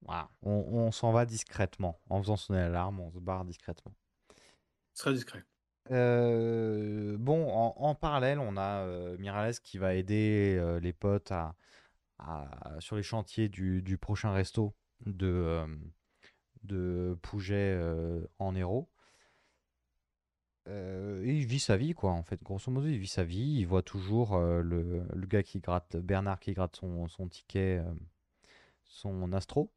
[0.02, 0.30] Voilà.
[0.42, 2.02] On, on s'en va discrètement.
[2.10, 3.94] En faisant sonner l'alarme, on se barre discrètement.
[4.96, 5.44] Très discret.
[5.90, 11.32] Euh, bon, en, en parallèle, on a euh, Miralles qui va aider euh, les potes
[11.32, 11.56] à,
[12.20, 14.76] à- sur les chantiers du, du prochain resto
[15.06, 15.68] de, euh,
[16.64, 18.90] de Pouget euh, en héros.
[20.68, 22.42] Euh, et il vit sa vie, quoi, en fait.
[22.44, 23.58] Grosso modo, il vit sa vie.
[23.60, 27.80] Il voit toujours euh, le, le gars qui gratte, Bernard qui gratte son, son ticket,
[27.80, 27.94] euh,
[28.86, 29.72] son astro.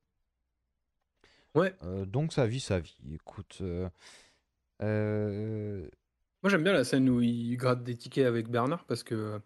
[1.55, 1.75] Ouais.
[1.85, 2.97] Euh, donc, ça vit sa vie.
[3.13, 3.89] Écoute, euh,
[4.83, 5.89] euh,
[6.43, 9.41] Moi, j'aime bien la scène où il gratte des tickets avec Bernard parce que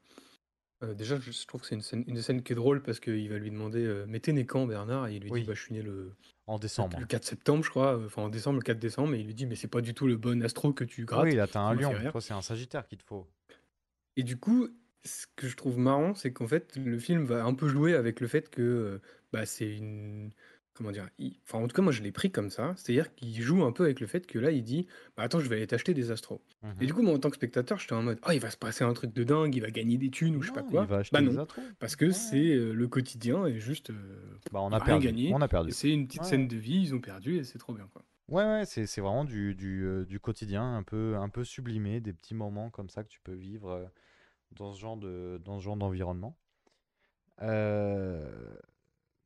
[0.85, 3.29] euh, déjà, je trouve que c'est une scène, une scène qui est drôle parce qu'il
[3.29, 5.41] va lui demander euh, Mais t'es né quand, Bernard Et il lui Oui.
[5.41, 6.13] dit bah, Je suis né le,
[6.47, 6.99] en décembre.
[7.01, 7.99] le 4 septembre, je crois.
[8.05, 9.15] Enfin, en décembre, le 4 décembre.
[9.15, 11.25] Et il lui dit Mais c'est pas du tout le bon astro que tu grattes.
[11.25, 11.93] Oui, là, t'as un lion.
[12.13, 13.27] Toi, c'est un sagittaire qu'il te faut.
[14.17, 14.69] Et du coup,
[15.05, 18.21] ce que je trouve marrant, c'est qu'en fait, le film va un peu jouer avec
[18.21, 18.99] le fait que euh,
[19.33, 20.33] bah, c'est une
[20.79, 21.09] comment dire?
[21.19, 22.75] Il enfin, en tout cas, moi, je l'ai pris comme ça.
[22.77, 24.87] C'est-à-dire qu'il joue un peu avec le fait que là, il dit:
[25.17, 26.43] «Bah, attends, je vais aller t'acheter des astros»
[26.81, 28.51] et Mmh du coup, moi, en tant que spectateur, j'étais en mode: «Oh, il va
[28.51, 30.63] se passer un truc de dingue, il va gagner des thunes ou je sais pas
[30.63, 30.89] Non, il quoi».
[30.89, 31.73] va acheter Bah des non, astros.
[31.81, 35.17] parce que Ouais, c'est, heu, le quotidien et juste, heu, Bah, on a rien perdu.
[35.27, 35.73] On a et perdu.
[35.73, 38.05] c'est une petite Ouais, scène de vie, ils ont perdu et c'est trop bien, quoi.
[38.29, 42.01] Ouais, ouais, c'est c'est vraiment du, du, euh, du quotidien, un peu, un peu sublimé,
[42.01, 43.87] des petits moments comme ça que tu peux vivre euh,
[44.53, 46.39] dans ce genre de, dans ce genre d'environnement.
[47.43, 48.57] Euh,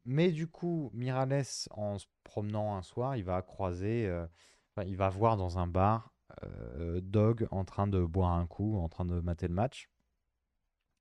[0.04, 4.26] mais du coup, Mirales, en se promenant un soir, il va croiser, euh,
[4.86, 6.12] il va voir dans un bar
[6.44, 9.88] euh, Dog en train de boire un coup, en train de mater le match.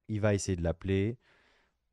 [0.07, 1.17] Il va essayer de l'appeler.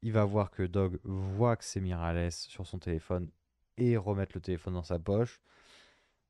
[0.02, 3.30] Il va voir que Dog voit que c'est Mirales sur son téléphone
[3.76, 5.40] et remettre le téléphone dans sa poche.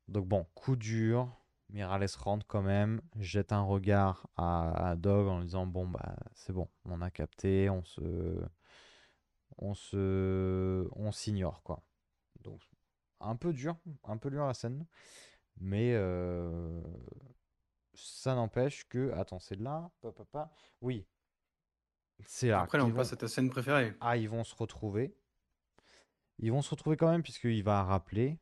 [0.07, 1.35] Donc bon, coup dur.
[1.69, 6.15] Mirales rentre quand même, jette un regard à, à Dog en lui disant bon bah
[6.33, 8.01] c'est bon, on a capté, on se,
[9.59, 11.83] on se, on s'ignore quoi.
[12.41, 12.61] Donc
[13.19, 13.75] un peu dur,
[14.05, 14.85] un peu dur la scène,
[15.57, 16.81] mais euh,
[17.93, 19.91] ça n'empêche que attends c'est là,
[20.81, 21.05] oui,
[22.25, 22.61] c'est là.
[22.61, 23.93] Après, là, on vont- passe à ta scène préférée.
[24.01, 25.15] ah, ils vont se retrouver.
[26.39, 28.39] Ils vont se retrouver quand même, puisqu'il va rappeler.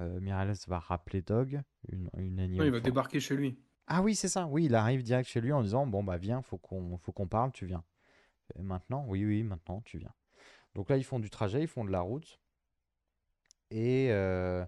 [0.00, 3.62] euh, Mirales va rappeler Dog une, une Non, il va débarquer chez lui.
[3.86, 4.46] Ah oui, c'est ça.
[4.46, 7.28] Oui, il arrive direct chez lui en disant Bon, bah, viens, faut qu'on faut qu'on
[7.28, 7.84] parle, tu viens.
[8.56, 10.12] Et maintenant Oui, oui, maintenant, tu viens.
[10.74, 12.40] Donc là, ils font du trajet, ils font de la route.
[13.70, 14.64] Et, euh,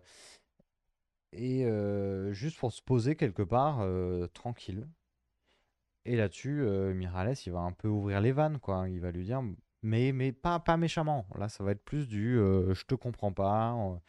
[1.33, 4.89] et euh, juste pour se poser quelque part, euh, tranquille.
[6.05, 6.63] Et là-dessus,
[6.95, 8.89] Mirales, il va un peu ouvrir les vannes, quoi.
[8.89, 9.41] Il va lui dire,
[9.83, 11.27] mais, mais pas, pas méchamment.
[11.37, 14.01] Là, ça va être plus du je te comprends pas, on,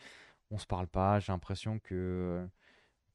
[0.52, 2.48] on se parle pas, j'ai l'impression que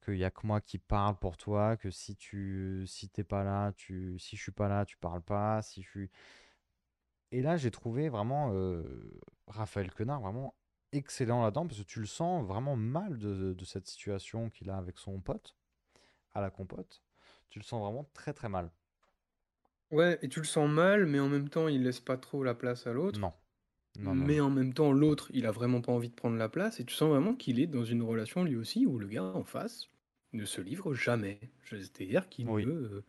[0.03, 3.43] qu'il y a que moi qui parle pour toi, que si tu si t'es pas
[3.43, 6.11] là, tu si je suis pas là, tu parles pas, si je suis
[7.31, 10.55] Et là, j'ai trouvé vraiment euh, Raphaël Quenard vraiment
[10.91, 14.77] excellent là-dedans parce que tu le sens vraiment mal de, de cette situation qu'il a
[14.77, 15.57] avec son pote
[16.33, 17.03] à la compote.
[17.49, 18.71] Tu le sens vraiment très très mal.
[19.91, 22.53] Ouais, et tu le sens mal, mais en même temps, il laisse pas trop la
[22.55, 23.21] place à l'autre.
[23.21, 23.33] Non.
[23.95, 26.49] Non, non, Mais en même temps, l'autre, il a vraiment pas envie de prendre la
[26.49, 29.23] place, et tu sens vraiment qu'il est dans une relation lui aussi où le gars
[29.23, 29.87] en face
[30.33, 31.39] ne se livre jamais.
[31.65, 32.65] C'est-à-dire qu'il Oui.
[32.65, 33.03] ne,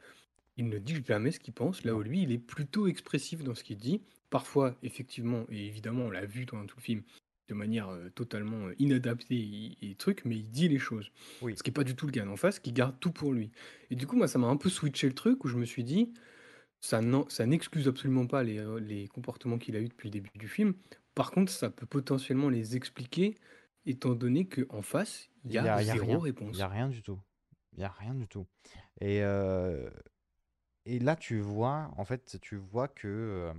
[0.60, 3.54] il ne dit jamais ce qu'il pense, là où lui, il est plutôt expressif dans
[3.54, 4.02] ce qu'il dit.
[4.28, 7.02] Parfois, effectivement, et évidemment, on l'a vu dans tout le film,
[7.48, 9.34] de manière euh, totalement euh, inadaptée
[9.80, 11.10] et, et truc, mais il dit les choses.
[11.40, 11.54] Oui.
[11.56, 13.50] Ce qui n'est pas du tout le gars d'en face, qui garde tout pour lui.
[13.90, 15.82] Et du coup, moi, ça m'a un peu switché le truc où je me suis
[15.82, 16.12] dit,
[16.80, 20.46] ça n'excuse absolument pas les, euh, les comportements qu'il a eu depuis le début du
[20.46, 20.74] film.
[21.14, 23.34] Par contre, ça peut potentiellement les expliquer,
[23.86, 26.18] étant donné qu'en face, il y a, y a zéro rien.
[26.18, 26.56] réponse.
[26.56, 27.18] Il y a rien du tout.
[27.76, 28.46] Il y a rien du tout.
[29.00, 29.88] Et, euh,
[30.90, 33.52] et là, tu vois, en fait, tu vois que euh,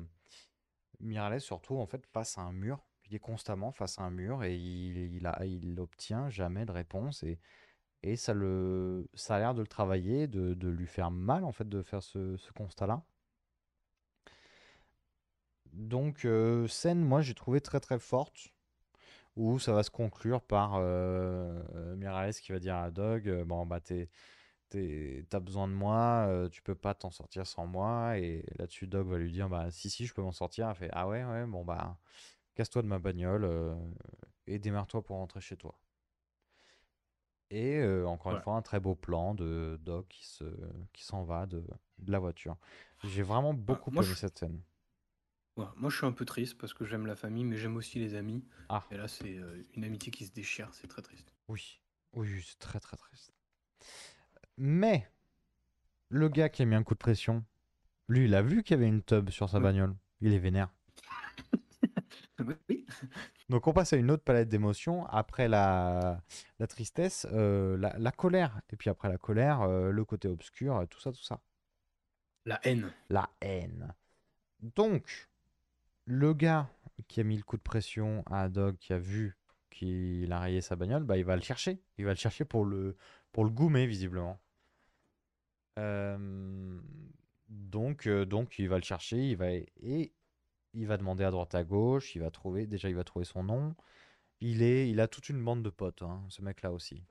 [1.00, 2.80] Miralles, surtout, en fait, face à un mur.
[3.10, 5.28] Il est constamment face à un mur et il, il,
[5.80, 7.24] obtient jamais de réponse.
[7.24, 7.40] Et,
[8.04, 11.52] et ça, le, ça a l'air de le travailler, de, de lui faire mal, en
[11.52, 13.04] fait, de faire ce, constat-là.
[15.74, 16.26] Donc,
[16.68, 18.54] scène, moi, j'ai trouvé très très forte
[19.36, 21.62] où ça va se conclure par euh,
[22.42, 24.10] qui va dire à Dog bon bah t'es-
[25.30, 29.08] t'as besoin de moi euh, tu peux pas t'en sortir sans moi et là-dessus Dog
[29.08, 30.70] va lui dire bah si si je peux m'en sortir.
[30.70, 31.98] Elle fait ah ouais ouais bon bah
[32.56, 33.76] casse-toi de ma bagnole euh,
[34.48, 35.76] et démarre-toi pour rentrer chez toi.
[37.52, 40.46] Et euh, encore une fois un très beau plan de Dog qui se
[40.94, 41.64] qui s'en va de,
[42.00, 42.58] de la voiture.
[43.04, 44.62] J'ai vraiment beaucoup moi, aimé je- cette scène.
[45.58, 48.00] Ouais, moi, je suis un peu triste parce que j'aime la famille, mais j'aime aussi
[48.00, 48.44] les amis.
[48.70, 48.84] ah.
[48.92, 49.40] Et là, c'est
[49.76, 51.34] une amitié qui se déchire, c'est très triste.
[51.48, 51.80] oui
[52.14, 53.34] oui c'est très très triste
[54.58, 55.08] mais
[56.10, 57.44] Le gars qui a mis un coup de pression,
[58.10, 59.64] lui, il a vu qu'il y avait une tub sur sa Ouais.
[59.64, 59.96] bagnole.
[60.20, 60.70] Il est vénère.
[62.70, 62.86] Oui.
[63.50, 65.06] Donc on passe à une autre palette d'émotions.
[65.08, 66.22] Après la,
[66.60, 68.62] la tristesse, euh, la, la colère.
[68.72, 71.40] Et puis après la colère, euh, le côté obscur, euh, tout ça, tout ça.
[72.46, 72.92] La haine.
[73.10, 73.94] La haine.
[74.62, 75.30] Donc,
[76.06, 76.68] le gars
[77.08, 79.38] qui a mis le coup de pression à Dog, qui a vu
[79.70, 81.80] qu'il a rayé sa bagnole, bah, il va le chercher.
[82.00, 82.98] Il va le chercher pour le,
[83.32, 84.40] pour le goumer, visiblement.
[85.80, 86.80] Euh,
[87.48, 90.14] donc, euh, donc, il va le chercher, il va, et
[90.74, 93.44] il va demander à droite à gauche, il va trouver, déjà, il va trouver son
[93.44, 93.76] nom.
[94.40, 97.04] Il, est, il a toute une bande de potes, hein, ce mec-là aussi.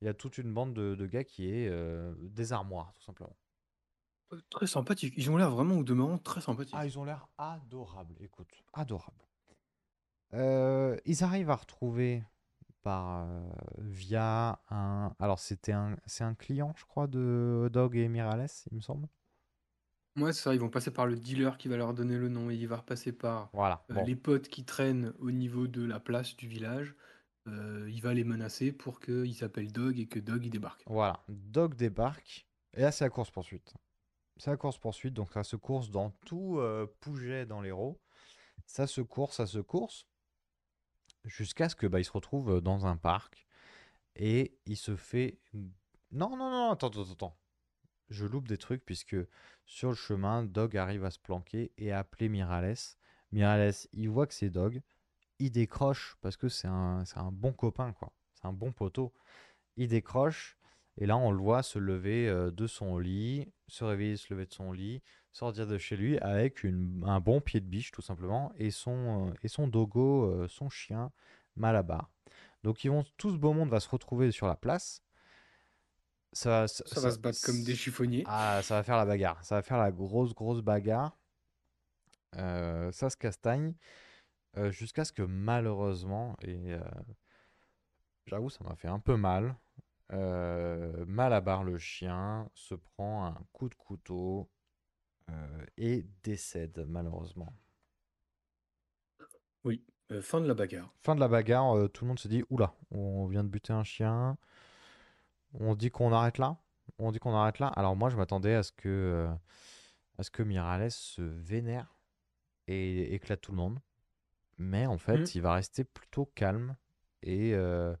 [0.00, 3.36] Il a toute une bande de, de gars qui est euh, des armoires, tout simplement.
[4.32, 5.14] Euh, Très sympathique.
[5.16, 6.74] Ils ont l'air vraiment au demeurant très sympathiques.
[6.76, 9.24] Ah, ils ont l'air adorables, écoute, adorables.
[10.34, 12.24] Ils arrivent à retrouver
[12.82, 13.48] par euh,
[13.78, 15.14] via un.
[15.18, 19.08] Alors c'était un, c'est un client, je crois, de Dog et Mirales, il me semble.
[20.18, 22.50] Ouais, c'est ça, ils vont passer par le dealer qui va leur donner le nom
[22.50, 24.04] et il va repasser par Voilà, euh, bon.
[24.04, 26.94] les potes qui traînent au niveau de la place du village.
[27.48, 30.82] Euh, il va les menacer pour qu'ils s'appellent Dog et que Dog il débarque.
[30.86, 33.74] Voilà, Dog débarque, et là c'est la course-poursuite.
[34.36, 36.60] C'est la course-poursuite, donc ça se course dans tout
[37.00, 38.00] Pouget dans l'Hérault.
[38.66, 40.06] Ça se course, ça se course,
[41.24, 43.46] jusqu'à ce que bah, il se retrouve dans un parc,
[44.16, 45.38] et il se fait...
[46.10, 47.38] Non, non, non, attends, attends, attends.
[48.10, 49.16] Je loupe des trucs, puisque
[49.64, 52.76] sur le chemin, Dog arrive à se planquer et à appeler Mirales.
[53.30, 54.82] Mirales, il voit que c'est Dog,
[55.38, 58.12] il décroche, parce que c'est un, un bon copain, quoi.
[58.34, 59.14] C'est un bon poteau.
[59.76, 60.58] Il décroche,
[60.98, 64.52] et là, on le voit se lever de son lit, se réveiller, se lever de
[64.52, 65.02] son lit,
[65.32, 69.28] sortir de chez lui avec une- un bon pied de biche, tout simplement, et son,
[69.28, 71.10] euh, et son dogo, euh, son chien,
[71.56, 72.10] Malabar.
[72.62, 75.02] Donc, ils vont, tout ce beau monde va se retrouver sur la place.
[76.32, 78.24] Ça, ça, Ça va se battre comme des chiffonniers.
[78.26, 79.44] Ah, ça va faire la bagarre.
[79.44, 81.16] Ça va faire la grosse, grosse bagarre.
[82.36, 83.74] Euh, ça se castagne.
[84.56, 86.80] euh, Jusqu'à ce que malheureusement, et euh,
[88.26, 89.56] j'avoue, ça m'a fait un peu mal.
[90.10, 94.48] Malabar le chien se prend un coup de couteau
[95.76, 97.52] et décède malheureusement.
[99.64, 100.92] Oui, euh, fin de la bagarre.
[101.02, 103.72] Fin de la bagarre, euh, tout le monde se dit Oula, on vient de buter
[103.72, 104.36] un chien.
[105.54, 106.56] On dit qu'on arrête là
[106.98, 109.32] On dit qu'on arrête là Alors moi, je m'attendais à ce que, euh,
[110.18, 111.94] à ce que Mirales se vénère
[112.66, 113.78] et éclate tout le monde.
[114.58, 115.26] Mais en fait, Mhm.
[115.34, 116.76] il va rester plutôt calme
[117.22, 117.94] et, euh,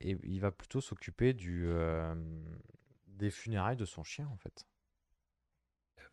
[0.00, 2.14] et il va plutôt s'occuper du, euh,
[3.06, 4.66] des funérailles de son chien, en fait.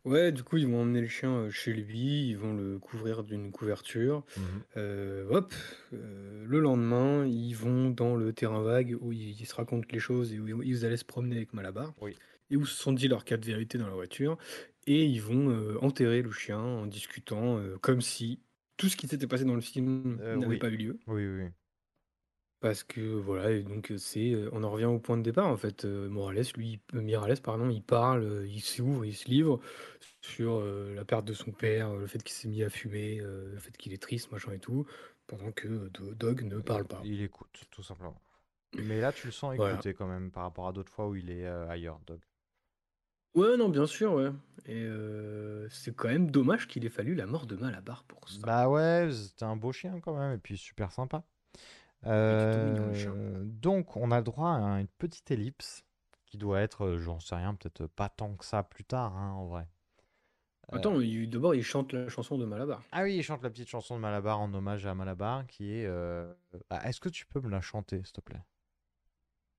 [0.07, 3.23] Ouais, du coup, ils vont emmener le chien euh, chez lui, ils vont le couvrir
[3.23, 4.23] d'une couverture.
[4.77, 5.53] Euh, hop,
[5.91, 9.99] euh, le lendemain, ils vont dans le terrain vague où ils, ils se racontent les
[9.99, 11.93] choses et où ils allaient se promener avec Malabar.
[11.99, 12.15] Oui.
[12.49, 14.37] Et où se sont dit leurs cas de vérité dans la voiture.
[14.85, 18.39] Et ils vont euh, enterrer le chien en discutant euh, comme si
[18.77, 20.57] tout ce qui s'était passé dans le film Euh, n'avait oui.
[20.57, 20.99] pas eu lieu.
[21.07, 21.49] Oui, oui.
[22.59, 25.85] Parce que voilà, et donc c'est, on en revient au point de départ en fait.
[25.85, 29.59] Morales, lui, euh, Mirales, pardon, il parle, il s'ouvre, il se livre
[30.21, 33.75] sur la perte de son père, le fait qu'il s'est mis à fumer, le fait
[33.77, 34.87] qu'il est triste, machin et tout,
[35.27, 37.01] pendant que euh, Do- Dog ne parle pas.
[37.03, 38.19] Il écoute, tout simplement.
[38.73, 39.75] Mais là, tu le sens Voilà.
[39.75, 42.19] écouter quand même par rapport à d'autres fois où il est ailleurs, Dog.
[43.35, 44.31] Ouais, non, bien sûr, ouais.
[44.67, 44.87] Et
[45.69, 48.39] c'est quand même dommage qu'il ait fallu la mort de Malabar pour ça.
[48.41, 51.23] Bah ouais, c'était un beau chien quand même, et puis super sympa.
[52.07, 52.91] Mignon.
[52.93, 55.83] Euh, donc, on a le droit à une petite ellipse
[56.25, 59.31] qui doit être, euh, j'en sais rien, peut-être pas tant que ça plus tard, hein,
[59.31, 59.67] en vrai.
[60.73, 62.83] Euh, Attends, d'abord il chante la chanson de Malabar.
[62.91, 65.85] Ah oui, il chante la petite chanson de Malabar en hommage à Malabar, qui est...
[65.85, 66.33] euh,
[66.69, 68.41] bah, Est-ce que tu peux me la chanter, s'il te plaît?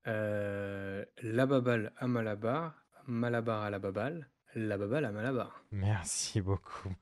[0.07, 2.75] Euh, la babale à Malabar,
[3.07, 5.63] Malabar à la babale, la babale à Malabar.
[5.71, 6.93] Merci beaucoup.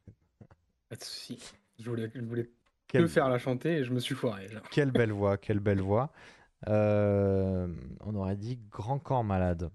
[0.90, 1.38] Pas de souci.
[1.78, 2.50] Je voulais, je voulais
[2.88, 4.48] Quelle- que faire la chanter et je me suis foiré.
[4.48, 4.62] genre.
[4.72, 6.12] Quelle belle voix, quelle belle voix.
[6.68, 7.68] Euh,
[8.02, 9.70] on aurait dit grand corps malade.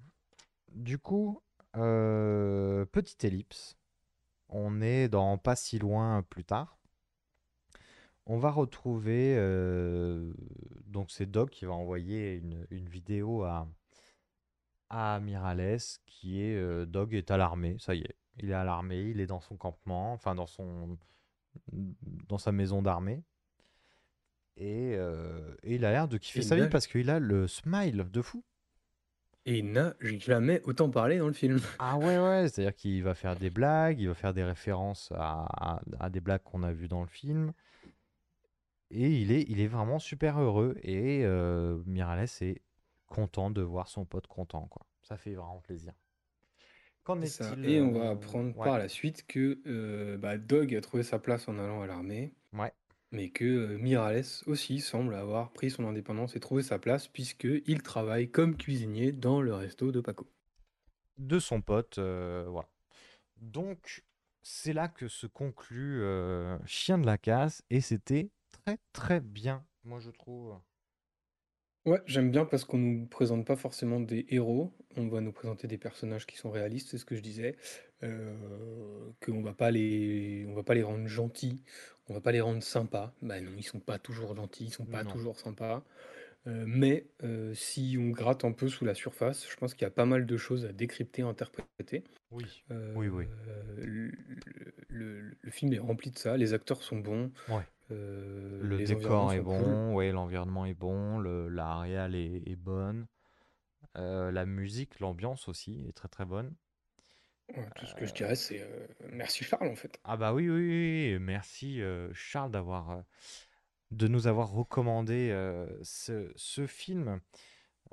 [0.72, 1.40] Du coup,
[1.76, 3.76] euh, petite ellipse.
[4.48, 6.78] On est dans pas si loin plus tard.
[8.26, 9.34] On va retrouver.
[9.36, 10.32] euh,
[10.86, 13.66] donc, c'est Doc qui va envoyer une, une vidéo à,
[14.90, 16.86] à Mirales qui est.
[16.86, 18.16] Dog est à l'armée, ça y est.
[18.38, 20.96] Il est à l'armée, il est dans son campement, enfin dans, son,
[21.72, 23.22] dans sa maison d'armée.
[24.56, 27.48] Et, euh, et il a l'air de kiffer Et sa vie parce qu'il a le
[27.48, 28.44] smile de fou.
[29.44, 31.58] Et il n'a jamais autant parlé dans le film.
[31.80, 35.46] Ah ouais, ouais, c'est-à-dire qu'il va faire des blagues, il va faire des références à,
[35.76, 37.52] à- à des blagues qu'on a vues dans le film.
[38.90, 40.76] Et il est, il est vraiment super heureux.
[40.82, 42.60] Et euh, Mirales est
[43.06, 44.86] content de voir son pote content, quoi.
[45.02, 45.92] Ça fait vraiment plaisir.
[47.04, 47.52] Qu'en C'est ça.
[47.52, 50.80] est-il Et on euh, va apprendre ouais, par la suite que euh, bah, Dog a
[50.80, 52.72] trouvé sa place en allant à l'armée, ouais.
[53.12, 57.82] mais que euh, Mirales aussi semble avoir pris son indépendance et trouvé sa place puisqu'il
[57.82, 60.26] travaille comme cuisinier dans le resto de Paco.
[61.18, 61.98] de son pote.
[61.98, 62.68] euh, voilà.
[63.36, 64.04] Donc,
[64.42, 67.62] c'est là que se conclut euh, Chien de la casse.
[67.70, 70.58] Et c'était très, très bien, moi je trouve.
[71.84, 75.66] Ouais, j'aime bien parce qu'on nous présente pas forcément des héros, on va nous présenter
[75.66, 77.56] des personnages qui sont réalistes, c'est ce que je disais,
[78.04, 81.64] euh, qu'on va pas les, on va pas les rendre gentils,
[82.08, 83.16] on va pas les rendre sympas.
[83.22, 85.04] Bah non, ils sont pas toujours gentils, ils sont pas Non.
[85.04, 85.84] toujours sympas.
[86.48, 89.86] Euh, mais euh, si on gratte un peu sous la surface, je pense qu'il y
[89.86, 92.02] a pas mal de choses à décrypter, interpréter.
[92.32, 92.44] Oui.
[92.70, 93.26] Euh, Oui, oui.
[93.78, 94.10] Le,
[94.88, 97.62] le- le film est rempli de ça, les acteurs sont bons, Ouais.
[97.90, 102.56] Le les décor est sont bon, ouais, l'environnement est bon, le, la réal est, est
[102.56, 103.06] bonne.
[103.94, 106.54] La musique, l'ambiance aussi est très très bonne.
[107.56, 108.66] Ouais, tout ce que je dirais, c'est
[109.12, 109.98] merci Charles, en fait.
[110.04, 111.80] Ah bah oui, oui, oui, oui, merci
[112.14, 113.02] Charles d'avoir,
[113.92, 117.20] de nous avoir recommandé euh, ce, ce film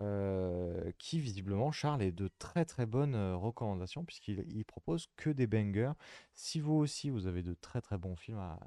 [0.02, 5.30] euh, qui visiblement, Charles, est de très très bonnes euh, recommandations puisqu'il il propose que
[5.30, 5.92] des bangers.
[6.36, 8.60] Si vous aussi, vous avez de très très bons films à,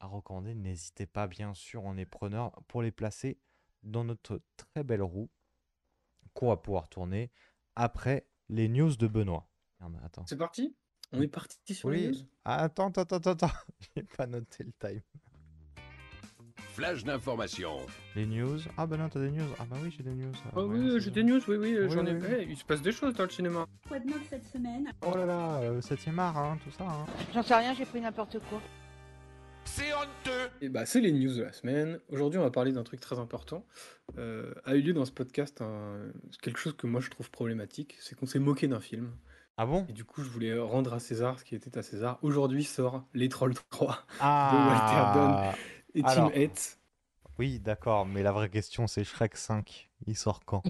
[0.00, 3.38] à recommander, n'hésitez pas, bien sûr, on est preneur pour les placer
[3.84, 5.30] dans notre très belle roue
[6.32, 7.30] qu'on va pouvoir tourner
[7.76, 9.48] après les news de Benoît.
[10.02, 10.26] Attends.
[10.26, 10.74] C'est parti?
[11.12, 12.16] On est parti sur les news?
[12.44, 13.50] Ah, attends, attends, attends, attends.
[13.96, 15.02] J'ai pas noté le time.
[16.74, 17.76] Flash d'information.
[18.16, 18.58] Les news.
[18.76, 19.44] Ah bah non, t'as des news.
[19.60, 20.32] Ah bah oui, j'ai des news.
[20.52, 22.12] Ah ouais, oui, j'ai des news, oui, oui, Oui, j'en ai.
[22.14, 22.34] oui, oui.
[22.40, 23.66] Eh, il se passe des choses dans le cinéma.
[23.86, 24.92] Quoi de neuf cette semaine?
[25.06, 26.84] Oh là là, euh, 7ème art, hein, tout ça.
[26.84, 27.06] hein.
[27.32, 28.60] J'en sais rien, j'ai pris n'importe quoi.
[29.66, 30.50] C'est honteux.
[30.60, 32.00] Et bah, c'est les news de la semaine.
[32.10, 33.64] Aujourd'hui, on va parler d'un truc très important.
[34.18, 35.62] Euh, a eu lieu dans ce podcast
[36.42, 39.10] quelque chose que moi je trouve problématique, c'est qu'on s'est moqué d'un film.
[39.56, 39.86] Ah bon?
[39.88, 42.18] Et du coup, je voulais rendre à César ce qui était à César.
[42.22, 45.52] Aujourd'hui sort Les Trolls 3 Ah
[45.94, 46.30] et Alors.
[46.34, 46.78] Hetz.
[47.38, 49.90] Oui, d'accord, mais la vraie question c'est Shrek 5.
[50.06, 50.62] Il sort quand?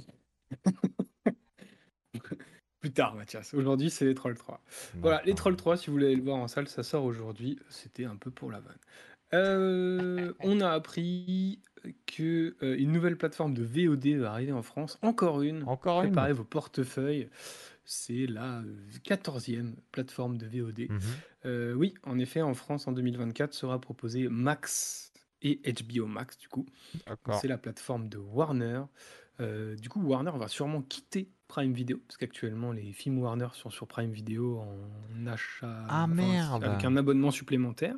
[2.80, 3.54] Plus tard, Mathias.
[3.54, 4.60] Aujourd'hui, c'est Les Trolls 3.
[4.96, 7.58] Voilà, Les Trolls 3, si vous voulez aller le voir en salle, ça sort aujourd'hui.
[7.70, 8.76] C'était un peu pour la vanne.
[9.32, 11.60] Euh, on a appris
[12.06, 14.98] que euh, une nouvelle plateforme de VOD va arriver en France.
[15.02, 15.62] Encore une.
[15.64, 17.28] Encore une Préparez vos portefeuilles.
[17.84, 20.90] C'est la euh, 14e plateforme de VOD.
[20.90, 21.00] Mhm.
[21.46, 25.12] Euh, oui, en effet, en France, en 2024, sera proposé Max
[25.44, 26.66] et HBO Max, du coup.
[27.40, 28.82] C'est la plateforme de Warner.
[29.40, 33.70] Euh, du coup, Warner va sûrement quitter Prime Video, parce qu'actuellement, les films Warner sont
[33.70, 35.86] sur Prime Video en achat.
[35.88, 36.64] Ah, merde.
[36.64, 37.96] Avec un abonnement supplémentaire.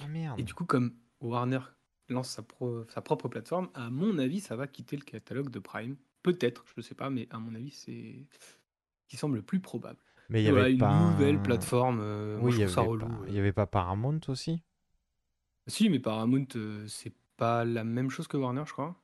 [0.00, 0.38] Ah merde.
[0.40, 1.60] Et du coup, comme Warner
[2.08, 5.58] lance sa, pro- sa propre plateforme, à mon avis, ça va quitter le catalogue de
[5.60, 5.96] Prime.
[6.22, 9.60] Peut-être, je ne sais pas, mais à mon avis, c'est ce qui semble le plus
[9.60, 9.98] probable.
[10.28, 12.00] Mais il y avait une pas nouvelle plateforme.
[12.00, 12.62] euh, Oui, y
[13.28, 14.62] il y avait pas Paramount aussi?
[15.66, 18.96] Si, mais Paramount, euh, c'est pas la même chose que Warner, je crois.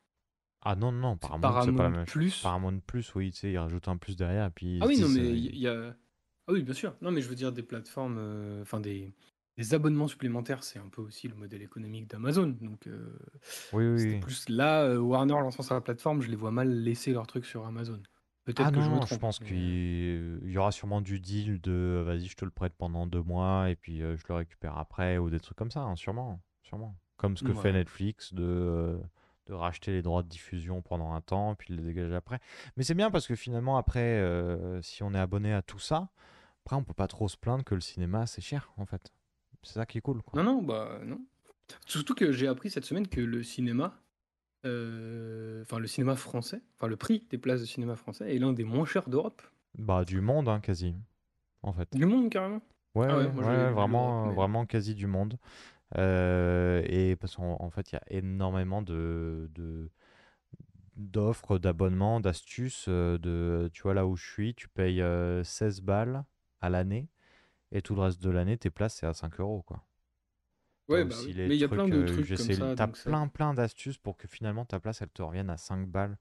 [0.60, 2.12] Ah non, non, C'est Paramount, c'est pas la Paramount même chose.
[2.12, 2.42] Plus.
[2.42, 5.08] Paramount Plus, oui, tu sais, ils rajoutent un plus derrière, et puis Ah oui, non,
[5.08, 5.96] mais il y a.
[6.48, 6.96] Ah oui, bien sûr.
[7.00, 9.14] Non, mais je veux dire des plateformes, euh, enfin des,
[9.56, 12.56] des abonnements supplémentaires, c'est un peu aussi le modèle économique d'Amazon.
[12.60, 13.18] Donc, euh,
[13.72, 14.20] Oui, oui, c'était oui.
[14.20, 17.66] plus là, euh, Warner lançant sa plateforme, je les vois mal laisser leur truc sur
[17.66, 18.02] Amazon.
[18.44, 19.08] Peut-être Ah que je me non, trompe.
[19.12, 22.50] je pense mais- qu'il il y aura sûrement du deal de vas-y, je te le
[22.50, 25.70] prête pendant deux mois et puis euh, je le récupère après ou des trucs comme
[25.70, 26.94] ça, hein, sûrement, sûrement.
[27.16, 27.72] Comme ce que fait Ouais.
[27.72, 28.98] Netflix de, euh,
[29.46, 32.38] de racheter les droits de diffusion pendant un temps puis de les dégager après.
[32.76, 36.10] Mais c'est bien parce que finalement, après, euh, si on est abonné à tout ça,
[36.64, 39.10] après, on peut pas trop se plaindre que le cinéma c'est cher en fait.
[39.64, 40.22] C'est ça qui est cool.
[40.22, 40.40] Quoi.
[40.42, 41.20] Non, non, bah non.
[41.86, 43.94] Surtout que j'ai appris cette semaine que le cinéma,
[44.66, 48.52] euh, enfin le cinéma français, enfin le prix des places de cinéma français est l'un
[48.52, 49.42] des moins chers d'Europe.
[49.76, 50.94] Bah, du monde, hein, quasi,
[51.62, 51.88] en fait.
[51.94, 52.60] Du monde, carrément.
[52.94, 55.38] Ouais, Ah ouais, vraiment, mais- vraiment quasi du monde.
[55.96, 59.90] Euh, et parce qu'en en fait, il y a énormément de, de-
[60.96, 62.86] d'offres, d'abonnements, d'astuces.
[62.88, 66.24] euh, De, tu vois, là où je suis, tu payes euh, 16 balles
[66.60, 67.08] à l'année.
[67.72, 69.84] Et tout le reste de l'année, tes places, c'est à 5 euros, quoi.
[70.88, 71.34] T'as Ouais, bah aussi oui.
[71.34, 72.74] les Mais il y a plein de euh, trucs comme ça.
[72.76, 75.56] T'as donc ça- plein, plein d'astuces pour que finalement ta place, elle te revienne à
[75.58, 76.16] 5 balles.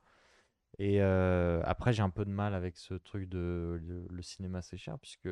[0.79, 4.61] Et euh, après, j'ai un peu de mal avec ce truc de le, le cinéma,
[4.61, 5.29] c'est cher, puisque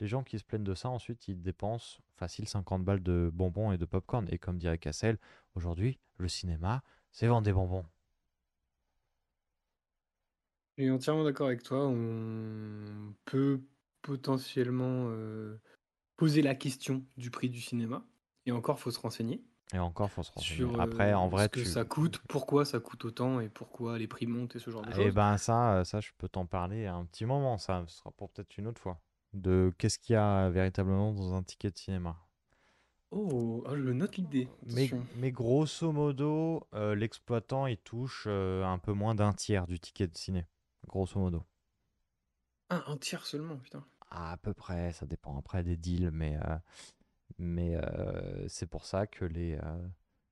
[0.00, 3.72] les gens qui se plaignent de ça, ensuite, ils dépensent facile 50 balles de bonbons
[3.72, 4.26] et de popcorn.
[4.30, 5.18] Et comme dirait Cassel,
[5.54, 7.84] aujourd'hui, le cinéma, c'est vendre des bonbons.
[10.76, 11.86] Je suis entièrement d'accord avec toi.
[11.86, 13.60] On peut
[14.02, 15.56] potentiellement euh,
[16.16, 18.04] poser la question du prix du cinéma.
[18.46, 19.42] Et encore, faut se renseigner
[19.72, 20.56] Et encore, faut se renseigner.
[20.56, 21.66] sur Après, euh, en vrai, ce que tu...
[21.66, 24.90] ça coûte, pourquoi ça coûte autant et pourquoi les prix montent et ce genre de
[24.90, 25.14] Eh choses.
[25.14, 27.56] ben ça, euh, ça, je peux t'en parler à un petit moment.
[27.58, 29.00] Ça ce sera pour peut-être une autre fois.
[29.34, 32.16] De qu'est-ce qu'il y a véritablement dans un ticket de cinéma.
[33.10, 34.48] Oh, ah, je note l'idée.
[34.66, 39.78] Mais, mais grosso modo, euh, l'exploitant, il touche euh, un peu moins d'un tiers du
[39.78, 40.46] ticket de ciné.
[40.86, 41.44] Grosso modo.
[42.70, 43.84] Ah, un tiers seulement, putain.
[44.10, 46.56] Ah, à peu près, ça dépend après des deals, mais, euh,
[47.38, 47.76] mais
[48.48, 49.58] c'est pour ça que les,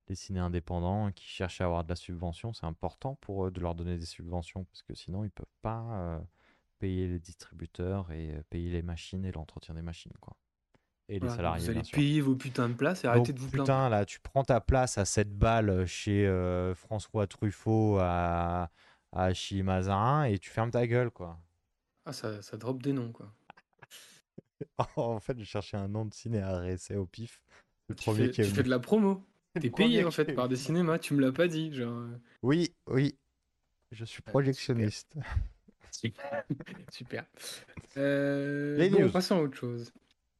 [0.09, 3.61] les ciné indépendants qui cherchent à avoir de la subvention, c'est important pour eux de
[3.61, 6.21] leur donner des subventions, parce que sinon, ils peuvent pas
[6.83, 10.37] payer les distributeurs et euh, payer les machines et l'entretien des machines, quoi.
[11.09, 13.65] Et les salariés, vous allez payer vos putains de places et arrêtez de vous plaindre.
[13.65, 18.71] putain, là, tu prends ta place à 7 balles chez euh, François Truffaut à,
[19.13, 19.31] à
[19.63, 21.39] Mazarin et tu fermes ta gueule, quoi.
[22.05, 23.33] Ah, ça, ça drop des noms, quoi.
[24.97, 27.41] en fait, je cherchais un nom de ciné à RSA au pif.
[27.89, 29.25] Le Tu premier fais, qui tu fais de la promo.
[29.61, 31.73] T'es payé en fait par des cinémas, tu me l'as pas dit.
[31.73, 33.17] Genre, euh, Oui, oui.
[33.93, 35.15] Je suis projectionniste.
[36.91, 37.25] Super.
[37.97, 39.11] Euh, Les bon, news.
[39.11, 39.93] passons à autre chose.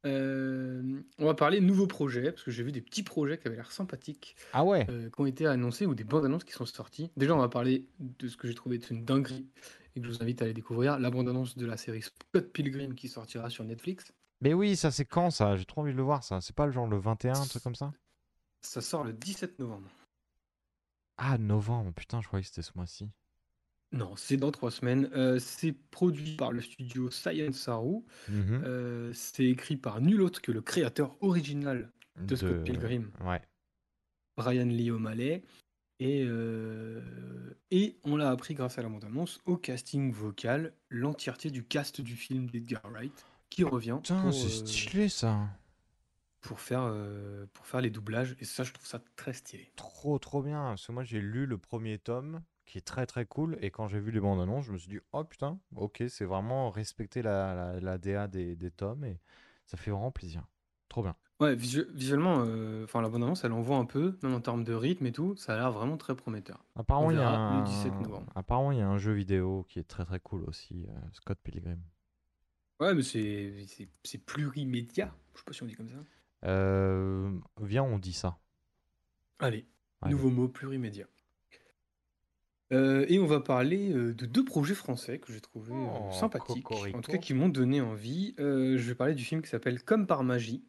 [0.05, 3.55] Euh, on va parler nouveaux projets, parce que j'ai vu des petits projets qui avaient
[3.55, 6.65] l'air sympathiques, Ah ouais euh, qui ont été annoncés, ou des bandes annonces qui sont
[6.65, 7.09] sorties.
[7.15, 9.47] Déjà, on va parler de ce que j'ai trouvé être une dinguerie,
[9.95, 12.51] et que je vous invite à aller découvrir, la bande annonce de la série Scott
[12.51, 14.11] Pilgrim qui sortira sur Netflix.
[14.41, 15.55] Mais oui, ça c'est quand ça?
[15.55, 16.41] J'ai trop envie de le voir ça.
[16.41, 17.93] C'est pas le genre le 21, un truc comme ça?
[18.59, 19.89] Ça sort le 17 novembre.
[21.17, 23.07] Ah, novembre, putain, je croyais que c'était ce mois-ci.
[23.93, 25.09] Non, c'est dans trois semaines.
[25.15, 28.01] Euh, c'est produit par le studio Science Saru.
[28.27, 28.61] Mhm.
[28.65, 33.41] Euh, c'est écrit par nul autre que le créateur original de Scott Pilgrim, Ouais.
[34.35, 35.43] Brian Lee O'Malley.
[35.99, 36.99] Et, euh,
[37.71, 42.15] et on l'a appris grâce à la bande-annonce au casting vocal, l'entièreté du cast du
[42.15, 45.47] film d'Edgar Wright qui revient Putain, pour, c'est euh, stylé ça.
[46.41, 48.35] pour faire, euh, pour faire les doublages.
[48.39, 49.71] Et ça, je trouve ça très stylé.
[49.75, 50.63] Trop, trop bien.
[50.69, 53.57] Parce que moi, j'ai lu le premier tome qui est très, très cool.
[53.61, 56.25] Et quand j'ai vu les bandes annonces, je me suis dit, oh putain, ok, c'est
[56.25, 59.03] vraiment respecter la, la, la DA des, des tomes.
[59.05, 59.19] Et
[59.65, 60.45] ça fait vraiment plaisir.
[60.89, 61.15] Trop bien.
[61.39, 64.73] Ouais, visu- visuellement, euh, enfin la bande-annonce, elle envoie un peu, même en termes de
[64.73, 65.35] rythme et tout.
[65.35, 66.63] Ça a l'air vraiment très prometteur.
[66.75, 67.57] Apparemment, il y a un...
[67.59, 68.31] le 17 novembre.
[68.35, 70.85] Apparemment, il y a un jeu vidéo qui est très, très cool aussi.
[70.89, 71.81] euh, Scott Pilgrim.
[72.79, 75.15] Ouais, mais c'est plurimédia.
[75.33, 75.95] Je sais pas si on dit comme ça.
[76.45, 78.37] Euh, viens, on dit ça.
[79.37, 79.67] Allez,
[80.01, 80.13] Allez.
[80.13, 81.05] nouveau mot, plurimédia.
[82.73, 86.11] Euh, et on va parler euh, de deux projets français que j'ai trouvé euh, Oh,
[86.11, 88.35] sympathiques, en tout cas qui m'ont donné envie.
[88.39, 90.63] Euh, je vais parler du film qui s'appelle Comme par magie,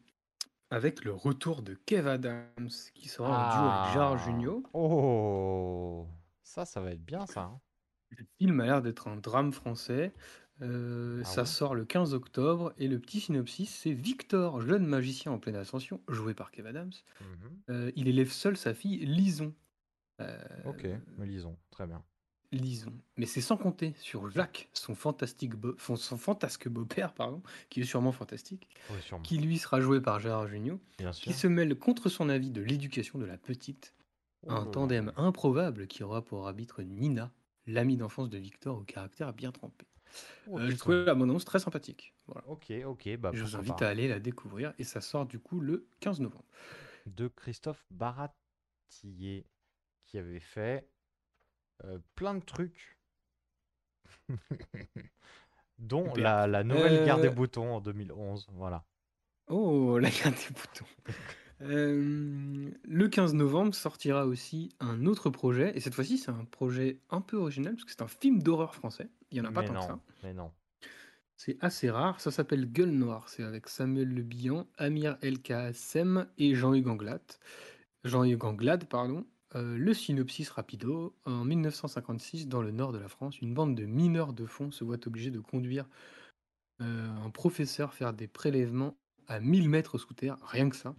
[0.69, 4.63] avec le retour de Kev Adams, qui sera en duo avec Gérard Jugnot.
[4.73, 6.07] Oh,
[6.43, 7.41] ça, ça va être bien ça.
[7.41, 7.59] hein.
[8.09, 10.13] Le film a l'air d'être un drame français.
[10.61, 14.85] Euh, Ah ça ouais sort le 15 octobre et le petit synopsis, c'est Victor, jeune
[14.85, 16.93] magicien en pleine ascension, joué par Kev Adams.
[17.19, 17.27] Mhm.
[17.71, 19.53] Euh, il élève seul sa fille Lison.
[20.21, 20.85] Euh, Ok,
[21.17, 21.57] mais lisons.
[21.71, 22.03] Très bien.
[22.51, 22.93] Lison.
[23.17, 27.85] Mais c'est sans compter sur Jacques, son fantastique beau- son, fantasque beau-père, pardon, qui est
[27.85, 29.23] sûrement fantastique, Oui, sûrement.
[29.23, 31.33] qui lui sera joué par Gérard Jugnot, Bien qui sûr.
[31.33, 33.93] se mêle contre son avis de l'éducation de la petite,
[34.43, 37.33] Oh un là tandem improbable qui aura pour arbitre Nina,
[37.65, 39.85] l'amie d'enfance de Victor au caractère bien trempé.
[40.47, 40.77] Oh, Euh, putain.
[40.77, 42.13] trouvé la bande-annonce très sympathique.
[42.27, 42.47] Voilà.
[42.47, 43.87] Ok, ok, bah Je vous invite pas.
[43.87, 46.45] à aller la découvrir et ça sort du coup le 15 novembre.
[47.07, 49.45] De Christophe Baratier,
[50.05, 50.87] qui avait fait
[51.83, 52.97] euh, plein de trucs,
[55.79, 58.47] dont la, la nouvelle guerre des Euh, boutons en 2011.
[58.53, 58.85] Voilà.
[59.47, 60.85] Oh, la garde des boutons.
[61.61, 66.99] Euh, le 15 novembre sortira aussi un autre projet, et cette fois-ci c'est un projet
[67.09, 69.09] un peu original, parce que c'est un film d'horreur français.
[69.31, 70.01] Il n'y en a pas mais tant que non, ça.
[70.21, 70.51] mais non.
[71.37, 72.19] C'est assez rare.
[72.19, 73.29] Ça s'appelle Gueule Noire.
[73.29, 77.21] C'est avec Samuel Le Bihan, Amir El Kassem et Jean-Hugues Anglade.
[78.03, 79.25] Jean-Hugues Anglade, pardon.
[79.55, 81.15] Euh, le synopsis rapido.
[81.25, 84.83] En 1956, dans le nord de la France, une bande de mineurs de fond se
[84.83, 85.87] voit obligée de conduire
[86.81, 90.95] euh, un professeur faire des prélèvements à 1000 mètres sous terre, rien que ça.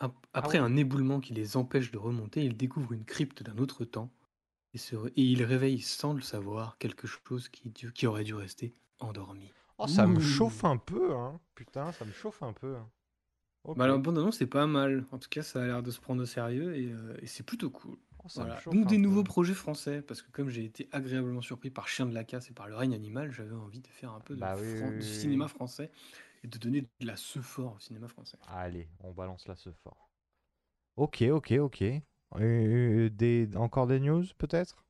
[0.00, 0.64] Ap- Après ouais.
[0.64, 4.10] un éboulement qui les empêche de remonter, ils découvrent une crypte d'un autre temps
[4.74, 8.74] et, se re- et ils réveillent sans le savoir quelque chose qui, aurait dû rester
[8.98, 9.50] endormi.
[9.78, 11.40] Oh, ça me chauffe un peu, hein.
[11.54, 12.76] Putain, ça me chauffe un peu.
[13.62, 13.78] Ok.
[13.78, 15.04] Bah, la bande-annonce, c'est pas mal.
[15.12, 17.42] En tout cas, ça a l'air de se prendre au sérieux et, euh, et c'est
[17.44, 17.96] plutôt cool.
[18.24, 18.54] Oh, ça me Voilà.
[18.54, 22.06] chauffe Donc, des nouveaux projets français, parce que comme j'ai été agréablement surpris par Chien
[22.06, 24.42] de la Casse et par Le règne animal, j'avais envie de faire un peu de,
[24.42, 25.48] Bah oui, fran- oui, de oui, cinéma oui.
[25.48, 25.90] français
[26.44, 28.38] et de donner de la ce fort au cinéma français.
[28.48, 30.10] Allez, on balance là ce fort.
[30.96, 31.84] Ok, ok, ok.
[32.36, 33.50] Euh, des...
[33.56, 34.84] Encore des news, peut-être?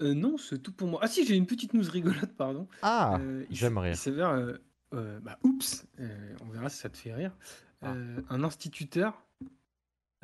[0.00, 1.00] Euh, non, c'est tout pour moi.
[1.02, 2.68] Ah si, j'ai une petite news rigolote, pardon.
[2.80, 3.88] Ah, Euh, il j'aime s- rire.
[3.90, 4.54] Il s'avère, euh,
[4.94, 7.36] euh, bah, oups, euh, on verra si ça te fait rire.
[7.82, 7.92] Ah.
[7.94, 9.22] Euh, un instituteur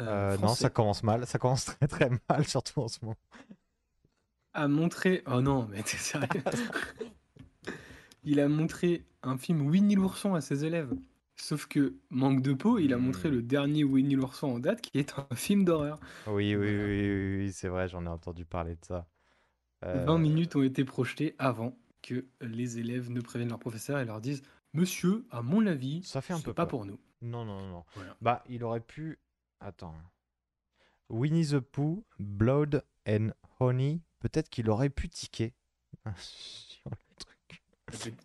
[0.01, 1.27] euh, Euh, non, ça commence mal.
[1.27, 3.17] Ça commence très très mal, surtout en ce moment.
[4.55, 5.23] a montré.
[5.27, 6.29] Oh non, mais t'es sérieux?
[8.25, 10.93] Il a montré un film Winnie l'ourson à ses élèves.
[11.37, 13.33] Sauf que, manque de peau, il a montré Hmm.
[13.33, 16.01] le dernier Winnie l'ourson en date, qui est un film d'horreur.
[16.27, 19.09] Oui, oui, oui, oui, oui, oui, c'est vrai, j'en ai entendu parler de ça.
[19.83, 24.05] 20 Euh, minutes ont été projetées avant que les élèves ne préviennent leur professeur et
[24.05, 24.43] leur disent
[24.75, 26.67] Monsieur, à mon avis, Ça fait un peu pas peur.
[26.67, 26.99] pour nous.
[27.21, 27.85] Non, non, non, non.
[27.95, 28.17] Voilà.
[28.21, 29.19] Bah, il aurait pu.
[29.61, 29.95] Attends.
[31.09, 34.01] Winnie the Pooh, Blood and Honey.
[34.21, 35.55] Peut-être qu'il aurait pu tiquer.
[36.17, 37.63] sur le truc.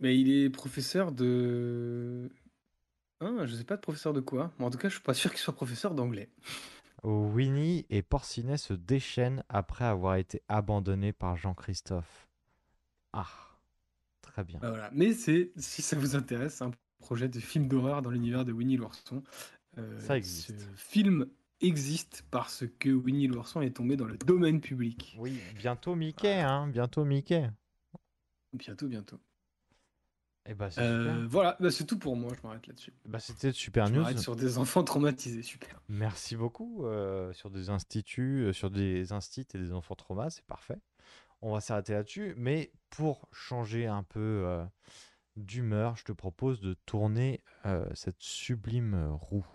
[0.02, 2.30] Mais il est professeur de.
[3.22, 4.52] Hein, je sais pas de professeur de quoi.
[4.60, 6.30] Mais en tout cas, je suis pas sûr qu'il soit professeur d'anglais.
[7.04, 12.28] Winnie et Porcinet se déchaînent après avoir été abandonnés par Jean-Christophe.
[13.12, 13.28] Ah,
[14.22, 14.60] très bien.
[14.60, 14.90] Bah voilà.
[14.94, 16.72] Mais c'est, si ça vous intéresse, un
[17.04, 19.22] projet de film d'horreur dans l'univers de Winnie l'ourson.
[19.78, 20.50] Euh, Ça existe.
[20.60, 21.28] Ce film
[21.62, 25.16] existe parce que Winnie l'ourson est tombé dans le domaine public.
[25.20, 27.50] Oui, bientôt Mickey, hein, bientôt Mickey.
[28.54, 29.20] Bientôt, bientôt.
[30.46, 31.30] Et bah, c'est Euh, super.
[31.30, 32.94] voilà, bah, c'est tout pour moi, je m'arrête là-dessus.
[33.06, 34.18] Bah, c'était super Je news.
[34.18, 35.82] sur des enfants traumatisés, super.
[35.88, 36.86] Merci beaucoup.
[36.86, 40.80] euh, sur des instituts, euh, sur des instituts et des enfants traumas, c'est parfait.
[41.42, 42.34] On va s'arrêter là-dessus.
[42.38, 44.62] Mais pour changer un peu
[45.36, 49.46] d'humeur, je te propose de tourner euh, cette sublime euh, roue,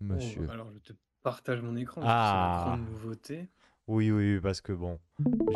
[0.00, 0.46] monsieur.
[0.48, 0.92] Oh, alors, je te
[1.22, 2.00] partage mon écran.
[2.04, 2.74] Ah.
[2.76, 3.48] C'est nouveauté.
[3.86, 5.00] Oui, oui, parce que bon,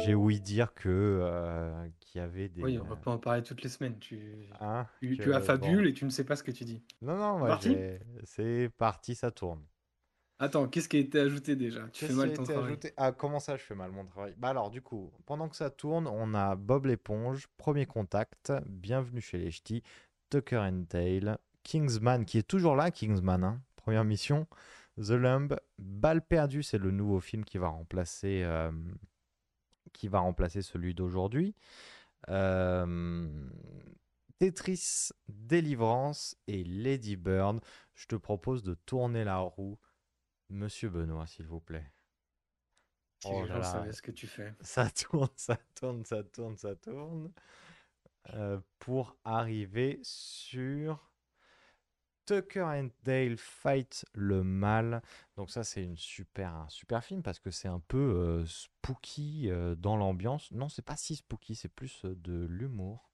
[0.04, 2.62] j'ai ouï dire que euh, qu'il y avait des.
[2.62, 3.98] Oui, on va pas en parler toutes les semaines.
[3.98, 5.90] Tu, hein, tu, que, tu affabules bon.
[5.90, 6.82] et tu ne sais pas ce que tu dis.
[7.02, 7.60] Non, non, moi,
[8.24, 9.62] c'est parti, ça tourne.
[10.42, 11.86] Attends, qu'est-ce qui a été ajouté déjà?
[11.92, 12.76] Tu fais mal ton travail.
[12.96, 14.34] Ah, comment ça, je fais mal mon travail?
[14.38, 19.20] Bah alors, du coup, pendant que ça tourne, on a Bob l'éponge, Premier Contact, Bienvenue
[19.20, 19.84] chez les Ch'tis,
[20.30, 24.48] Tucker and Dale, Kingsman, qui est toujours là, Kingsman, hein, première mission,
[24.96, 28.72] The Lumb, Balle perdue, c'est le nouveau film qui va remplacer, euh,
[29.92, 31.54] qui va remplacer celui d'aujourd'hui.
[32.30, 33.28] Euh,
[34.40, 37.60] Tetris, Délivrance et Lady Bird.
[37.94, 39.78] Je te propose de tourner la roue.
[40.52, 41.90] Monsieur Benoît, s'il vous plaît.
[43.20, 43.92] Si Oh là là.
[43.92, 44.52] ce que tu fais.
[44.60, 47.32] Ça tourne, ça tourne, ça tourne, ça tourne.
[48.34, 51.10] Euh, pour arriver sur
[52.26, 55.02] Tucker and Dale Fight le mal.
[55.36, 59.50] Donc ça c'est une super, un super film parce que c'est un peu euh, spooky
[59.50, 60.50] euh, dans l'ambiance.
[60.52, 63.08] Non, c'est pas si spooky, c'est plus de l'humour.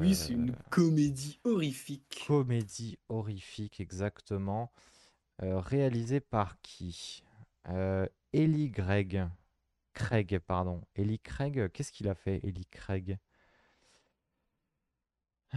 [0.00, 2.24] Oui, c'est une comédie horrifique.
[2.26, 4.72] comédie horrifique, exactement.
[5.42, 7.22] Euh, réalisé par qui?
[7.68, 8.72] Euh, Ellie.
[9.92, 10.82] Craig, pardon.
[10.94, 13.18] Ellie Craig, qu'est-ce qu'il a fait, Ellie Craig?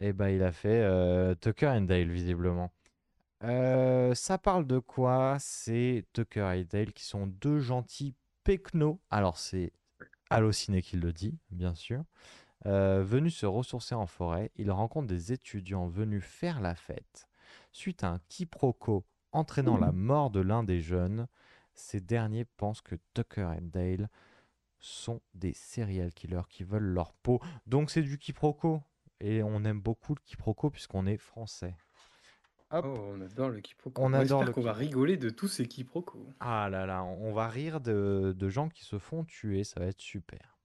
[0.00, 2.70] Eh ben, il a fait euh, Tucker and Dale, visiblement.
[3.42, 5.38] Euh, ça parle de quoi?
[5.40, 8.14] C'est Tucker et Dale qui sont deux gentils
[8.44, 9.00] pecnos.
[9.10, 9.72] Alors, c'est
[10.30, 12.04] Allociné qui le dit, bien sûr.
[12.64, 17.27] Venus se ressourcer en forêt, ils rencontrent des étudiants venus faire la fête.
[17.78, 21.28] Suite à un quiproquo entraînant la mort de l'un des jeunes,
[21.74, 24.10] ces derniers pensent que Tucker et Dale
[24.80, 27.38] sont des serial killers qui veulent leur peau.
[27.68, 28.82] Donc c'est du quiproquo.
[29.20, 31.76] Et on aime beaucoup le quiproquo puisqu'on est français.
[32.72, 32.84] Hop.
[32.84, 34.02] Oh, on adore le quiproquo.
[34.02, 36.26] On Moi, adore le qu'on va rigoler de tous ces quiproquos.
[36.40, 39.86] Ah là là, on va rire de, de gens qui se font tuer, ça va
[39.86, 40.58] être super.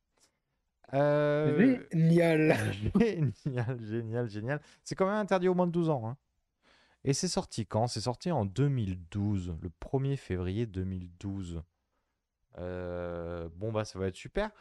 [0.96, 2.58] Euh, Génial.
[3.00, 4.62] Génial, génial, génial.
[4.84, 6.08] C'est quand même interdit au moins de 12 ans.
[6.08, 6.18] hein.
[7.06, 7.88] Et c'est sorti quand?
[7.88, 11.62] C'est sorti en 2012, le 1er février 2012.
[12.60, 14.52] Euh, bon, bah ça va être super.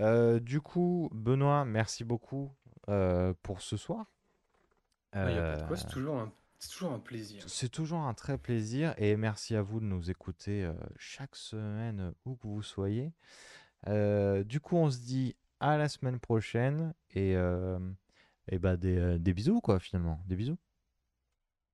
[0.00, 2.50] Euh, du coup, Benoît, merci beaucoup
[2.88, 4.06] euh, pour ce soir.
[5.12, 6.32] Ah, y a pas de quoi, c'est toujours, un...
[6.58, 7.44] c'est toujours un plaisir.
[7.46, 12.34] c'est toujours un très plaisir et merci à vous de nous écouter chaque semaine où
[12.36, 13.12] que vous soyez.
[13.86, 17.34] Du coup, on se dit à la semaine prochaine et,
[18.48, 20.22] et bah des, des bisous quoi finalement.
[20.26, 20.56] Des bisous.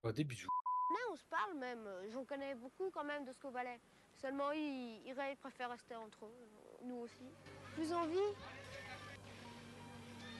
[0.05, 0.49] Oh, des bisous.
[0.91, 1.89] Là, on se parle même.
[2.13, 3.81] J'en connais beaucoup quand même de ce qu'au ballet.
[4.21, 6.49] Seulement, ils, ils, préfèrent rester entre eux.
[6.85, 7.27] Nous aussi.
[7.75, 8.17] Plus envie?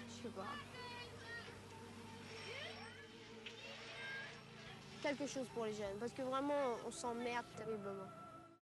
[0.09, 0.47] Je sais pas.
[5.03, 5.99] Quelque chose pour les jeunes.
[5.99, 8.09] Parce que vraiment, on s'emmerde terriblement.